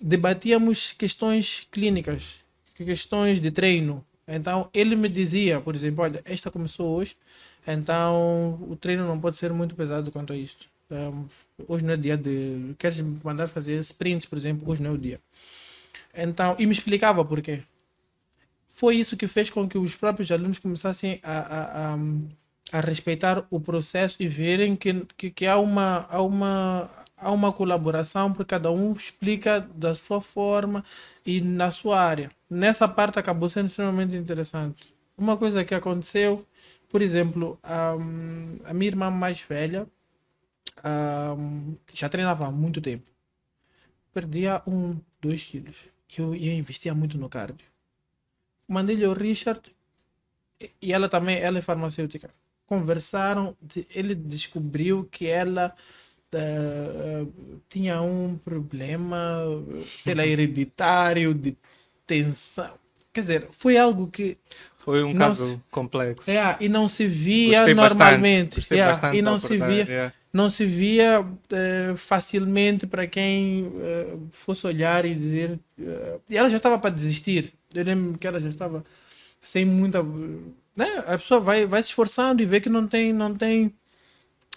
[0.00, 2.40] debatíamos questões clínicas,
[2.74, 4.04] questões de treino.
[4.28, 7.16] Então ele me dizia, por exemplo, olha, esta começou hoje,
[7.66, 10.66] então o treino não pode ser muito pesado quanto a isto.
[10.90, 11.26] Um,
[11.68, 12.74] hoje não é dia de.
[12.78, 15.20] Queres me mandar fazer sprints, por exemplo, hoje não é o dia.
[16.14, 17.62] Então, e me explicava por quê
[18.76, 21.98] foi isso que fez com que os próprios alunos começassem a, a, a,
[22.72, 27.52] a respeitar o processo e verem que, que, que há, uma, há, uma, há uma
[27.52, 30.84] colaboração, porque cada um explica da sua forma
[31.24, 32.30] e na sua área.
[32.50, 34.94] Nessa parte acabou sendo extremamente interessante.
[35.16, 36.44] Uma coisa que aconteceu,
[36.88, 39.86] por exemplo, a, a minha irmã mais velha
[40.84, 43.08] ahm, já treinava há muito tempo.
[44.12, 45.76] Perdia um, dois quilos.
[46.18, 47.66] Eu, eu investia muito no cardio
[48.68, 49.62] mandei-lhe ao Richard
[50.60, 52.30] e- e ela também, ela é farmacêutica.
[52.66, 53.56] Conversaram,
[53.94, 55.74] ele descobriu que ela
[56.32, 57.26] eh,
[57.68, 59.38] tinha um problema,
[59.84, 61.56] sei lá, hereditário de
[62.06, 62.74] tensão.
[63.12, 64.36] Quer dizer, foi algo que
[64.78, 66.30] Foi um caso complexo.
[66.30, 68.56] é, e não se via Gostei bastante, normalmente.
[68.56, 70.12] gostei É, bastante e não se via é.
[70.32, 73.72] não se via eh, facilmente para quem
[74.32, 75.58] fosse olhar e dizer.
[76.28, 77.54] e ela já estava para desistir.
[77.74, 78.84] Eu lembro que ela já estava
[79.46, 80.02] sem muita.
[80.76, 81.04] Né?
[81.06, 83.72] A pessoa vai, vai se esforçando e vê que não tem, não tem,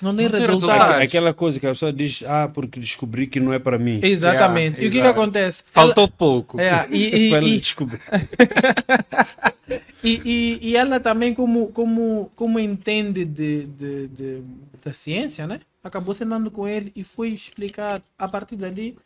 [0.01, 0.51] não tem Não tem resultado.
[0.53, 1.01] resultado.
[1.01, 3.99] Aquela coisa que a pessoa diz, ah, porque descobri que não é para mim.
[4.03, 4.81] Exatamente.
[4.81, 5.63] Yeah, e o que, que acontece?
[5.67, 6.59] Faltou pouco.
[6.59, 8.01] Ela, é, e, e, Para e, descobrir.
[10.03, 14.43] E, e, e ela também, como, como, como entende de, de, de-
[14.83, 15.59] da ciência, né?
[15.83, 18.01] Acabou sentando com ele e foi explicar.
[18.17, 18.97] A partir dali,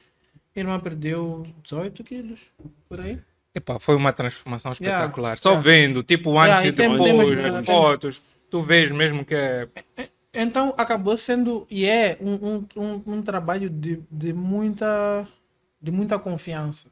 [0.56, 2.40] a irmã perdeu 18 quilos,
[2.88, 3.18] por aí.
[3.56, 5.38] Epá, foi uma transformação Yeah, espetacular.
[5.38, 5.64] Só yeah.
[5.64, 9.68] vendo, tipo, antes Yeah, e depois, as fotos, tu vês mesmo que é.
[10.34, 15.28] Então, acabou sendo, e é, um, um, um, trabalho de, de, muita,
[15.80, 16.88] de muita confiança.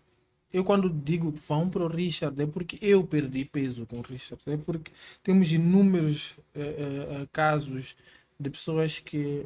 [0.54, 4.40] Eu, quando digo vão para o Richard, é porque eu perdi peso com o Richard.
[4.46, 4.92] É porque
[5.24, 7.96] temos inúmeros eh, eh, casos
[8.40, 9.46] de pessoas que.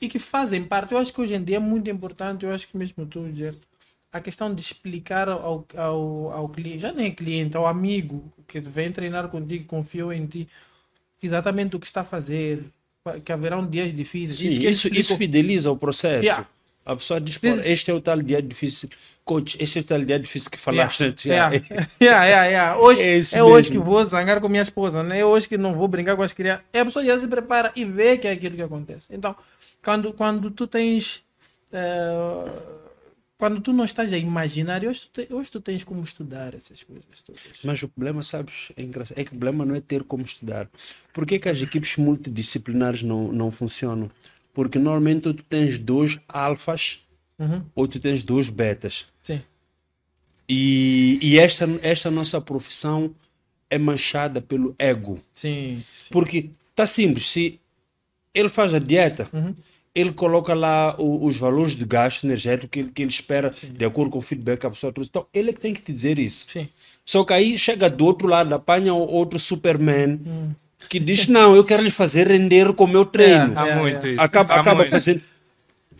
[0.00, 0.92] e que fazem parte.
[0.92, 3.56] Eu acho que hoje em dia é muito importante, eu acho que mesmo tu, Jer,
[4.12, 8.60] a questão de explicar ao, ao, ao cliente, já nem é cliente, ao amigo que
[8.60, 10.48] vem treinar contigo, confiou em ti,
[11.22, 12.64] exatamente o que está a fazer,
[13.24, 14.38] que haverão dias difíceis.
[14.38, 15.16] Sim, isso, isso explicou.
[15.16, 16.24] fideliza o processo.
[16.24, 16.46] Yeah.
[16.84, 18.88] A pessoa diz, este é o tal dia difícil.
[19.24, 21.24] Coach, este é o tal dia difícil que falaste antes.
[21.26, 21.54] Yeah.
[22.02, 22.24] Yeah.
[22.24, 22.78] Yeah, yeah.
[22.78, 25.20] Hoje, É é, isso hoje que vou zangar com minha esposa, né?
[25.20, 26.64] é hoje que não vou brincar com as crianças.
[26.72, 29.08] E a pessoa já se prepara e vê que é aquilo que acontece.
[29.14, 29.36] Então,
[29.84, 31.22] quando, quando tu tens.
[31.72, 32.79] eh,
[33.40, 36.82] quando tu não estás a imaginar, hoje tu, te- hoje tu tens como estudar essas
[36.84, 37.42] coisas todas.
[37.64, 40.68] Mas o problema, sabes, é engraçado, é que o problema não é ter como estudar.
[41.12, 44.10] Por que, que as equipes multidisciplinares não, não funcionam?
[44.52, 47.00] Porque normalmente tu tens dois alfas
[47.38, 47.64] Uhum.
[47.74, 49.06] ou tu tens dois betas.
[49.22, 49.40] Sim.
[50.48, 53.14] E, e esta, esta nossa profissão
[53.70, 55.22] é manchada pelo ego.
[55.32, 55.82] Sim.
[56.10, 57.58] Porque tá simples, se
[58.34, 59.54] ele faz a dieta, Uhum.
[59.94, 63.84] Ele coloca lá o- os valores de gasto energético que ele, que ele espera de
[63.84, 65.10] acordo com o feedback que a pessoa trouxe.
[65.10, 66.46] Então, ele é que tem que te dizer isso.
[66.48, 66.68] Sim.
[67.04, 70.20] Só que aí chega do outro lado, apanha o- outro Superman
[70.88, 73.52] que diz: Não, eu quero lhe fazer render com o meu treino.
[73.58, 74.10] Há É, muito é.
[74.12, 74.20] isso.
[74.20, 74.90] acaba Há acaba muito.
[74.90, 75.20] fazendo.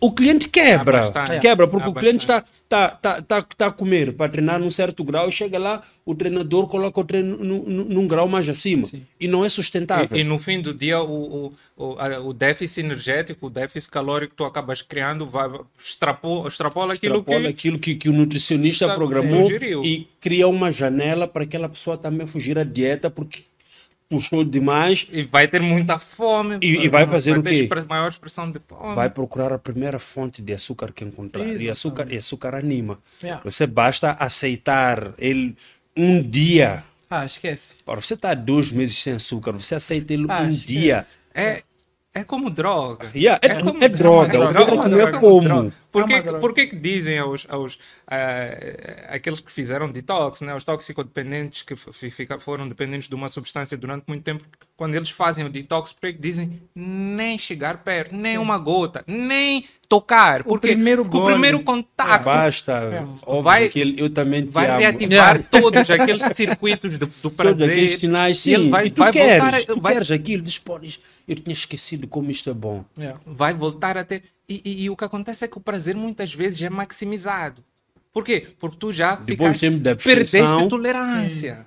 [0.03, 1.39] O cliente quebra, bastante.
[1.39, 4.71] quebra, porque Há o cliente está tá, tá, tá, tá a comer para treinar num
[4.71, 8.87] certo grau e chega lá, o treinador coloca o treino num, num- grau mais acima.
[9.19, 10.17] E não é sustentável.
[10.17, 14.31] E, e no fim do dia, o, o, o, o déficit energético, o déficit calórico
[14.31, 15.47] que tu acabas criando, vai,
[15.79, 17.47] extrapola, extrapola aquilo extrapola que.
[17.47, 19.51] aquilo que, que o nutricionista programou
[19.83, 23.43] e cria uma janela para aquela pessoa também fugir à dieta porque
[24.11, 26.57] puxou demais, E vai ter muita fome.
[26.61, 27.83] E- e vai fazer o ter quê?
[27.89, 28.93] maior expressão de fome.
[28.93, 31.47] vai procurar a primeira fonte de açúcar que encontrar.
[31.47, 32.99] E açúcar, e açúcar anima.
[33.23, 33.41] Yeah.
[33.43, 35.55] Você basta aceitar ele
[35.95, 36.83] um dia.
[37.09, 37.75] Ah, esquece.
[37.85, 40.65] Para você estar dois meses sem açúcar, você aceita ele Ah, um esquece.
[40.67, 41.05] dia.
[41.33, 41.63] É,
[42.13, 43.09] é como droga.
[43.15, 45.73] Yeah, é- como é droga, o droga, droga é não é como.
[45.91, 45.99] Droga.
[45.99, 46.39] Por É que, uma droga.
[46.39, 47.77] por que dizem aos, aos
[49.09, 54.03] aqueles que fizeram detox, né, os toxicodependentes que fica- foram dependentes de uma substância durante
[54.07, 54.43] muito tempo,
[54.75, 59.65] quando eles fazem o detox, por que dizem nem chegar perto, nem uma gota, nem
[59.87, 60.43] tocar?
[60.43, 61.33] Porque primeiro porque o gole.
[61.33, 63.05] primeiro contato Basta.
[63.23, 64.79] Óbvio Vai- que eu também te vai amo.
[64.79, 67.69] reativar todos aqueles circuitos do, do Todos prazer.
[67.69, 68.51] aqueles sinais, sim.
[68.51, 70.61] E ele vai, e tu vai queres, voltar a- tu vai- queres aquilo, diz,
[71.27, 72.83] eu tinha esquecido como isto é bom.
[72.97, 73.19] Yeah.
[73.25, 74.23] vai voltar a ter.
[74.51, 77.63] E, e- e o que acontece é que o prazer muitas vezes é maximizado.
[78.11, 78.47] Por quê?
[78.59, 81.65] Porque tu já Depois ficaste- da perdeste tolerância.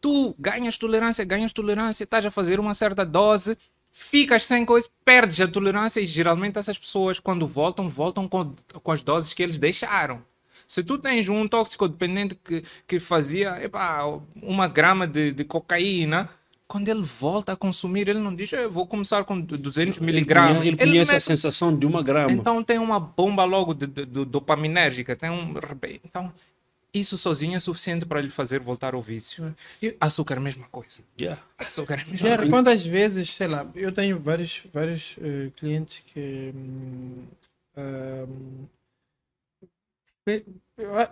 [0.00, 3.56] Tu ganhas tolerância, ganhas tolerância, estás a fazer uma certa dose,
[3.90, 8.92] ficas sem coisa, perdes a tolerância e geralmente essas pessoas quando voltam, voltam com, com
[8.92, 10.22] as doses que eles deixaram.
[10.66, 14.00] Se tu tens um toxicodependente que, que fazia epá,
[14.42, 16.28] uma grama de, de cocaína,
[16.66, 20.52] quando ele volta a consumir, ele não diz, eu vou começar com 200 Ele miligramas.
[20.58, 22.32] conhece, ele conhece a mete- sensação de uma grama.
[22.32, 25.52] então tem uma bomba logo de, de- de dopaminérgica, tem um
[26.04, 26.32] então
[26.92, 29.52] isso sozinho é suficiente para ele fazer voltar ao vício.
[29.82, 31.00] E açúcar mesma coisa.
[31.20, 31.42] Yeah.
[31.58, 32.50] Açúcar é a mesma coisa.
[32.50, 36.52] quantas vezes, sei lá, eu tenho vários, vários eh, clientes que.
[36.54, 37.24] hum,
[37.76, 38.66] hum,
[40.24, 40.44] pe-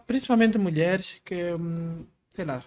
[0.07, 2.65] principalmente mulheres que, hum, sei lá,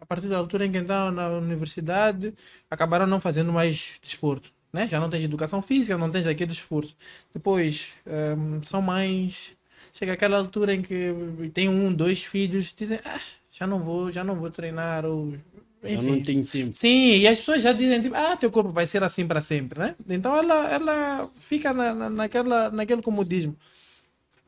[0.00, 2.34] a partir da altura em que entraram na universidade,
[2.70, 4.52] acabaram não fazendo mais desporto.
[4.72, 4.88] Né?
[4.88, 6.96] Já não tens educação física, não tens aquele esforço.
[7.32, 7.92] Depois,
[8.36, 9.56] hum, são mães.
[9.92, 11.14] Chega aquela altura em que
[11.52, 15.32] tem um, dois filhos, dizem, ah, já não vou, já não vou treinar, ou
[15.80, 16.74] Eu não tenho tempo.
[16.74, 19.78] Sim, e as pessoas já dizem, tipo, ah, teu corpo vai ser assim para sempre,
[19.78, 19.94] né?
[20.08, 23.56] Então ela, ela fica na, na, naquela, naquele comodismo.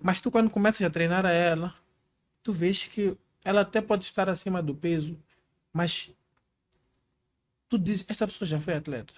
[0.03, 1.73] Mas tu, quando começas a treinar a ela,
[2.43, 5.17] tu vês que ela até pode estar acima do peso,
[5.77, 6.11] mas
[7.69, 9.13] tu dizes, esta pessoa já foi atleta.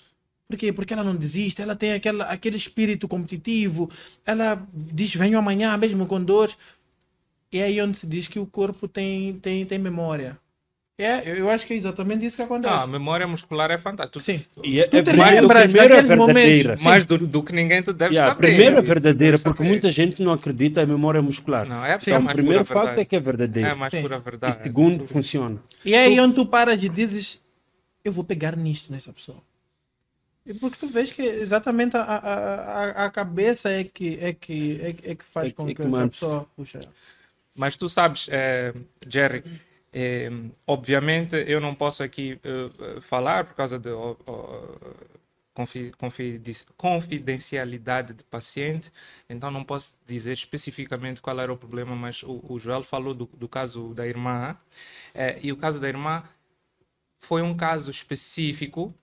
[0.48, 0.72] Por quê?
[0.72, 3.88] Porque ela não desiste, ela tem aquela, aquele espírito competitivo,
[4.26, 6.50] ela diz, venho amanhã mesmo com dor.
[7.52, 10.38] E é aí onde se diz que o corpo tem, tem, tem memória.
[11.00, 12.74] É, eu- acho que é exatamente isso que acontece.
[12.74, 14.18] Ah, a memória muscular é fantástica.
[14.18, 14.44] Sim.
[14.64, 16.82] E é, Tu é te primeiro, lembras é daqueles momentos.
[16.82, 18.48] Mais do, do que ninguém tu deve Yeah, a saber.
[18.48, 19.68] primeira é verdadeira, porque saber.
[19.68, 21.68] muita gente não acredita em memória muscular.
[21.68, 22.10] Não, é, Sim.
[22.10, 23.00] é Então, o mais primeiro facto verdade.
[23.00, 23.68] é que é verdadeira.
[23.68, 24.02] É mais Sim.
[24.02, 24.56] pura E verdade.
[24.56, 25.62] segundo, funciona.
[25.84, 27.40] E é aí onde tu paras e dizes,
[28.04, 29.38] eu vou pegar nisto nessa pessoa.
[30.44, 32.16] E porque tu vês que exatamente a, a,
[33.02, 35.68] a, a cabeça é que, é, que, é, que- é que faz É- com é
[35.68, 36.80] que, que a pessoa puxa.
[37.54, 38.72] Mas tu sabes, eh,
[39.08, 39.42] Jerry,
[39.98, 40.30] eh,
[40.66, 43.90] obviamente eu não posso aqui eh, falar por causa da
[46.76, 48.92] confidencialidade do paciente,
[49.28, 53.26] então não posso dizer especificamente qual era o problema, mas o, o Joel falou do,
[53.26, 54.56] do caso da irmã,
[55.14, 56.22] eh, e o caso da irmã
[57.20, 58.94] foi um caso específico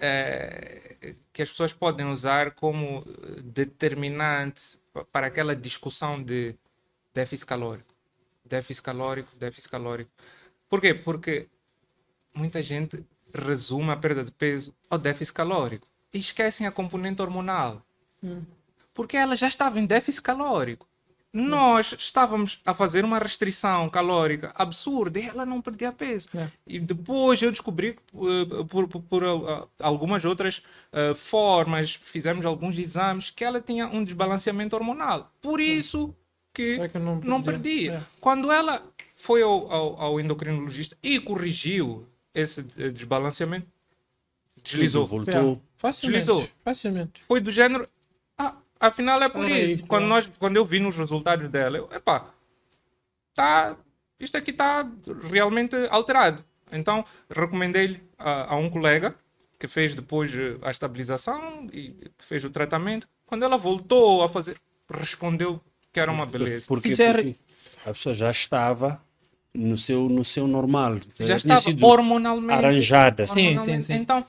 [0.00, 3.04] eh, que as pessoas podem usar como
[3.44, 6.54] determinante pa- para aquela discussão de
[7.14, 7.94] déficit calórico.
[8.48, 10.10] Déficit calórico, déficit calórico.
[10.68, 10.94] Por quê?
[10.94, 11.48] Porque
[12.34, 13.04] muita gente
[13.34, 17.82] resume a perda de peso ao déficit calórico e esquecem a componente hormonal.
[18.94, 20.86] Porque ela já estava em déficit calórico.
[21.30, 26.26] Nós estávamos a fazer uma restrição calórica absurda e ela não perdia peso.
[26.34, 26.48] É.
[26.66, 32.46] E depois eu descobri que eh, por, por- por, ah, algumas outras ah, formas, fizemos
[32.46, 35.30] alguns exames, que ela tinha um desbalanceamento hormonal.
[35.42, 36.14] Por isso
[36.58, 37.94] que É que não não perdia.
[37.94, 38.02] É.
[38.20, 38.82] Quando ela
[39.14, 42.04] foi ao, ao, ao endocrinologista e corrigiu
[42.34, 43.68] esse desbalanceamento,
[44.62, 45.06] deslizou.
[45.06, 45.52] Tudo voltou.
[45.52, 46.18] É, facilmente.
[46.18, 46.48] Deslizou.
[46.64, 47.22] Facilmente.
[47.28, 47.88] Foi do género,
[48.36, 49.74] ah, afinal é por Era isso.
[49.76, 50.08] isso, quando, é.
[50.08, 52.34] nós, quando eu vi nos resultados dela, eu, epá,
[53.34, 53.76] tá,
[54.18, 54.88] isto aqui está
[55.30, 56.44] realmente alterado.
[56.72, 59.14] Então, recomendei-lhe a, a um colega
[59.58, 63.08] que fez depois eh, a estabilização e fez o tratamento.
[63.26, 64.56] Quando ela voltou a fazer,
[64.88, 65.60] respondeu
[65.92, 66.66] que era uma beleza.
[66.66, 67.36] Porque, porque
[67.84, 69.02] a pessoa já estava
[69.54, 70.98] no seu, no seu normal.
[71.18, 73.26] Já estava sido hormonalmente arranjada.
[73.26, 73.84] Sim, hormonalmente.
[73.84, 74.00] sim, sim.
[74.00, 74.24] Então,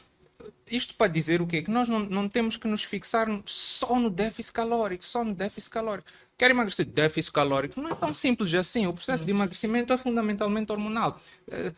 [0.70, 1.62] isto para dizer o quê?
[1.62, 5.72] Que nós não, não temos que nos fixar só no déficit calórico, só no déficit
[5.72, 6.08] calórico.
[6.38, 7.82] Quer emagrecer déficit calórico?
[7.82, 8.88] Não é tão simples assim.
[8.88, 11.20] O processo de emagrecimento é fundamentalmente hormonal.
[11.52, 11.74] Eh,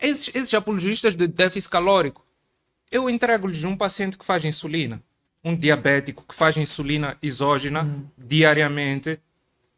[0.00, 2.24] Esses, esses apologistas de déficit calórico,
[2.90, 5.00] eu entrego-lhes um paciente que faz insulina,
[5.44, 7.86] um diabético que faz insulina exógena
[8.16, 9.18] diariamente,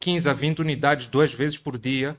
[0.01, 2.17] 15 a 20 unidades duas vezes por dia.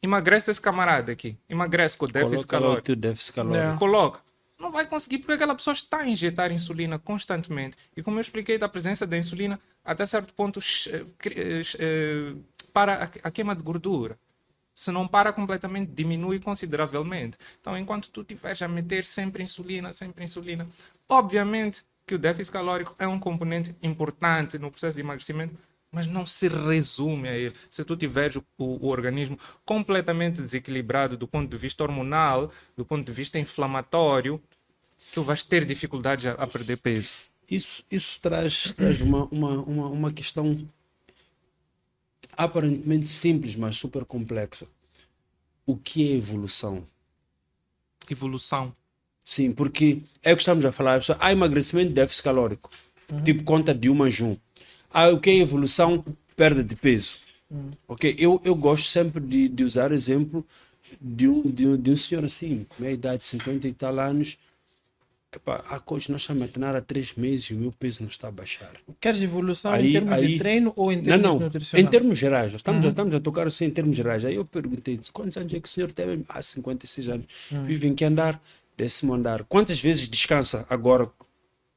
[0.00, 1.36] Emagrece esse camarada aqui.
[1.48, 3.74] Emagrece com déficit Coloca o calórico teu déficit calórico.
[3.74, 3.78] É.
[3.78, 4.20] coloca.
[4.58, 7.76] Não vai conseguir porque aquela pessoa está a injetar insulina constantemente.
[7.96, 12.34] E como eu expliquei, da presença da insulina, até certo ponto, eh, eh, eh,
[12.72, 14.18] para a- a queima de gordura.
[14.74, 17.36] Se não para completamente, diminui consideravelmente.
[17.60, 20.68] Então, enquanto tu estiveres a meter sempre insulina, sempre insulina,
[21.08, 25.54] obviamente que o déficit calórico é um componente importante no processo de emagrecimento,
[25.92, 27.54] mas não se resume a ele.
[27.70, 33.06] Se tu tiveres o, o- organismo completamente desequilibrado do ponto de vista hormonal, do ponto
[33.06, 34.42] de vista inflamatório,
[35.14, 37.18] tu vais ter dificuldades a, a perder peso.
[37.50, 40.68] Isso, isso traz, traz uma, uma, uma, uma questão
[42.36, 44.66] aparentemente simples, mas super complexa.
[45.66, 46.86] O que é evolução?
[48.10, 48.72] Evolução.
[49.28, 51.00] Sim, porque é o que estamos a falar.
[51.10, 52.70] a Ah, emagrecimento, déficit calórico.
[53.22, 54.38] Tipo, conta de uma jum.
[54.90, 56.02] Ah, o que é evolução?
[56.34, 57.18] Perda de peso.
[57.86, 60.46] Ok, eu, eu gosto sempre de, de usar exemplo
[60.98, 64.38] de um, de um, de um senhor assim, meia idade, 50 e tal anos.
[65.30, 68.08] Epá, há coisas nós estamos a treinar há três meses e o meu peso não
[68.08, 68.72] está a baixar.
[68.98, 71.88] Queres evolução Aí- em termos aí- de treino ou em Não, termos não, em nutricionais?
[71.90, 72.86] termos gerais, estamos, Uhum.
[72.88, 74.24] a, estamos a tocar assim em termos gerais.
[74.24, 76.24] Aí eu perguntei, quantos anos é que o senhor tem?
[76.30, 77.26] Ah, 56 anos.
[77.52, 77.64] Uhum.
[77.64, 78.42] Vive em que andar?
[78.78, 79.42] Décimo andar.
[79.44, 81.10] Quantas vezes descansa agora?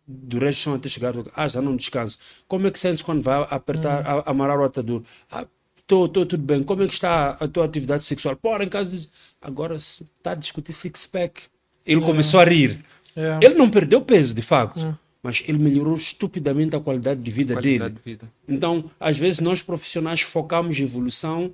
[0.07, 1.13] Durante o chão até chegar?
[1.35, 2.17] Ah, já não descanso.
[2.47, 4.19] Como é que sentes quando vai apertar, Uhum.
[4.25, 5.01] a, amarrar o atador?
[5.31, 5.47] Ah,
[5.79, 6.61] estou tudo bem.
[6.63, 8.35] Como é que está a tua atividade sexual?
[8.35, 9.09] Pô, em casa, diz,
[9.41, 11.43] agora está a discutir six-pack.
[11.85, 12.83] Ele começou a rir.
[13.15, 13.39] É.
[13.43, 14.95] Ele não perdeu peso, de facto.
[15.23, 18.01] Mas ele melhorou estupidamente a qualidade de vida Qualidade dele.
[18.03, 18.31] de vida.
[18.47, 21.51] Então, às vezes, nós profissionais focamos em evolução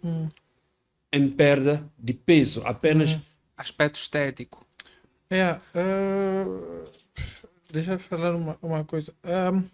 [1.13, 3.17] em perda de peso, apenas.
[3.55, 4.66] Aspecto estético.
[5.29, 6.85] É, eh,
[7.71, 9.13] deixa eu falar uma, uma coisa.
[9.23, 9.69] Ahm,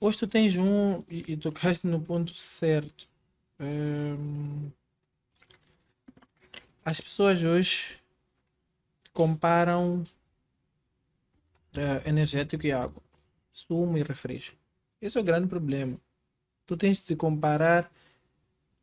[0.00, 3.06] hoje tu tens um, e, e tocaste no ponto certo.
[3.60, 4.70] Ahm,
[6.82, 7.98] as pessoas hoje
[9.12, 10.02] comparam
[11.76, 13.02] eh, energético e água,
[13.52, 14.56] sumo e refresco.
[14.98, 16.00] Esse é o grande problema.
[16.66, 17.92] Tu tens de comparar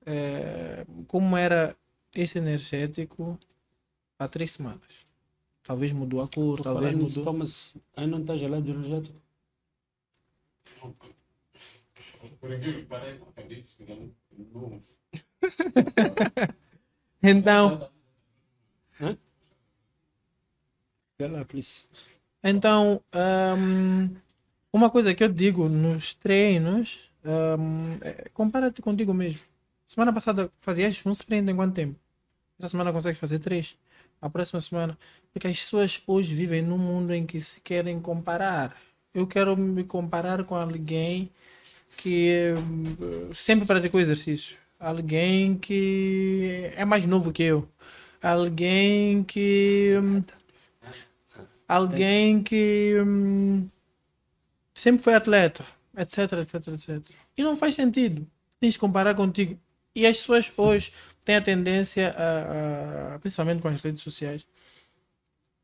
[0.06, 1.76] eh, como era
[2.14, 3.40] esse energético
[4.20, 5.06] há três semanas.
[5.64, 7.34] Talvez mudou a cor, Por talvez falar nisso, mudou.
[7.34, 9.20] Thomas, aí não está gelado de energético?
[12.40, 13.86] Por incrível que pareça, acredito que
[14.54, 14.82] não.
[17.24, 17.90] Então,
[21.18, 21.86] Vê lá, please.
[22.44, 24.10] então ahm,
[24.72, 29.40] uma coisa que eu digo nos treinos, ahm, é, compara-te contigo mesmo.
[29.88, 31.98] Semana passada fazias um sprint em quanto tempo?
[32.60, 33.78] Essa semana consegues fazer três.
[34.26, 34.97] A próxima semana.
[35.31, 38.76] Porque as pessoas hoje vivem num mundo em que se querem comparar.
[39.14, 41.30] Eu quero me comparar com alguém
[41.97, 44.57] que hum, sempre praticou exercício.
[44.80, 47.68] Alguém que é mais novo que eu.
[48.22, 49.93] Alguém que.
[50.02, 50.23] hum,
[51.68, 53.68] Alguém que hum,
[54.73, 55.65] sempre foi atleta,
[55.97, 57.02] etc, etc, etc.
[57.38, 58.27] E não faz sentido.
[58.60, 59.60] Tens de comparar contigo.
[59.95, 60.91] E as pessoas hoje
[61.26, 64.45] têm a tendência, a, a- principalmente com as redes sociais,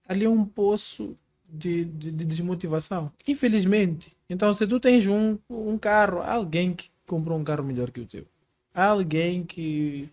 [0.08, 1.18] ali é um poço
[1.48, 3.12] de, de, de desmotivação.
[3.28, 4.14] Infelizmente.
[4.30, 8.06] Então, se tu tens um, um carro, alguém que comprou um carro melhor que o
[8.06, 8.26] teu.
[8.74, 10.08] Alguém que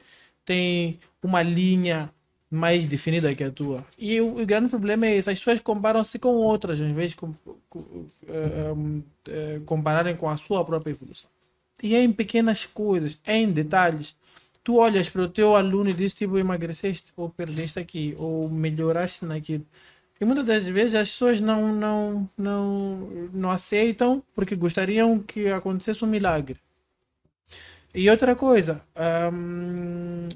[0.44, 2.10] tem uma linha
[2.50, 3.86] mais definida que a tua.
[3.96, 5.30] E o, o grande problema é esse.
[5.30, 7.32] As pessoas comparam-se com outras, em vez de com,
[7.68, 8.72] com- eh,
[9.28, 11.28] eh, compararem com a sua própria evolução.
[11.82, 14.16] E é em pequenas coisas, é em detalhes.
[14.68, 19.24] Tu olhas para o teu aluno e dizes, tipo, emagreceste, ou perdeste aqui, ou melhoraste
[19.24, 19.64] naquilo.
[20.20, 22.98] E muitas das vezes as pessoas não, não, não,
[23.32, 26.60] não aceitam porque gostariam que acontecesse um milagre.
[27.94, 28.82] E outra coisa,
[29.32, 30.28] hum,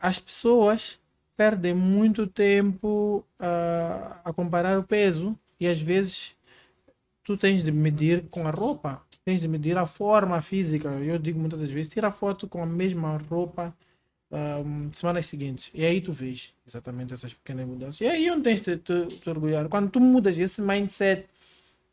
[0.00, 0.98] as pessoas
[1.36, 6.34] perdem muito tempo ah, a comparar o peso e às vezes
[7.22, 10.88] tu tens de medir com a roupa, tens de medir a forma física.
[10.88, 13.76] Eu digo muitas das vezes, tira foto com a mesma roupa
[14.32, 15.70] ahm, semanas seguintes.
[15.74, 18.00] E aí tu vês exatamente essas pequenas mudanças.
[18.00, 19.68] E aí onde tens de te, te orgulhar.
[19.68, 21.26] Quando tu mudas esse mindset,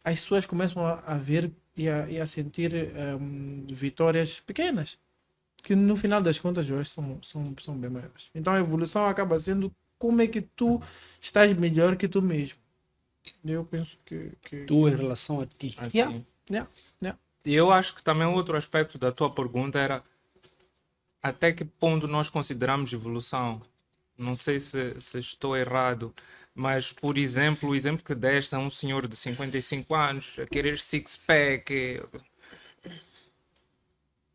[0.01, 4.97] as pessoas começam a, a ver e a, e a sentir ahm, vitórias pequenas.
[5.61, 8.29] Que no final das contas hoje são, são, são bem maiores.
[8.33, 10.81] Então a evolução acaba sendo como é que tu
[11.19, 12.59] estás melhor que tu mesmo.
[13.43, 14.31] Eu penso que.
[14.41, 14.59] que...
[14.63, 15.75] Tu em relação a ti.
[15.77, 15.97] Assim.
[15.97, 16.69] Yeah, yeah,
[17.01, 17.19] yeah.
[17.45, 20.03] E eu acho que também outro aspecto da tua pergunta era
[21.21, 23.61] até que ponto nós consideramos evolução.
[24.17, 26.13] Não sei se, se estou errado,
[26.53, 30.79] mas, por exemplo, o exemplo que deste a um senhor de 55 anos a querer
[30.79, 32.01] six-pack.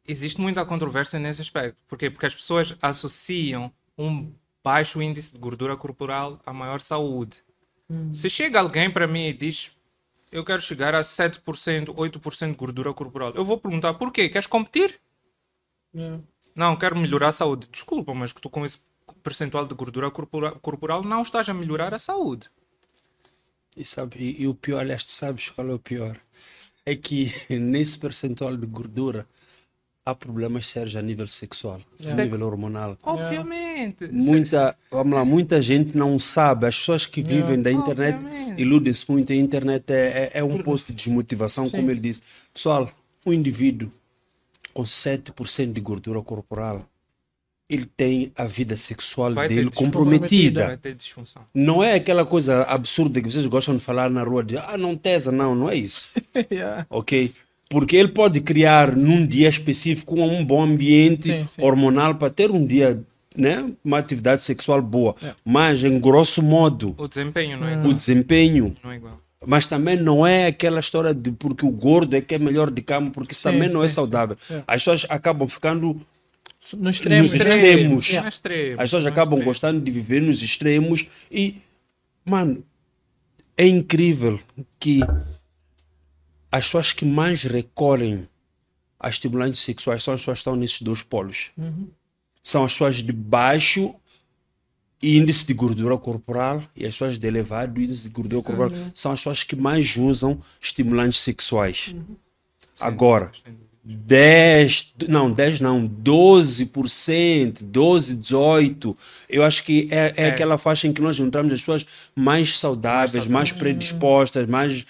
[0.06, 1.78] Existe muita controvérsia nesse aspecto.
[1.88, 2.10] Porquê?
[2.10, 4.32] Porque as pessoas associam um
[4.62, 7.42] baixo índice de gordura corporal a maior saúde.
[8.12, 9.72] Se chega alguém para mim e diz
[10.32, 14.28] eu quero chegar a 7%, 8% de gordura corporal, eu vou perguntar porquê?
[14.28, 15.00] Queres competir?
[15.94, 16.20] yeah.
[16.54, 17.68] Não, quero melhorar a saúde.
[17.70, 18.78] Desculpa, mas que tu com esse
[19.22, 22.50] percentual de gordura corpora- corporal não estás a melhorar a saúde.
[23.76, 26.20] E, sabe, e, e o pior, aliás, tu sabes qual é o pior?
[26.84, 29.26] É que nesse percentual de gordura
[30.04, 32.96] há problemas sérios a nível sexual, a nível hormonal.
[33.02, 34.08] Obviamente.
[34.10, 36.66] Muita, vamos lá, muita gente não sabe.
[36.66, 38.18] As pessoas que vivem da internet
[38.56, 39.32] iludem-se muito.
[39.32, 42.22] A internet é, é, é um posto de desmotivação, como ele disse.
[42.52, 42.90] Pessoal,
[43.24, 43.90] um indivíduo
[44.72, 46.86] com 7% de gordura corporal,
[47.68, 50.80] ele tem a vida sexual Vai dele comprometida.
[51.54, 54.96] Não é aquela coisa absurda que vocês gostam de falar na rua de ah, não
[54.96, 56.08] tesa, não, não é isso.
[56.50, 56.84] yeah.
[56.90, 57.32] ok?
[57.70, 61.62] Porque ele pode criar num dia específico um bom ambiente Sim, sim.
[61.62, 63.00] hormonal para ter um dia
[63.36, 65.14] né, uma atividade sexual boa.
[65.44, 67.86] Mas, em grosso modo, O desempenho não é igual.
[67.88, 69.20] o desempenho Não é igual.
[69.46, 72.82] mas também não é aquela história de porque o gordo é que é melhor de
[72.82, 74.36] cama, porque isso Sim, também não é sim, saudável.
[74.40, 74.54] sim.
[74.56, 74.64] É.
[74.66, 76.00] As pessoas acabam ficando.
[76.76, 77.32] Nos extremos.
[77.32, 79.44] No extremo, As pessoas no acabam extremo.
[79.44, 81.54] gostando de viver nos extremos e,
[82.24, 82.64] mano,
[83.56, 84.40] é incrível
[84.80, 85.00] que
[86.52, 88.28] as pessoas que mais recorrem
[88.98, 91.50] a estimulantes sexuais são as pessoas que estão nesses dois polos.
[92.42, 93.94] São as pessoas de baixo
[95.02, 99.20] índice de gordura corporal e as pessoas de elevado índice de gordura corporal são as
[99.20, 101.94] pessoas que mais usam estimulantes sexuais.
[102.78, 103.30] Agora,
[103.82, 108.96] 10, não, 10 não, 12%, 12, 18,
[109.28, 110.28] eu acho que é, é, É.
[110.28, 114.84] aquela faixa em que nós juntamos as pessoas mais saudáveis, mais predispostas, mais...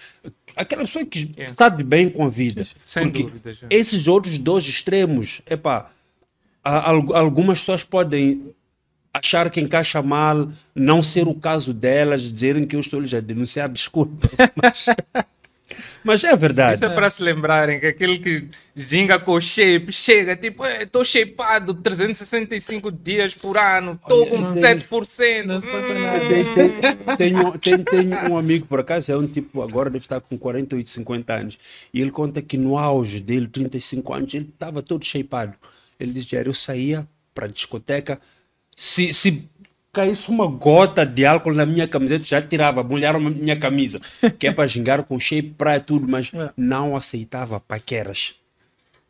[0.57, 1.47] Aquela pessoa que É.
[1.47, 2.63] está de bem com a vida.
[2.85, 3.67] Sem Porque dúvida, já.
[3.71, 5.91] esses outros dois extremos, epá,
[6.63, 8.55] algumas pessoas podem
[9.13, 13.21] achar que encaixa mal, não ser o caso delas, dizerem que eu estou lhes a
[13.21, 14.29] denunciar, desculpa.
[14.55, 14.87] Mas,
[16.05, 16.75] mas é verdade.
[16.77, 21.75] Isso é para se lembrarem que aquele que ginga com shape chega tipo, estou shapeado
[21.75, 25.45] 365 dias por ano, estou com não- 7%.
[25.47, 26.21] não hum, nada.
[26.29, 30.21] Tem- tem- Tenho, tenho, tenho um amigo, por acaso, é um tipo, agora deve estar
[30.21, 31.59] com 48, 50 anos.
[31.93, 35.55] E ele conta que no auge dele, 35 anos, ele estava todo shapeado.
[35.99, 38.19] Ele diz, eu saía para a discoteca,
[38.77, 39.49] se, se
[39.93, 44.01] caísse uma gota de álcool na minha camiseta, já tirava, molharam a minha camisa,
[44.39, 46.51] que é para gingar com shape, praia, tudo, mas É.
[46.57, 48.35] não aceitava paqueras.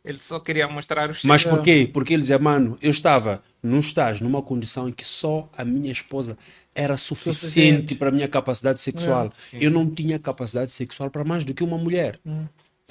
[0.03, 1.27] Ele só queria mostrar o shape.
[1.27, 1.87] Mas por quê?
[1.91, 5.91] Porque ele dizia, mano, eu estava num estágio, numa condição em que só a minha
[5.91, 6.35] esposa
[6.73, 7.95] era suficiente Suficiente.
[7.95, 9.31] para a minha capacidade sexual.
[9.53, 12.19] Eu não tinha capacidade sexual para mais do que uma mulher.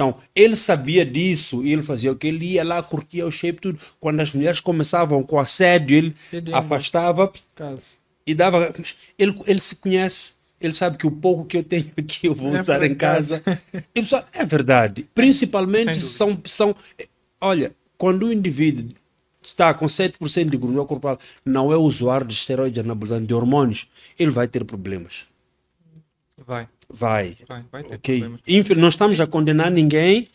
[0.01, 2.27] Então, ele sabia disso e ele fazia o que?
[2.27, 3.79] Ele ia lá, curtia o shape, tudo.
[4.01, 6.15] Quando as mulheres começavam com assédio, ele
[6.55, 7.83] afastava Caso.
[8.27, 8.73] e dava.
[9.19, 10.33] Ele, ele se conhece.
[10.59, 13.43] Ele sabe que o pouco que eu tenho aqui eu vou É usar em casa.
[13.95, 15.07] E, pessoal, é verdade.
[15.15, 16.75] Principalmente são, são.
[17.39, 18.95] Olha, quando o indivíduo
[19.43, 23.87] está com 7% de gordura corporal, não é usuário de esteroides anabolizantes, de hormônios,
[24.19, 25.27] ele vai ter problemas.
[26.47, 27.37] Vai, Vai.
[27.49, 28.19] vai, vai ter Ok?
[28.19, 28.41] problemas.
[28.47, 30.29] Infel- não estamos a condenar ninguém.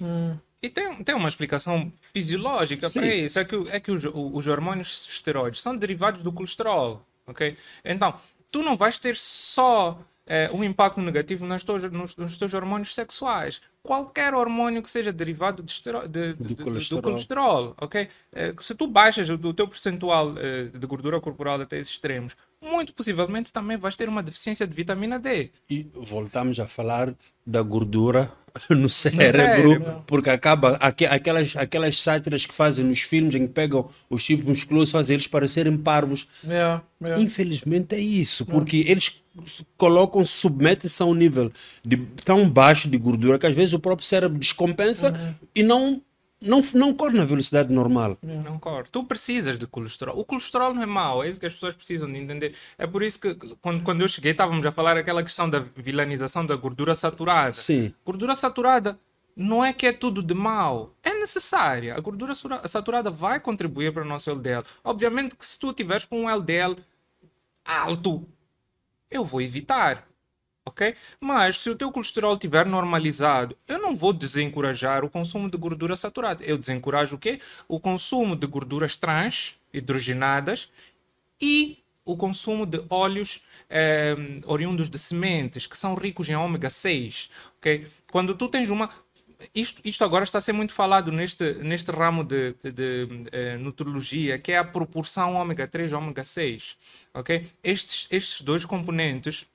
[0.61, 3.37] E tem, tem uma explicação fisiológica para isso.
[3.39, 7.05] É que, é que os, os hormônios esteroides são derivados do colesterol.
[7.27, 7.55] Ok?
[7.83, 8.13] Então,
[8.51, 12.93] tu não vais ter só eh, um impacto negativo nas tuas, nos, nos teus hormônios
[12.95, 13.61] sexuais.
[13.85, 17.01] Qualquer hormônio que seja derivado de de- de- de- do, colesterol.
[17.03, 17.75] colesterol.
[17.79, 18.07] ok?
[18.33, 22.93] Eh, se tu baixas o, teu percentual eh, de gordura corporal até esses extremos, muito
[22.93, 25.51] possivelmente também vais ter uma deficiência de vitamina D.
[25.69, 27.13] E voltamos a falar
[27.45, 28.31] da gordura
[28.71, 30.03] no cérebro, cérebro.
[30.07, 34.45] porque acaba aque- aquelas, aquelas sátiras que fazem nos filmes em que pegam os tipos
[34.45, 36.25] musculosos, fazem eles parecerem parvos.
[36.47, 37.19] É, é.
[37.19, 39.21] Infelizmente é isso, porque eles
[39.75, 41.51] colocam, submetem-se a um nível
[41.85, 45.13] de, tão baixo de gordura que às vezes o próprio cérebro descompensa
[45.53, 46.01] e não,
[46.41, 48.17] não, não corre na velocidade normal.
[48.21, 48.85] Não corre.
[48.91, 50.17] Tu precisas de colesterol.
[50.17, 52.55] O colesterol não é mau, é isso que as pessoas precisam de entender.
[52.77, 56.45] É por isso que quando, quando eu cheguei estávamos a falar aquela questão da vilanização
[56.45, 57.53] da gordura saturada.
[57.53, 57.93] Sim.
[58.05, 58.99] Gordura saturada
[59.35, 61.95] não é que é tudo de mal, é necessária.
[61.95, 64.63] A gordura saturada vai contribuir para o nosso LDL.
[64.83, 66.77] Obviamente que se tu tiveres com um LDL
[67.65, 68.25] alto,
[69.11, 70.07] eu vou evitar.
[70.67, 70.95] Ok?
[71.19, 75.95] Mas se o teu colesterol estiver normalizado, eu não vou desencorajar o consumo de gordura
[75.95, 76.43] saturada.
[76.43, 77.39] Eu desencorajo o quê?
[77.67, 80.69] O consumo de gorduras trans, hidrogenadas,
[81.39, 84.15] e o consumo de óleos eh,
[84.45, 87.29] oriundos de sementes, que são ricos em ômega 6.
[87.57, 87.87] ok?
[88.11, 88.89] Quando tu tens uma.
[89.53, 93.57] Isto, isto agora está a ser muito falado neste, neste ramo de, de, de, eh,
[93.57, 96.77] nutrologia, que é a proporção ômega 3 ômega 6.
[97.13, 97.45] ok?
[97.63, 99.45] Estes, estes dois componentes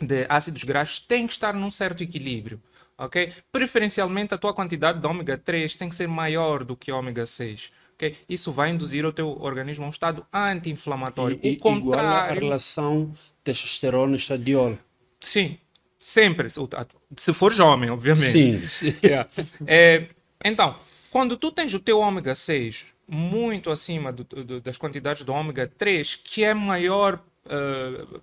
[0.00, 2.60] de ácidos graxos têm que estar num certo equilíbrio.
[2.98, 3.32] ok?
[3.52, 7.70] Preferencialmente, a tua quantidade de ômega 3 tem que ser maior do que ômega 6.
[7.94, 8.16] ok?
[8.28, 11.38] Isso vai induzir o teu organismo a um estado anti-inflamatório.
[11.42, 12.40] E, o e, igual a contrário.
[12.40, 13.12] relação
[13.44, 14.78] testosterona-estradiol.
[15.20, 15.58] Sim,
[15.98, 16.48] sempre.
[16.50, 18.30] Se- for homem, obviamente.
[18.30, 18.94] Sim, sim.
[19.66, 20.06] É,
[20.44, 20.76] então,
[21.10, 25.66] quando tu tens o teu ômega 6 muito acima do- do- das quantidades do ômega
[25.66, 28.20] 3, que é maior, ma-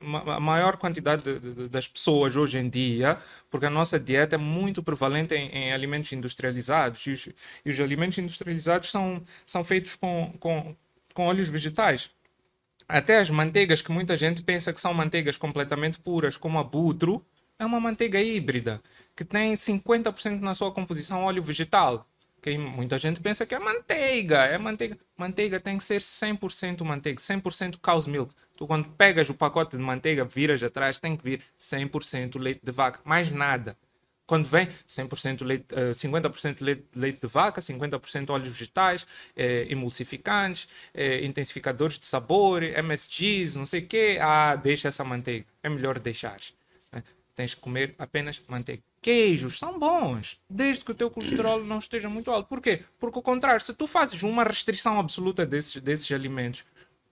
[0.00, 3.18] a maior quantidade de- de- das pessoas hoje em dia,
[3.50, 7.28] porque a nossa dieta é muito prevalente em, em alimentos industrializados, e os,
[7.64, 10.76] e os alimentos industrializados são, são feitos com, com,
[11.14, 12.10] com óleos vegetais.
[12.88, 17.24] Até as manteigas que muita gente pensa que são manteigas completamente puras, como a butro,
[17.58, 18.80] é uma manteiga híbrida,
[19.16, 22.08] que tem 50% na sua composição óleo vegetal.
[22.38, 22.56] Ok?
[22.56, 24.96] Muita gente pensa que é manteiga, é manteiga.
[25.16, 28.32] Manteiga tem que ser 100% manteiga, 100% cow's milk.
[28.58, 32.72] Tu quando pegas o pacote de manteiga, viras atrás, tem que vir 100% leite de
[32.72, 33.76] vaca, mais nada.
[34.26, 39.06] Quando vem 100% leite, eh, 50% leite, leite de vaca, 50% óleos vegetais,
[39.36, 44.18] eh, emulsificantes, eh, intensificadores de sabor, MSGs, não sei o quê.
[44.20, 45.46] Ah, deixa essa manteiga.
[45.62, 46.40] É melhor deixar.
[46.90, 47.04] né?
[47.36, 48.82] Tens que comer apenas manteiga.
[49.00, 52.48] Queijos são bons, desde que o teu colesterol não esteja muito alto.
[52.48, 52.82] Por quê?
[52.98, 56.64] Porque ao contrário, se tu fazes uma restrição absoluta desses, desses alimentos,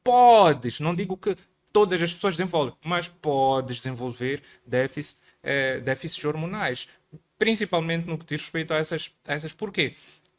[0.06, 1.36] podes, não digo que
[1.72, 6.88] todas as pessoas desenvolvem, mas podes desenvolver déficit, eh, déficits hormonais,
[7.38, 9.52] principalmente no que diz respeito a essas, a essas.
[9.52, 9.94] Porquê?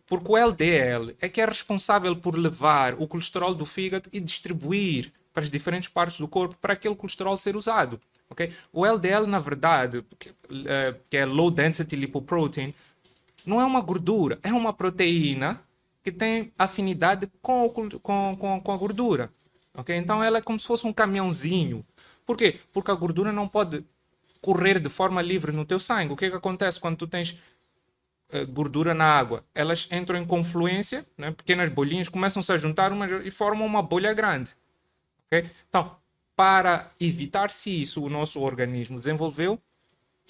[0.07, 5.11] Porque o LDL é que é responsável por levar o colesterol do fígado e distribuir
[5.34, 7.99] para as diferentes partes do corpo para aquele colesterol ser usado.
[8.30, 8.52] ok?
[8.72, 10.34] O LDL, na verdade, que,
[10.65, 12.73] eh, que é Low Density Lipoprotein,
[13.45, 15.61] não é uma gordura, é uma proteína
[16.03, 17.89] que tem afinidade com, o com,
[18.38, 19.30] com, com a gordura.
[19.78, 19.95] Ok?
[19.95, 21.86] Então ela é como se fosse um caminhãozinho.
[22.26, 22.60] Por quê?
[22.74, 23.86] Porque a gordura não pode
[24.41, 26.14] correr de forma livre no teu sangue.
[26.14, 27.38] O que, é que acontece quando tu tens
[28.32, 29.45] eh, gordura na água?
[29.56, 31.32] Elas entram em confluência, né?
[31.32, 34.52] pequenas bolinhas começam-se a juntar umas, e formam uma bolha grande.
[35.28, 35.49] ok?
[35.70, 35.95] Então,
[36.36, 39.60] para evitar-se isso, o nosso organismo desenvolveu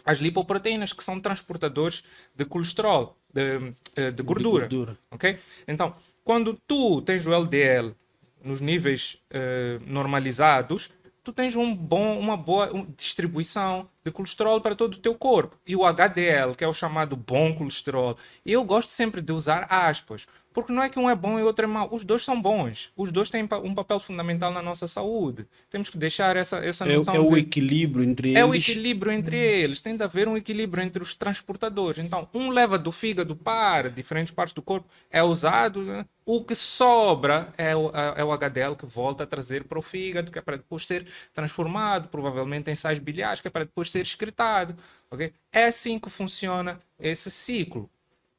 [0.06, 2.04] as lipoproteínas, que são transportadores
[2.34, 4.68] de colesterol, de, eh, de gordura.
[4.68, 4.98] gordura.
[5.12, 5.38] ok?
[5.68, 7.94] Então, quando tu tens o LDL
[8.44, 10.90] nos níveis eh, normalizados,
[11.24, 15.58] tu tens um bom, uma boa distribuição de colesterol para todo o teu corpo.
[15.68, 20.26] E o HDL, que é o chamado bom colesterol, eu gosto sempre de usar aspas,
[20.58, 21.88] porque não é que um é bom e o outro é mau.
[21.92, 22.92] Os dois são bons.
[22.98, 25.46] Os dois têm um papel fundamental na nossa saúde.
[25.70, 27.42] Temos que deixar essa, essa É, noção é o de...
[27.42, 28.68] equilíbrio entre É o eles.
[28.68, 29.80] equilíbrio entre eles.
[29.80, 32.04] Tem de haver um equilíbrio entre os transportadores.
[32.04, 35.84] Então, um leva do fígado para diferentes partes do corpo, é usado.
[35.84, 36.08] né?
[36.26, 40.32] O que sobra é o, é o HDL que volta a trazer para o fígado,
[40.32, 41.06] que é para depois ser
[41.36, 44.76] transformado, provavelmente em sais biliares, que é para depois ser excretado.
[45.12, 45.32] ok?
[45.52, 47.88] É assim que funciona esse ciclo.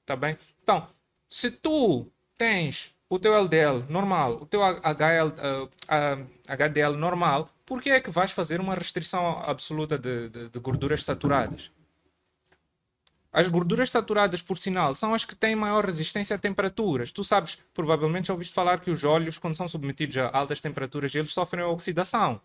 [0.04, 0.36] Tá bem?
[0.62, 0.86] Então,
[1.28, 2.06] se tu
[2.36, 5.68] tens o teu LDL normal, o teu HL, ah,
[6.48, 10.58] ah, HDL normal, por que é que vais fazer uma restrição absoluta de, de- de
[10.58, 11.70] gorduras saturadas?
[13.30, 17.12] As gorduras saturadas, por sinal, são as que têm maior resistência a temperaturas.
[17.12, 21.14] Tu sabes, provavelmente já ouviste falar que os óleos, quando são submetidos a altas temperaturas,
[21.14, 22.40] eles sofrem oxidação.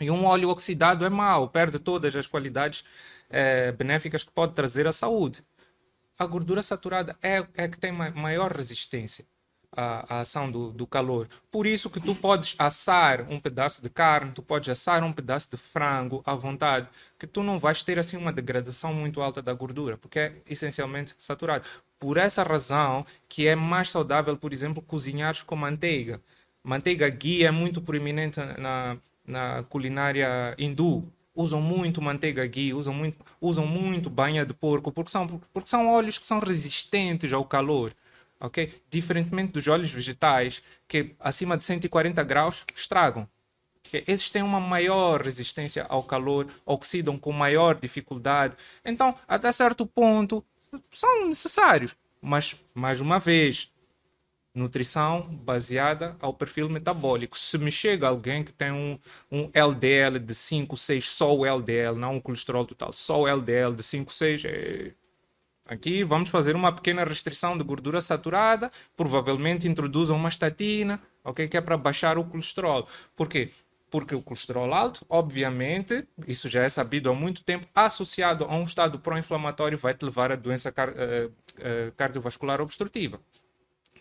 [0.00, 2.84] E um óleo oxidado é mau, perde todas as qualidades
[3.30, 5.42] eh, benéficas que pode trazer à saúde
[6.22, 9.24] a gordura saturada é, é que tem ma- maior resistência
[9.74, 11.28] à, à ação do, do calor.
[11.50, 15.50] Por isso que tu podes assar um pedaço de carne, tu podes assar um pedaço
[15.50, 16.88] de frango à vontade,
[17.18, 21.14] que tu não vais ter assim uma degradação muito alta da gordura, porque é essencialmente
[21.18, 21.64] saturado.
[21.98, 26.20] Por essa razão que é mais saudável, por exemplo, cozinhares com manteiga.
[26.62, 28.96] Manteiga ghee é muito proeminente na,
[29.26, 31.04] na culinária hindu
[31.34, 35.88] usam muito manteiga ghee, usam muito, usam muito banha de porco, porque são, porque são
[35.88, 37.94] óleos que são resistentes ao calor,
[38.40, 38.72] ok?
[38.90, 43.28] Diferentemente dos óleos vegetais, que acima de 140 graus estragam.
[43.92, 48.56] Esses têm uma maior resistência ao calor, oxidam com maior dificuldade.
[48.84, 50.44] Então, até certo ponto,
[50.90, 51.94] são necessários.
[52.20, 53.71] Mas, mais uma vez,
[54.54, 57.38] nutrição baseada ao perfil metabólico.
[57.38, 58.98] Se me chega alguém que tem um,
[59.30, 63.74] um LDL de 5, 6, só o LDL, não o colesterol total, só o LDL
[63.74, 64.92] de 5, 6, é...
[65.66, 71.56] aqui vamos fazer uma pequena restrição de gordura saturada, provavelmente introduzam uma estatina, ok, que
[71.56, 72.86] é para baixar o colesterol.
[73.16, 73.50] Por quê?
[73.90, 78.64] Porque o colesterol alto, obviamente, isso já é sabido há muito tempo, associado a um
[78.64, 83.20] estado pró-inflamatório, vai te levar a doença car- eh, eh, cardiovascular obstrutiva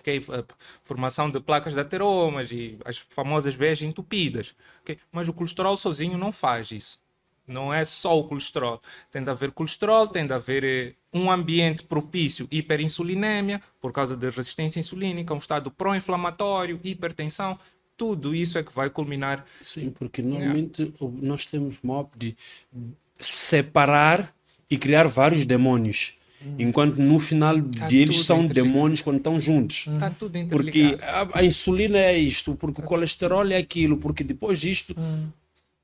[0.02, 0.26] ok?
[0.30, 0.44] A
[0.84, 4.54] Formação de placas de ateromas e as famosas veias entupidas.
[4.82, 4.98] ok?
[5.12, 7.00] Mas o colesterol sozinho não faz isso.
[7.48, 8.82] Não é só o colesterol.
[9.10, 14.30] Tem de haver colesterol, tem de haver eh, um ambiente propício, hiperinsulinemia, por causa da
[14.30, 17.60] resistência insulínica, um estado pró-inflamatório, hipertensão.
[17.98, 19.46] Tudo isso é que vai culminar.
[19.64, 22.36] Sim, porque normalmente o- nós temos mob de
[23.18, 24.34] separar
[24.70, 26.14] e criar vários demônios.
[26.58, 29.88] Enquanto no final deles tudo são demônios quando estão juntos.
[29.88, 31.32] Está tudo Porque interligado.
[31.36, 34.96] a, a insulina é isto, porque o colesterol é aquilo, porque depois disto,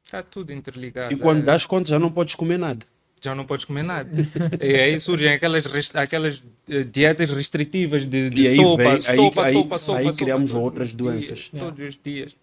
[0.04, 1.14] Está tudo interligado.
[1.14, 2.86] e quando É, das contas já não podes comer nada.
[3.22, 4.10] já não podes comer nada.
[4.62, 5.66] e aí surgem aquelas,
[5.96, 10.00] aquelas eh, dietas restritivas de, de E aí sopa, vem- aí- sopa, aí- sopa, sopa,
[10.00, 11.38] aí sopa, criamos todos outras os doenças.
[11.52, 12.36] dias, todos os dias.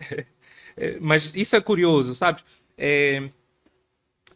[0.76, 2.40] Eh, Mas isso é curioso, sabe?
[2.78, 3.28] Eh,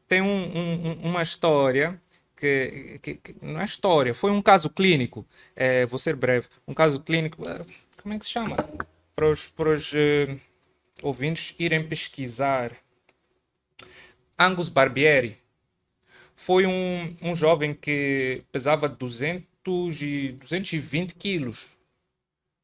[0.06, 1.98] tem um- um- uma história
[2.44, 5.26] que, que, que não é história, foi um caso clínico.
[5.56, 6.46] É, vou ser breve.
[6.68, 7.64] Um caso clínico, eh,
[8.02, 8.56] como é que se chama?
[9.14, 10.36] Para os, para os eh,
[11.02, 12.72] ouvintes irem pesquisar.
[14.38, 15.38] Angus Barbieri
[16.36, 21.68] foi um, um jovem que pesava 200 e 220 quilos.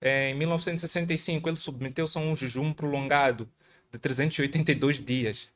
[0.03, 3.49] Em 1965, ele submeteu-se a um jejum prolongado
[3.91, 5.49] de 382 dias.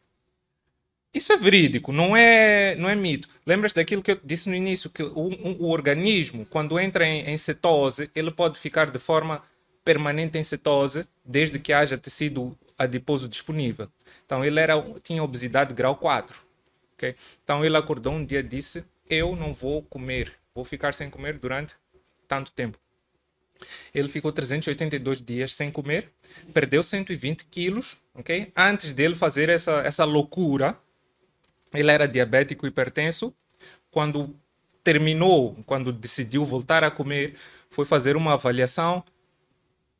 [1.14, 3.28] Isso é verídico, não é, não é mito.
[3.46, 5.30] Lembras daquilo que eu disse no início, que o,
[5.60, 9.40] o organismo, quando entra em, em cetose, ele pode ficar de forma
[9.84, 13.88] permanente em cetose, desde que haja tecido adiposo disponível.
[14.26, 16.42] Então, ele era, tinha obesidade grau 4.
[16.96, 17.14] Okay?
[17.44, 21.38] Então, ele acordou um dia e disse, eu não vou comer, vou ficar sem comer
[21.38, 21.74] durante
[22.26, 22.76] tanto tempo.
[23.94, 26.10] Ele ficou 382 dias sem comer,
[26.52, 28.50] perdeu 120 quilos, ok?
[28.56, 30.76] Antes dele fazer essa, essa loucura,
[31.74, 33.34] ele era diabético hipertenso.
[33.90, 34.34] Quando
[34.82, 37.34] terminou, quando decidiu voltar a comer,
[37.70, 39.02] foi fazer uma avaliação.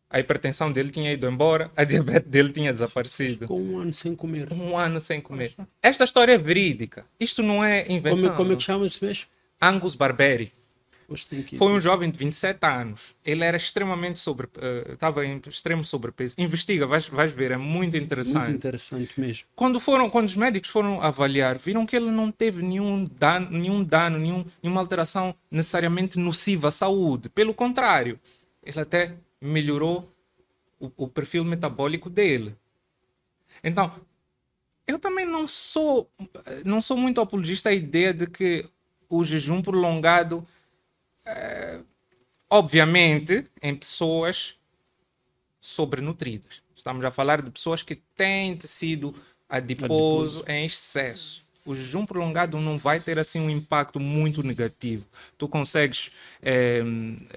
[0.08, 3.40] A hipertensão dele tinha ido embora, a diabetes dele tinha desaparecido.
[3.40, 4.52] Ficou um ano sem comer.
[4.52, 5.54] Um ano sem comer.
[5.82, 7.04] Esta história é verídica.
[7.18, 8.28] Isto não é invenção.
[8.28, 9.26] Como, como é que chama-se mesmo?
[9.60, 10.52] Angus Barberi.
[11.56, 13.14] Foi um jovem de 27 anos.
[13.24, 16.34] Ele era extremamente sobre, eh, estava em extremo sobrepeso.
[16.38, 18.44] Investiga, vais, vais ver, é muito interessante.
[18.44, 19.46] Muito interessante mesmo.
[19.54, 23.82] Quando foram, quando os médicos foram avaliar, viram que ele não teve nenhum dano, nenhum
[23.82, 27.28] dano, nenhum, nenhuma alteração necessariamente nociva à saúde.
[27.28, 28.18] Pelo contrário,
[28.62, 30.10] ele até melhorou
[30.80, 32.54] o, o perfil metabólico dele.
[33.62, 33.92] Então,
[34.86, 36.10] eu também não sou,
[36.64, 38.68] não sou muito apologista à ideia de que
[39.08, 40.46] o jejum prolongado
[41.26, 41.80] eh,
[42.50, 44.56] obviamente, em pessoas
[45.60, 46.62] sobrenutridas.
[46.76, 49.14] Estamos a falar de pessoas que têm tecido
[49.48, 50.44] adiposo, Adiposo.
[50.50, 51.42] em excesso.
[51.64, 55.06] O jejum prolongado não vai ter assim um impacto muito negativo.
[55.38, 56.10] Tu consegues
[56.42, 56.82] eh,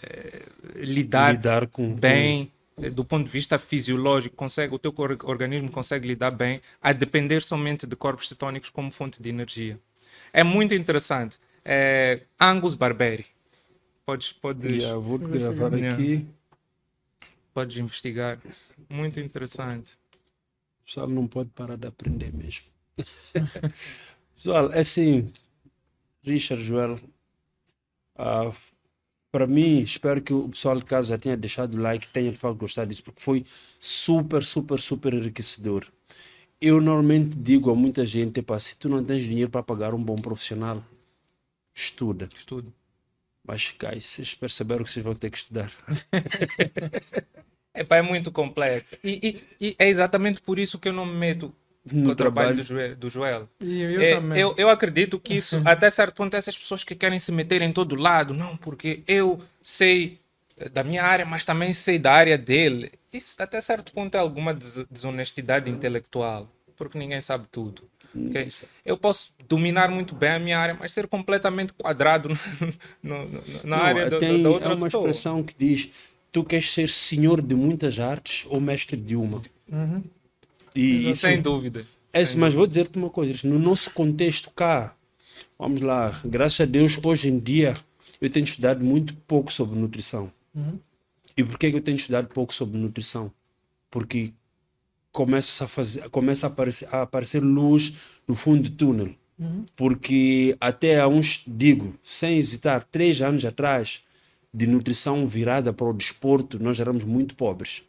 [0.04, 0.44] eh,
[0.76, 2.52] lidar, Lidar com- bem
[2.82, 4.94] eh, do ponto de vista fisiológico, consegue, o teu
[5.24, 9.80] organismo consegue lidar bem, a depender somente de corpos cetônicos como fonte de energia.
[10.34, 11.38] É muito interessante.
[11.64, 13.26] É, Angus Barberi.
[14.08, 15.92] Podes, podes, Yeah, vou gravar Yeah.
[15.92, 16.26] aqui.
[17.54, 18.40] podes investigar.
[18.90, 19.98] Muito interessante.
[20.80, 22.66] O pessoal não pode parar de aprender mesmo.
[24.34, 25.30] pessoal, é assim,
[26.24, 27.02] Richard Joel,
[28.16, 28.50] ah,
[29.30, 32.38] para mim, espero que o pessoal de casa já tenha deixado o like, tenha de
[32.38, 33.46] fato gostado disso, porque foi
[33.78, 35.86] super, super, super enriquecedor.
[36.62, 40.16] Eu normalmente digo a muita gente, se tu não tens dinheiro para pagar um bom
[40.16, 40.82] profissional,
[41.76, 42.30] estuda.
[42.34, 42.74] Estudo.
[43.48, 45.72] Mas, guys, vocês perceberam que vocês vão ter que estudar.
[47.74, 48.96] Epá, é muito complexo.
[49.04, 51.54] E, e- e é exatamente por isso que eu não me meto
[51.86, 52.56] No com o trabalho, trabalho.
[52.58, 53.50] do, Joel, do Joel.
[53.62, 54.40] E eu É, também.
[54.42, 57.72] eu, eu acredito que isso, até certo ponto, essas pessoas que querem se meter em
[57.72, 60.20] todo lado, não, porque eu sei
[60.58, 62.92] eh, da minha área, mas também sei da área dele.
[63.14, 67.84] Isso até certo ponto é alguma des- desonestidade intelectual, porque ninguém sabe tudo.
[68.16, 68.50] Ok?
[68.86, 72.30] Eu posso dominar muito bem a minha área, mas ser completamente quadrado
[73.02, 75.02] no- no- no- na Não, área da, tem, da outra é uma pessoa.
[75.10, 75.90] expressão que diz:
[76.32, 79.42] tu queres ser senhor de muitas artes ou mestre de uma?
[80.76, 81.86] E isso, Sem dúvida.
[82.14, 84.96] é, Sem mas vou dizer-te uma coisa: no nosso contexto cá,
[85.58, 87.76] vamos lá, graças a Deus, hoje em dia,
[88.22, 90.32] eu tenho estudado muito pouco sobre nutrição.
[91.36, 93.32] E por que eu tenho estudado pouco sobre nutrição?
[93.92, 94.34] Porque
[95.18, 97.92] começa a fazer, começa a aparecer, a aparecer luz
[98.28, 99.16] no fundo do túnel.
[99.76, 104.04] Porque até há uns, digo, sem hesitar, três anos atrás,
[104.54, 107.84] de nutrição virada para o desporto, nós éramos muito pobres.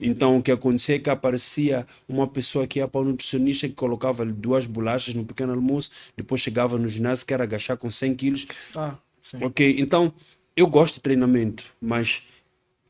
[0.00, 3.74] Então o que acontecia é que aparecia uma pessoa que ia para o nutricionista que
[3.74, 8.14] colocava duas bolachas no pequeno almoço, depois chegava no ginásio que era agachar com 100
[8.14, 9.38] quilos Ah, sim.
[9.42, 10.12] Ok, então
[10.56, 12.22] eu gosto de treinamento, mas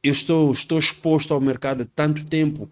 [0.02, 2.70] eu estou, estou exposto ao mercado há tanto tempo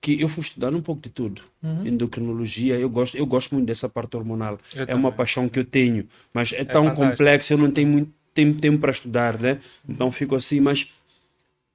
[0.00, 1.42] que eu fui estudando um pouco de tudo.
[1.84, 4.58] Endocrinologia, eu gosto, eu gosto muito dessa parte hormonal.
[4.74, 5.12] Eu é uma também.
[5.12, 7.10] paixão que eu tenho, mas é tão fantástico.
[7.10, 9.58] complexo, eu não tenho muito tempo, tempo para estudar, né?
[9.88, 10.92] Então fico assim, mas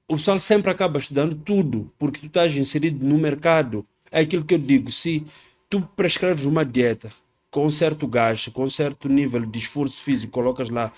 [0.07, 3.85] o pessoal sempre acaba estudando tudo, porque tu estás inserido no mercado.
[4.11, 5.23] É aquilo que eu digo, se
[5.69, 7.09] tu prescreves uma dieta
[7.49, 10.91] com certo gasto, com certo nível de esforço físico, colocas lá,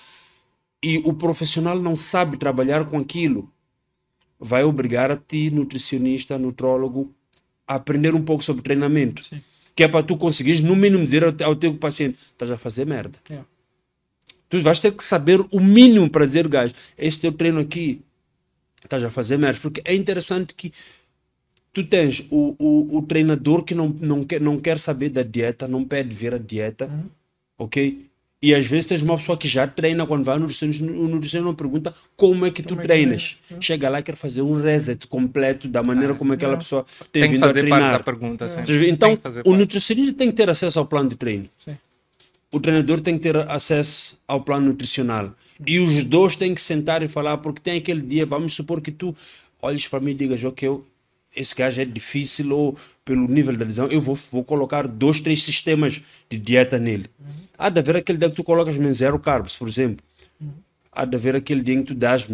[0.83, 3.49] e o profissional não sabe trabalhar com aquilo,
[4.43, 7.13] vai obrigar a ti, nutricionista, nutrólogo,
[7.65, 9.23] a aprender um pouco sobre treinamento.
[9.73, 12.85] Que é para tu conseguires, no mínimo, dizer ao, ao teu paciente, estás a fazer
[12.85, 13.17] merda.
[13.29, 13.47] Yeah.
[14.49, 18.01] Tu vais ter que saber o mínimo para dizer, gajo, este teu treino aqui,
[18.83, 19.59] estás a fazer merda.
[19.61, 20.71] Porque é interessante que
[21.71, 25.67] tu tens o, o, o treinador que não, não, quer, não quer saber da dieta,
[25.67, 26.89] não pede ver a dieta,
[27.57, 28.09] ok?
[28.45, 31.41] E às vezes tens uma pessoa que já treina quando vai no nutricionista, o nutricionista
[31.41, 33.37] não pergunta como é que tu Como é que treinas.
[33.47, 33.61] treina?
[33.63, 36.57] Chega lá e quer fazer um reset completo da maneira como aquela é.
[36.57, 37.91] pessoa tem, Tem que vindo a treinar.
[37.93, 38.59] da pergunta, sim.
[38.89, 39.57] Então, Tem que fazer o parte.
[39.57, 41.49] nutricionista tem que ter acesso ao plano de treino.
[41.63, 41.77] Sim.
[42.51, 45.33] O treinador tem que ter acesso ao plano nutricional.
[45.65, 48.91] E os dois têm que sentar e falar, porque tem aquele dia, vamos supor que
[48.91, 49.15] tu
[49.61, 50.85] olhes para mim e digas, ok, eu-
[51.33, 55.41] esse gajo é difícil, ou pelo nível da lesão, eu vou, vou colocar dois, três
[55.43, 57.05] sistemas de dieta nele.
[57.63, 60.05] Há de haver aquele dia que tu colocas zero carbs, por exemplo.
[60.91, 62.27] Há de haver aquele dia em que tu dás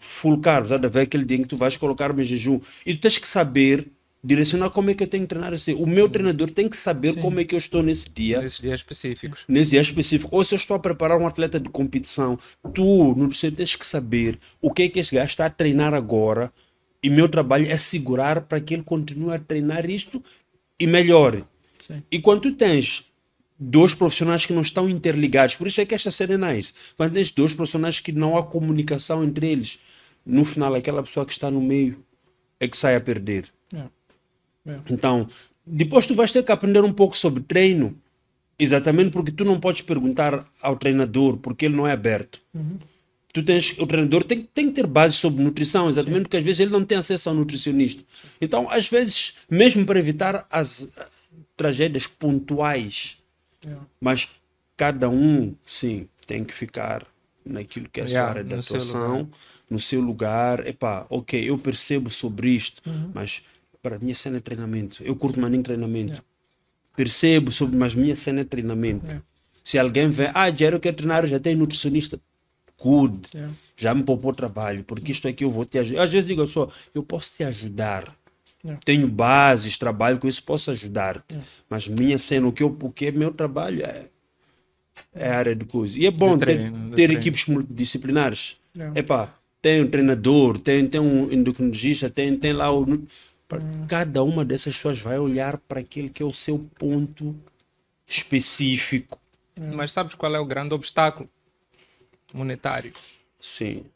[0.00, 2.58] full carbs, há de haver aquele dia em que tu vais colocar em jejum.
[2.86, 3.88] E tu tens que saber
[4.24, 5.76] direcionar como é que eu tenho que treinar dia.
[5.76, 8.80] O meu treinador tem que saber como é que eu estou nesse dia Nesses dias
[8.80, 9.44] específicos.
[9.46, 12.38] nesse dia específico, ou se eu estou a preparar um atleta de competição,
[12.72, 16.50] tu, nutricionista, tens que saber o que é que esse gajo está a treinar agora
[17.02, 20.22] e meu trabalho é segurar para que ele continue a treinar isto
[20.80, 21.44] e melhore.
[21.86, 22.02] Sim.
[22.10, 23.07] E quando tu tens
[23.58, 27.14] dois profissionais que não estão interligados, por isso é que esta série é nice, quando
[27.14, 29.78] tens dois profissionais que não há comunicação entre eles,
[30.24, 32.04] no final aquela pessoa que está no meio
[32.60, 33.46] é que sai a perder.
[33.72, 33.84] É.
[34.70, 34.80] É.
[34.90, 35.26] Então,
[35.66, 37.96] depois tu vais ter que aprender um pouco sobre treino,
[38.58, 42.40] exatamente porque tu não podes perguntar ao treinador, porque ele não é aberto.
[43.32, 46.60] Tu tens, o treinador tem, tem que ter base sobre nutrição, exatamente porque às vezes
[46.60, 48.02] ele não tem acesso ao nutricionista.
[48.40, 51.08] Então, às vezes, mesmo para evitar as ah,
[51.56, 53.17] tragédias pontuais,
[53.66, 53.74] É.
[54.00, 54.28] mas
[54.76, 57.04] cada um, sim, tem que ficar
[57.44, 59.26] naquilo que é a sua Yeah, área de atuação, lugar.
[59.70, 60.66] no seu lugar.
[60.66, 63.10] Epá, ok, eu percebo sobre isto, Uhum.
[63.14, 63.42] mas
[63.82, 65.02] para minha cena é treinamento.
[65.02, 66.22] Eu curto mais em treinamento.
[66.96, 69.06] Percebo sobre, mas minha cena é treinamento.
[69.06, 69.24] Yeah.
[69.64, 72.20] Se alguém vem, ah, Jerry, eu quero treinar, eu já tenho nutricionista.
[72.80, 73.28] Good.
[73.34, 73.54] Yeah.
[73.76, 76.02] Já me poupou trabalho, porque isto aqui eu vou te ajudar.
[76.02, 78.14] Às vezes digo, só, eu posso te ajudar.
[78.68, 78.80] Yeah.
[78.84, 81.38] Tenho bases, trabalho com isso, posso ajudar-te.
[81.68, 84.06] Mas minha cena, o que, eu, o que é meu trabalho é,
[85.14, 85.98] é a área de coisa.
[85.98, 88.56] E é bom De ter, ter equipes multidisciplinares.
[88.76, 89.00] Yeah.
[89.00, 92.86] Epá, tem um treinador, tem, tem um endocrinologista, tem, tem lá o.
[93.88, 97.34] Cada uma dessas pessoas vai olhar para aquele que é o seu ponto
[98.06, 99.18] específico.
[99.58, 101.28] Mas sabes qual é o grande obstáculo?
[102.34, 102.92] Monetário.
[103.40, 103.86] Sim.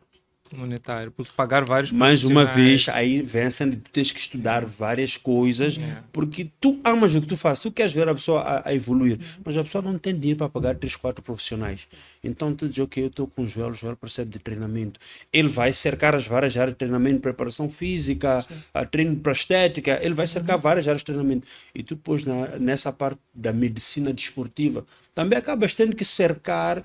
[0.56, 1.10] Monetário.
[1.10, 5.78] Porque pagar vários Mais uma vez, aí vem de tu tens que estudar várias coisas,
[5.78, 6.02] É.
[6.12, 9.18] porque tu amas o que tu fazes, tu queres ver a pessoa a, a evoluir,
[9.44, 11.86] mas a pessoa não tem dinheiro para pagar 3, 4 profissionais.
[12.22, 15.00] Então tu diz, ok, eu estou com o Joel, o Joel percebe de treinamento.
[15.32, 20.14] Ele vai cercar as várias áreas de treinamento, preparação física, a treino para estética, ele
[20.14, 21.46] vai cercar várias áreas de treinamento.
[21.74, 24.84] E tu depois, na, nessa parte da medicina desportiva,
[25.14, 26.84] também acabas tendo que cercar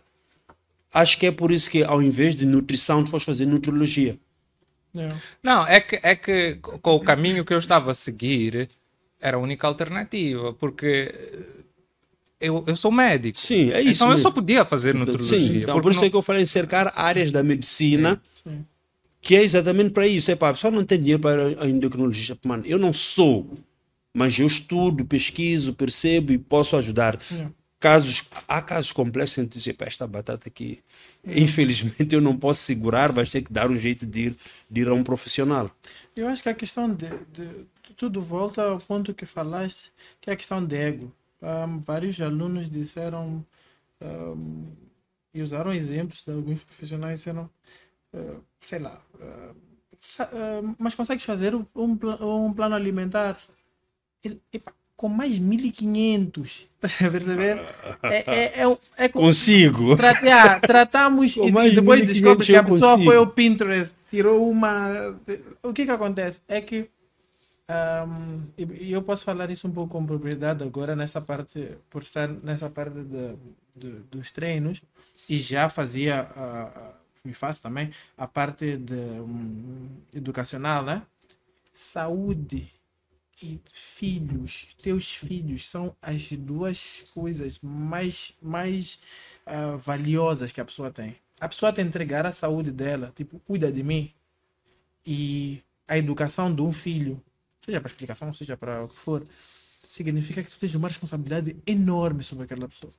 [0.93, 4.17] Acho que é por isso que ao invés de nutrição, tu foste fazer nutrologia.
[4.95, 5.19] Yeah.
[5.43, 8.67] Não, é que, é que com o caminho que eu estava a seguir
[9.19, 11.13] era a única alternativa, porque
[12.39, 13.39] eu, eu sou médico.
[13.39, 14.23] Sim, é isso Então eu mesmo.
[14.23, 15.37] só podia fazer nutrologia.
[15.39, 18.65] Sim, então por isso não- é que eu falei cercar áreas da medicina, Sim.
[19.21, 20.31] que é exatamente para isso.
[20.31, 22.37] É para a pessoa não tem dinheiro para a endocrinologista.
[22.45, 23.57] Mano, eu não sou,
[24.13, 27.19] mas eu estudo, pesquiso, percebo e posso ajudar.
[27.31, 27.51] Yeah.
[27.87, 30.83] Casos, há casos complexos em dizer, "Pá, esta batata aqui,
[31.25, 34.35] infelizmente eu não posso segurar, vais ter que dar um jeito de ir,
[34.69, 35.71] de ir a um profissional.
[36.13, 37.65] Eu acho que a questão de, de-
[37.95, 41.13] tudo volta ao ponto que falaste, que é a questão de ego.
[41.41, 43.45] Ahm, vários alunos disseram
[44.01, 44.65] ahm,
[45.33, 47.49] e usaram exemplos de alguns profissionais disseram,
[48.13, 49.53] ah, sei lá, ah,
[49.99, 53.39] sa- ah, mas consegues fazer um, um plano alimentar?
[54.23, 57.63] Ele, epa, com mais 1500, tá a perceber?
[58.03, 59.95] É, é, é, um- é com- Consigo.
[59.95, 63.03] Tratar, tratamos Com e depois 1500 descobre que a pessoa consigo.
[63.11, 65.15] foi ao Pinterest, tirou uma.
[65.63, 66.41] O que que acontece?
[66.47, 66.89] É que.
[67.69, 72.27] ahm, e eu posso falar isso um pouco com propriedade agora, nessa parte, por estar
[72.27, 73.35] nessa parte de,
[73.77, 74.81] de- dos treinos,
[75.29, 76.93] e já fazia, ah, ah,
[77.23, 81.03] e faço também, a parte de, hum, educacional, né?
[81.73, 82.71] Saúde
[83.41, 88.99] e filhos, teus filhos são as duas coisas mais, mais
[89.45, 91.15] ah, valiosas que a pessoa tem.
[91.39, 94.11] A pessoa te entregar a saúde dela, tipo, cuida de mim,
[95.05, 97.21] e a educação de um filho,
[97.63, 99.23] seja para explicação, seja para o que for,
[99.87, 102.91] significa que tu tens uma responsabilidade enorme sobre aquela pessoa.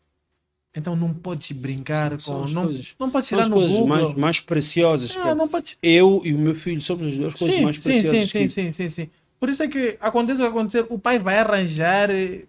[0.75, 2.45] Então não podes brincar São com.
[2.45, 3.89] as Não, coisas- não podes São tirar as no coisas Google.
[3.89, 5.17] mais, mais preciosas.
[5.17, 5.77] que não podes.
[5.83, 8.21] Eu e o meu filho somos as duas coisas sim, mais sim, preciosas.
[8.21, 9.11] sim, sim, que- sim, sim, sim.
[9.39, 12.45] Por isso é que aconteça o que acontecer, o pai vai arranjar eh,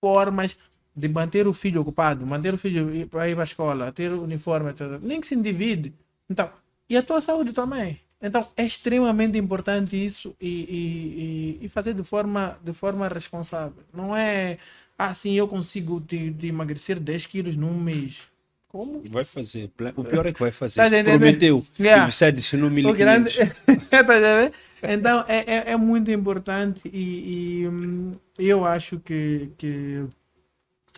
[0.00, 0.56] formas
[0.94, 4.70] de manter o filho ocupado, manter o filho para ir para a escola, ter uniforme,
[4.70, 4.98] etc.
[5.00, 5.92] nem que se endivide.
[6.28, 6.50] Então,
[6.88, 7.98] e a tua saúde também.
[8.20, 13.82] Então, é extremamente importante isso e, e, e- fazer de forma, de forma responsável.
[13.92, 14.58] Não é,
[14.96, 18.28] ah, sim, eu consigo te, te emagrecer 10 quilos num mês.
[18.68, 19.02] Como?
[19.10, 19.70] Vai fazer.
[19.96, 20.88] O pior é que vai fazer.
[20.88, 21.02] Tá?
[21.04, 21.66] Prometeu.
[21.80, 22.06] Yeah.
[22.06, 23.30] E você adicionou O grande...
[23.30, 23.88] 1.500.
[23.90, 24.52] Tá?
[24.82, 30.04] Então é, é, é muito importante e, e, hum, eu acho que, que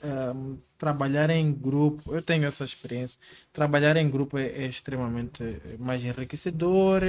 [0.03, 3.19] hum, trabalhar em grupo, eu tenho essa experiência,
[3.53, 5.43] trabalhar em grupo é, é extremamente
[5.79, 7.03] mais enriquecedor,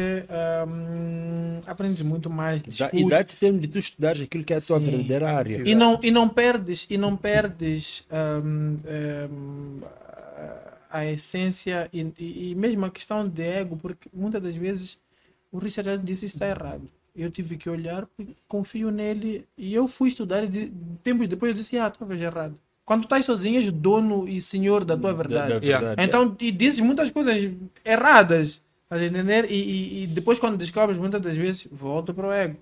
[0.68, 3.02] hum, aprendes muito mais, discutes.
[3.02, 4.91] E dá-te tempo de tu estudares aquilo que é a tua Sim.
[4.91, 5.61] verdadeira área.
[5.65, 8.76] E não, e não perdes, e não perdes hum,
[9.30, 9.81] hum,
[10.89, 14.97] a, essência e, e, e mesmo a questão de ego, porque muitas das vezes
[15.51, 16.89] o Richard disse está errado.
[17.15, 18.05] Eu tive que olhar,
[18.47, 22.59] confio nele e eu fui estudar e de, tempos depois eu disse, ah, talvez errado.
[22.84, 25.53] Quando estás sozinho, és dono e senhor da tua verdade.
[25.53, 26.03] Da, da verdade.
[26.03, 27.51] Então, e dizes muitas coisas
[27.84, 29.49] erradas, estás a entender?
[29.49, 32.57] E, e, e depois, quando descobres, muitas das vezes, volta para o ego.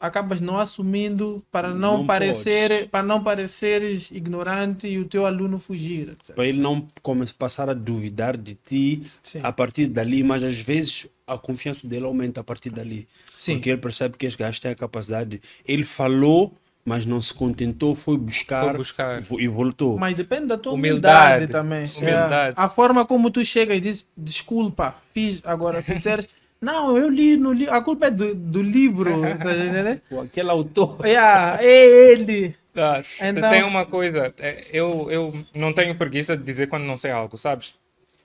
[0.00, 2.86] Acabas não assumindo para não, Não parecer, podes.
[2.88, 6.10] para não pareceres ignorante e o teu aluno fugir.
[6.10, 6.34] etc.
[6.36, 9.40] para ele não come- passar a duvidar de ti Sim.
[9.42, 13.08] a partir dali, mas às vezes a confiança dele aumenta a partir dali.
[13.36, 13.54] Sim.
[13.54, 15.40] Porque ele percebe que esse gajo tem a capacidade.
[15.66, 16.52] Ele falou,
[16.84, 19.22] mas não se contentou, foi buscar, Foi buscar.
[19.38, 19.98] e voltou.
[19.98, 21.44] Mas depende da tua Humildade.
[21.44, 21.86] humildade, também.
[22.00, 22.56] Humildade.
[22.56, 22.62] É.
[22.62, 26.28] A forma como tu chega e diz, desculpa, fiz agora, fizeres.
[26.60, 27.74] Não, eu li no livro.
[27.74, 30.00] A culpa é do, do livro, tá entendendo?
[30.08, 31.04] Pô, Aquele autor.
[31.06, 32.56] Yeah, é ele.
[32.76, 36.96] Ah, Então- Tem uma coisa, é, eu, eu não tenho preguiça de dizer quando não
[36.96, 37.74] sei algo, sabes?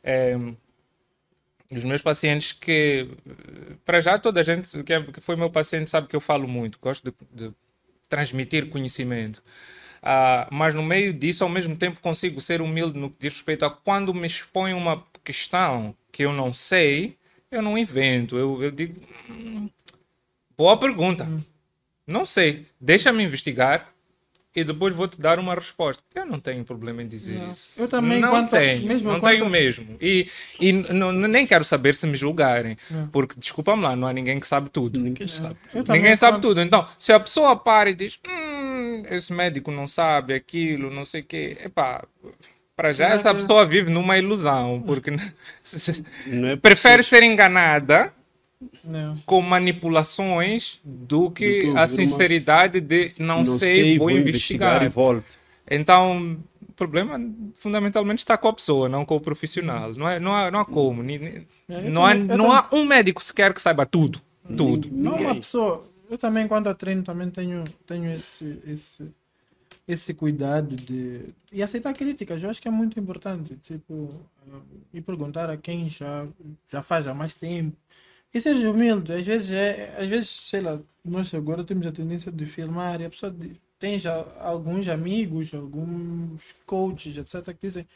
[0.03, 0.35] É,
[1.71, 3.07] os meus pacientes que,
[3.85, 6.47] para já toda a gente que, é- que foi meu paciente sabe que eu falo
[6.47, 7.53] muito, gosto de, de
[8.07, 9.41] transmitir conhecimento.
[10.01, 13.65] Ah, mas no meio disso, ao mesmo tempo, consigo ser humilde no que diz respeito
[13.65, 17.17] a quando me expõe uma questão que eu não sei,
[17.53, 18.37] eu não invento.
[18.37, 18.95] Eu, eu digo,
[19.29, 19.69] "Hum,
[20.57, 21.27] boa pergunta.
[22.05, 22.65] Não sei.
[22.81, 23.89] Deixa-me investigar
[24.55, 26.03] e depois vou te dar uma resposta.
[26.13, 27.69] Eu não tenho problema em dizer isso.
[27.77, 29.97] Eu também, não quanto- tenho, mesmo não quanto- tenho mesmo.
[29.99, 32.77] E, e não, nem quero saber se me julgarem,
[33.11, 34.99] porque desculpa-me lá, não há ninguém que sabe tudo.
[34.99, 35.55] Ninguém sabe.
[35.89, 36.61] Ninguém sabe tudo.
[36.61, 41.21] Então, se a pessoa para e diz, hum, esse médico não sabe aquilo, não sei
[41.21, 42.05] o quê, epá,
[42.75, 45.11] para já essa que- pessoa vive numa ilusão, porque
[46.27, 48.11] Não é prefere ser enganada
[48.83, 49.17] Não.
[49.25, 54.83] com manipulações do que, Do que a uma- sinceridade de não, sei, vou, investigar.
[54.83, 55.37] e volto.
[55.69, 56.37] Então,
[56.67, 57.19] o problema
[57.55, 59.93] fundamentalmente está com a pessoa, não com o profissional.
[59.93, 61.03] Não, é, não, há, não há como.
[61.03, 61.43] É,
[61.89, 64.19] não há, não há um médico sequer que saiba tudo.
[64.57, 64.89] Tudo.
[64.91, 65.27] Não, Ninguém.
[65.27, 65.83] uma pessoa.
[66.09, 69.09] Eu também, quando eu treino, também tenho, tenho esse, esse,
[69.87, 71.33] esse cuidado de.
[71.51, 73.57] E aceitar críticas, eu acho que é muito importante.
[73.57, 74.09] Tipo,
[74.93, 76.27] e perguntar a quem já,
[76.69, 77.75] já faz há mais tempo.
[78.33, 79.13] E seja humilde.
[79.13, 83.05] Às vezes, é, às vezes, sei lá, nós agora temos a tendência de filmar e
[83.05, 83.35] a pessoa
[83.79, 87.87] tem já alguns amigos, alguns coaches, etc., que dizem: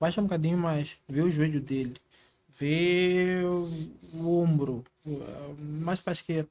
[0.00, 1.94] baixa um bocadinho mais, vê o joelho dele,
[2.58, 4.84] vê o, o ombro,
[5.58, 6.48] mais para a esquerda.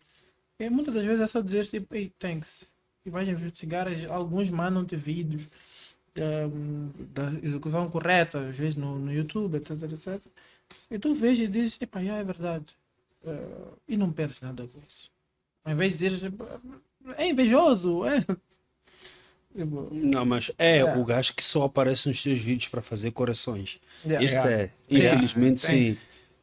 [0.59, 2.65] E muitas das vezes é só dizer tipo, hey, thanks.
[3.05, 5.47] E vais investigar, alguns mandam-te vídeos
[6.15, 10.21] ehm, da execução correta, às vezes no, no YouTube, etc, etc.
[10.89, 12.65] E tu vês e dizes, epá, já é verdade.
[13.25, 15.11] Eh, e não perdes nada com isso.
[15.63, 16.33] Ao invés de dizer,
[17.17, 18.25] é invejoso, é.
[19.55, 20.97] Tipo, Não, mas é, É.
[20.97, 23.13] o gajo que só aparece nos teus vídeos para fazer
[24.05, 24.25] yeah.
[24.25, 24.51] Este Yeah.
[24.51, 25.97] é, infelizmente sim.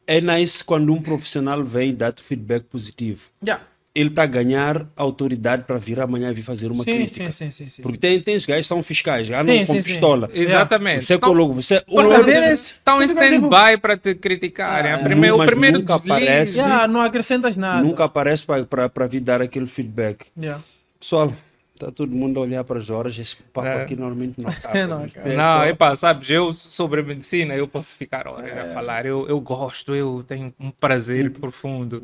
[0.07, 3.31] É nice quando um profissional vem e dá-te feedback positivo.
[3.45, 3.65] Yeah.
[3.95, 7.31] Ele está a ganhar autoridade para vir amanhã e vir fazer uma Sim, crítica.
[7.31, 7.83] sim, sim, sim, sim.
[7.83, 10.31] Porque tem, tem os gajos que são fiscais, andam com pistola.
[10.33, 11.05] Exatamente.
[11.05, 14.93] Você Estão- colocou, você Por um- favor, esse- Estão em tipo- stand-by para te criticarem.
[14.93, 16.13] Ah, A primeiro, mas o primeiro nunca deslize.
[16.23, 16.59] aparece.
[16.59, 17.83] Yeah, não acrescentas nada.
[17.83, 20.25] nunca aparece para vir dar aquele feedback.
[20.41, 20.63] Yeah.
[20.99, 21.31] Pessoal,
[21.75, 23.83] está todo mundo a olhar para as horas, esse papo É.
[23.83, 24.87] aqui normalmente não acaba.
[24.87, 25.29] Não mas acaba.
[25.29, 29.05] é Não, só- epá, sabes, eu sobre medicina eu posso ficar horas a falar.
[29.05, 32.03] Eu, eu gosto, eu tenho um prazer profundo.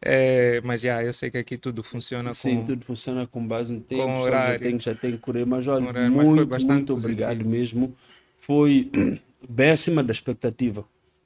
[0.00, 2.66] É, mas já, eu sei que aqui tudo funciona Sim, com.
[2.66, 4.64] tudo funciona com base em tempo, com horário.
[4.64, 7.12] já tem, já tem que correr, mas olha, horário, mas muito, bastante muito positivo.
[7.12, 7.94] obrigado mesmo.
[8.36, 8.90] Foi
[9.48, 10.84] bem acima da expectativa.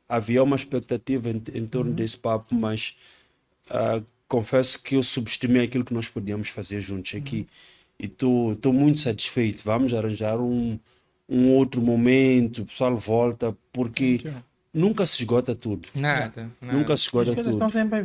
[0.09, 1.97] Havia uma expectativa em, em torno Uhum.
[1.97, 2.97] desse papo, mas
[3.71, 7.41] ah, confesso que eu subestimei aquilo que nós podíamos fazer juntos aqui.
[7.41, 7.47] Uhum.
[8.01, 9.63] E estou muito satisfeito.
[9.65, 10.79] Vamos arranjar um,
[11.29, 14.23] um outro momento, o pessoal volta, porque.
[14.75, 15.89] Nunca se esgota tudo.
[15.95, 16.77] Nada, nada.
[16.77, 17.59] Nunca se esgota tudo.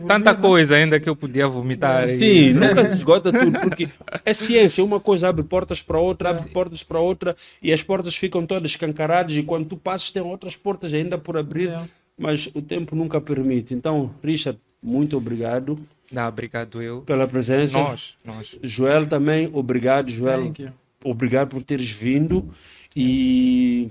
[0.07, 2.03] Tanta coisa ainda que eu podia vomitar.
[2.03, 2.19] aí.
[2.19, 3.88] Sim, nunca se esgota tudo, porque
[4.26, 8.15] é ciência, uma coisa abre portas para outra, abre portas para outra, e as portas
[8.15, 11.81] ficam todas escancaradas, e quando tu passas tem outras portas ainda por abrir, É.
[12.18, 13.73] mas o tempo nunca permite.
[13.73, 15.80] Então, Richard, muito obrigado
[16.11, 17.02] Não, obrigado eu.
[17.02, 17.77] pela presença.
[17.80, 18.56] Nós, nós.
[18.61, 20.44] Joel também, obrigado, Joel.
[20.45, 20.72] Thank you.
[21.03, 22.49] obrigado por teres vindo
[22.95, 23.89] e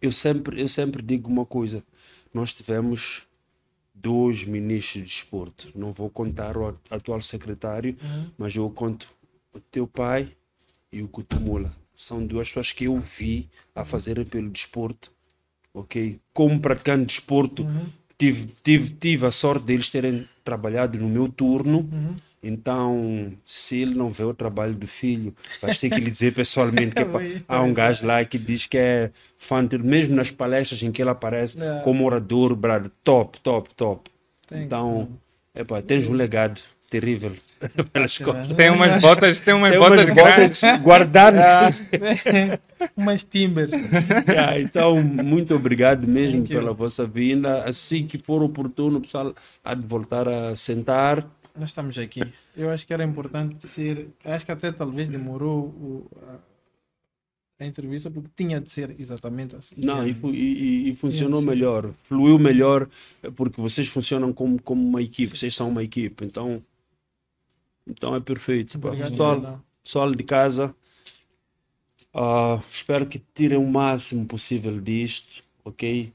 [0.00, 1.82] eu sempre, eu sempre digo uma coisa.
[2.32, 3.22] Nós tivemos
[3.94, 5.68] dois ministros de desporto.
[5.74, 7.96] Não vou contar o atu- atual secretário,
[8.36, 9.08] mas eu conto
[9.52, 10.32] o teu pai
[10.92, 11.74] e o Kutumula.
[11.96, 15.10] São duas pessoas que eu vi a fazerem pelo desporto.
[15.74, 16.18] Ok?
[16.32, 17.66] Como praticante de desporto,
[18.16, 21.88] tive, tive, tive a sorte deles terem trabalhado no meu turno.
[22.42, 26.94] Então, se ele não vê o trabalho do filho, vais ter que lhe dizer pessoalmente
[26.94, 27.02] que
[27.48, 31.02] há um gajo lá que diz que é fã dele, mesmo nas palestras em que
[31.02, 31.80] ele aparece É.
[31.82, 34.10] como orador, brother, top, top, top.
[34.46, 35.08] Thanks, então,
[35.54, 37.32] epá, tens um legado terrível
[37.92, 38.54] pelas costas.
[38.56, 40.60] Tem umas botas, tem umas Tem botas umas grandes.
[40.60, 41.82] botas guardadas.
[42.96, 43.70] Umas timbers.
[44.28, 46.60] Yeah, então, muito obrigado mesmo Thank you.
[46.60, 47.64] pela vossa vinda.
[47.64, 49.34] Assim que for oportuno, o pessoal
[49.64, 51.26] há de voltar a sentar.
[51.58, 52.20] Nós estamos aqui.
[52.56, 54.08] Eu acho que era importante ser.
[54.24, 59.74] Acho que até talvez demorou o- a, a entrevista porque tinha de ser exatamente assim.
[59.78, 62.88] Não, e, e- e- funcionou melhor, fluiu melhor,
[63.34, 66.62] porque vocês funcionam como, como uma equipe, vocês são uma equipe, então,
[67.86, 68.78] então é perfeito.
[68.78, 70.74] Obrigado, Pessoal, pessoal de casa,
[72.14, 76.12] ah, espero que tirem o máximo possível disto, ok?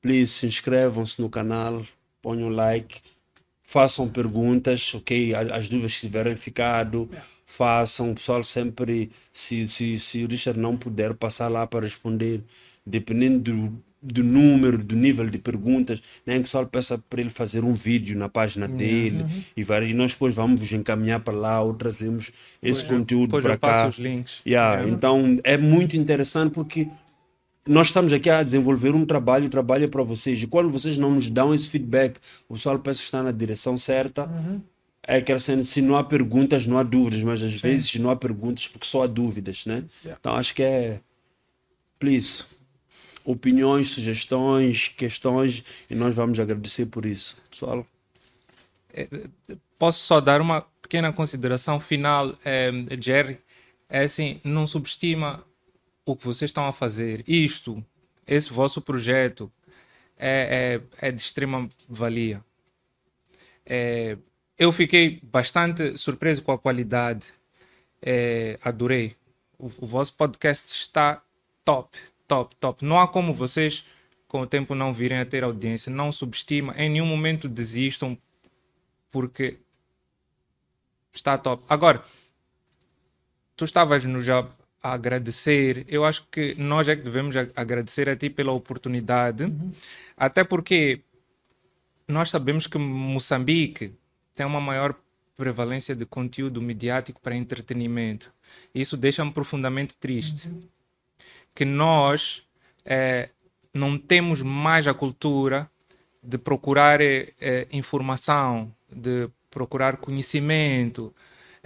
[0.00, 1.84] Please, se inscrevam-se no canal,
[2.20, 3.00] ponham like,
[3.64, 5.34] façam perguntas, ok?
[5.34, 7.08] As dúvidas que tiverem ficado,
[7.46, 8.12] façam.
[8.12, 12.42] O pessoal sempre, se, se, se o Richard não puder passar lá para responder,
[12.86, 17.30] dependendo do, do número, do nível de perguntas, nem que o pessoal peça para ele
[17.30, 19.24] fazer um vídeo na página dele
[19.56, 22.30] e, vai, e nós depois vamos vos encaminhar para lá ou trazemos
[22.62, 23.88] esse conteúdo Depois para eu cá.
[23.88, 24.40] os links.
[24.46, 26.88] Yeah, Então é muito interessante porque
[27.66, 30.42] nós estamos aqui a desenvolver um trabalho, o trabalho é para vocês.
[30.42, 32.18] E quando vocês não nos dão esse feedback,
[32.48, 34.28] o pessoal pensa que está na direção certa.
[35.02, 38.16] É que assim, se não há perguntas, não há dúvidas, mas às vezes não há
[38.16, 39.84] perguntas porque só há dúvidas, né?
[40.02, 40.18] Yeah.
[40.20, 41.00] Então acho que é.
[41.98, 42.44] Please.
[43.24, 47.36] Opiniões, sugestões, questões, e nós vamos agradecer por isso.
[47.50, 47.86] Pessoal,
[49.78, 52.70] Posso só dar uma pequena consideração final, eh,
[53.00, 53.38] Jerry?
[53.88, 55.44] É assim, não subestima
[56.04, 57.24] o que vocês estão a fazer.
[57.26, 57.84] Isto,
[58.26, 59.50] esse vosso projeto,
[60.16, 62.44] é, é, é de extrema valia.
[63.66, 64.16] É,
[64.58, 67.26] eu fiquei bastante surpreso com a qualidade.
[68.00, 69.16] É, adorei.
[69.58, 71.22] O, o vosso podcast está
[71.64, 71.98] top,
[72.28, 72.84] top, top.
[72.84, 73.84] Não há como vocês,
[74.28, 75.90] com o tempo, não virem a ter audiência.
[75.90, 78.16] Não subestima, em nenhum momento desistam,
[79.10, 79.58] porque
[81.12, 81.64] está top.
[81.68, 82.04] Agora,
[83.56, 84.48] tu estavas a a
[84.92, 85.86] agradecer.
[85.88, 89.50] Eu acho que nós é que devemos agradecer a ti pela oportunidade,
[90.16, 91.00] até porque
[92.06, 93.94] nós sabemos que Moçambique
[94.34, 94.94] tem uma maior
[95.36, 98.30] prevalência de conteúdo midiático para entretenimento.
[98.74, 100.50] Isso deixa-me profundamente triste.
[101.54, 102.46] Que nós
[102.84, 103.30] eh,
[103.72, 105.70] não temos mais a cultura
[106.22, 111.14] de procurar eh, eh, informação, de procurar conhecimento.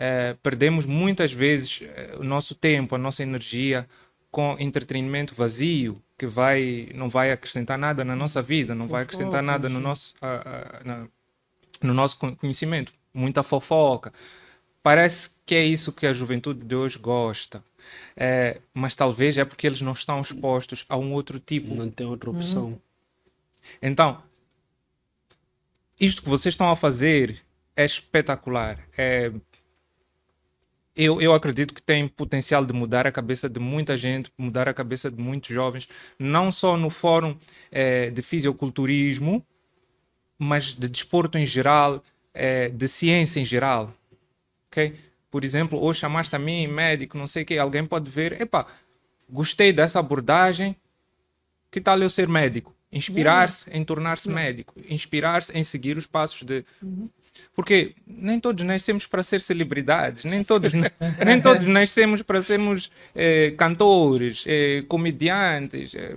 [0.00, 3.88] Eh, perdemos muitas vezes eh, o nosso tempo, a nossa energia
[4.30, 9.42] com entretenimento vazio que vai não vai acrescentar nada na nossa vida, não vai acrescentar
[9.42, 9.82] nada no sim.
[9.82, 10.14] nosso
[10.84, 11.08] na-
[11.82, 14.12] no nosso con- conhecimento, muita fofoca.
[14.82, 17.62] Parece que é isso que a juventude de hoje gosta.
[18.16, 22.06] Eh, mas talvez é porque eles não estão expostos a um outro tipo não tem
[22.06, 22.80] outra opção.
[23.82, 24.22] então,
[25.98, 27.42] isto que vocês estão a fazer
[27.74, 28.78] é espetacular.
[28.96, 29.32] É...
[31.00, 34.74] Eu, eu acredito que tem potencial de mudar a cabeça de muita gente, mudar a
[34.74, 35.88] cabeça de muitos jovens,
[36.18, 37.36] não só no fórum
[37.70, 39.46] eh, de fisiculturismo,
[40.36, 42.02] mas de desporto em geral,
[42.34, 43.94] eh, de ciência em geral.
[44.66, 44.96] ok?
[45.30, 48.66] Por exemplo, ou chamaste a mim, médico, não sei o quê, alguém pode ver, epa,
[49.30, 50.74] gostei dessa abordagem,
[51.70, 52.74] que tal eu ser médico?
[52.90, 56.64] Inspirar-se em tornar-se médico, inspirar-se em seguir os passos de.
[57.58, 60.70] Porque nem todos nascemos para ser celebridades, nem todos,
[61.26, 65.92] nem todos nascemos para sermos eh, cantores, eh, comediantes.
[65.92, 66.16] eh.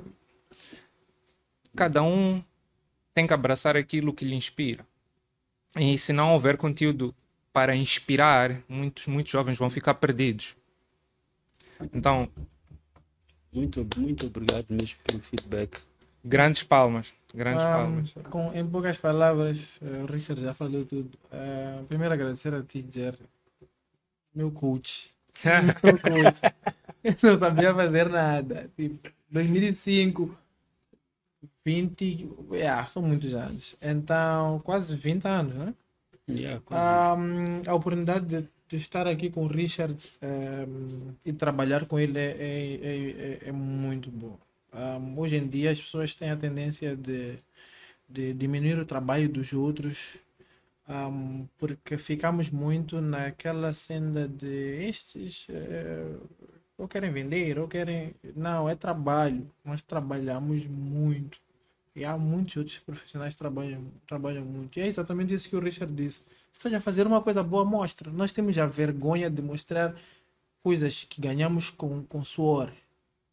[1.76, 2.44] Cada um
[3.12, 4.86] tem que abraçar aquilo que lhe inspira.
[5.76, 7.12] E se não houver conteúdo
[7.52, 10.56] para inspirar, muitos, muitos jovens vão ficar perdidos.
[11.92, 12.30] Então,
[13.52, 15.80] Muito, muito obrigado mesmo pelo feedback.
[16.24, 17.08] grandes palmas.
[17.34, 18.14] Grandes palmas.
[18.30, 21.10] com, em poucas palavras, eh, o Richard já falou tudo.
[21.32, 23.24] Ah, primeiro agradecer a ti, Jerry,
[24.34, 25.12] meu coach.
[25.84, 26.42] Meu coach.
[27.04, 28.70] Eu não sabia fazer nada.
[28.76, 30.38] Tipo, 2005,
[31.66, 33.76] 20, yeah, são muitos anos.
[33.82, 35.74] Então, quase 20 anos, né?
[36.30, 36.62] Yeah.
[36.70, 37.16] Ah,
[37.68, 42.32] a oportunidade de de estar aqui com o Richard ehm, e trabalhar com ele é,
[42.40, 44.38] é, é, é- é muito bom.
[44.72, 47.38] Ahm, hoje em dia as pessoas têm a tendência de,
[48.10, 50.18] de diminuir o trabalho dos outros
[50.88, 56.16] ahm, porque ficamos muito naquela senda de estes eh,
[56.78, 58.16] ou querem vender ou querem.
[58.36, 59.50] Não, é trabalho.
[59.64, 61.40] Nós trabalhamos muito.
[61.96, 64.80] E há muitos outros profissionais que trabalham, trabalham muito.
[64.80, 66.20] E é exatamente isso que o Richard disse.
[66.54, 68.12] Se estás a fazer uma coisa boa, mostra.
[68.12, 69.96] Nós temos a vergonha de mostrar
[70.64, 72.72] coisas que ganhamos com, com suor.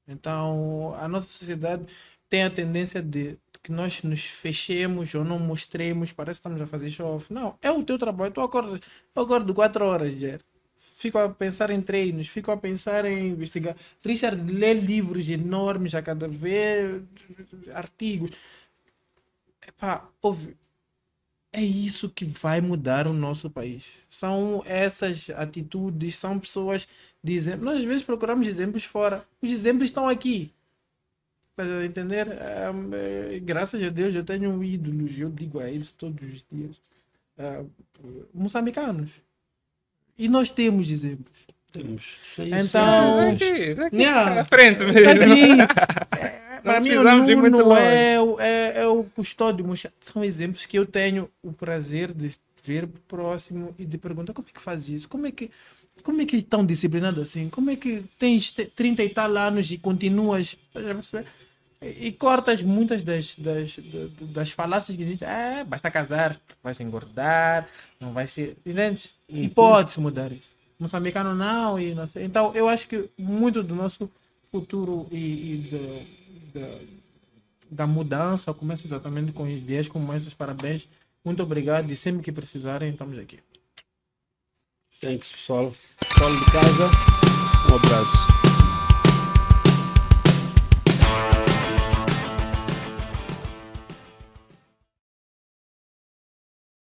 [0.09, 1.85] Então, a nossa sociedade
[2.28, 6.66] tem a tendência de que nós nos fechemos ou não mostremos, parece que estamos a
[6.66, 7.32] fazer show-off.
[7.32, 8.32] Não, é o teu trabalho.
[8.32, 8.80] Tu acordas,
[9.14, 10.40] eu acordo 4 horas, Jer.
[10.78, 13.76] Fico a pensar em treinos, fico a pensar em investigar.
[14.02, 17.02] Richard lê livros enormes a cada vez,
[17.72, 18.30] artigos.
[19.66, 20.56] Epá, ouve,
[21.53, 23.93] é isso que vai mudar o nosso país.
[24.09, 26.87] São essas atitudes, são pessoas
[27.23, 27.65] de exemplo.
[27.65, 29.25] Nós às vezes procuramos exemplos fora.
[29.43, 30.53] Os exemplos estão aqui.
[31.51, 32.29] Estás a entender?
[32.31, 36.77] Ahm, eh, graças a Deus eu tenho ídolos, eu digo a eles todos os dias.
[37.37, 37.65] Ah,
[38.33, 39.20] moçambicanos.
[40.16, 41.47] E nós temos exemplos.
[41.70, 42.19] Temos.
[42.23, 44.45] Sim, Então, Daqui, daqui Yeah.
[44.45, 45.66] frente mesmo.
[46.70, 47.03] É, Para mim, o
[47.51, 49.65] Nuno é, é, é o custódio.
[49.66, 52.32] mocha- São exemplos que eu tenho o prazer de
[52.65, 55.09] ver próximo e de perguntar como é que faz isso?
[55.09, 55.51] Como é que,
[56.03, 57.49] como é que é tão disciplinado assim?
[57.49, 60.57] Como é que tens te- 30 e tal anos e continuas?
[61.81, 65.28] E, e cortas muitas das, das, da- das falácias que existem.
[65.28, 67.69] É, basta casar, vais engordar,
[68.01, 68.57] não vai ser.
[68.66, 69.11] Entende?
[69.28, 70.51] E pode-se mudar isso.
[70.78, 72.24] Moçambicano não, e não sei.
[72.24, 74.11] Então, eu acho que muito do nosso
[74.51, 76.18] futuro e, e da,
[76.53, 76.81] da,
[77.70, 80.35] da mudança começa exatamente com ideias como essas.
[80.35, 80.89] Parabéns.
[81.25, 81.91] Muito obrigado.
[81.91, 83.39] E sempre que precisarem, estamos aqui.
[85.01, 85.73] Thanks, pessoal.
[86.01, 86.91] Pessoal de casa,
[87.70, 88.48] um abraço.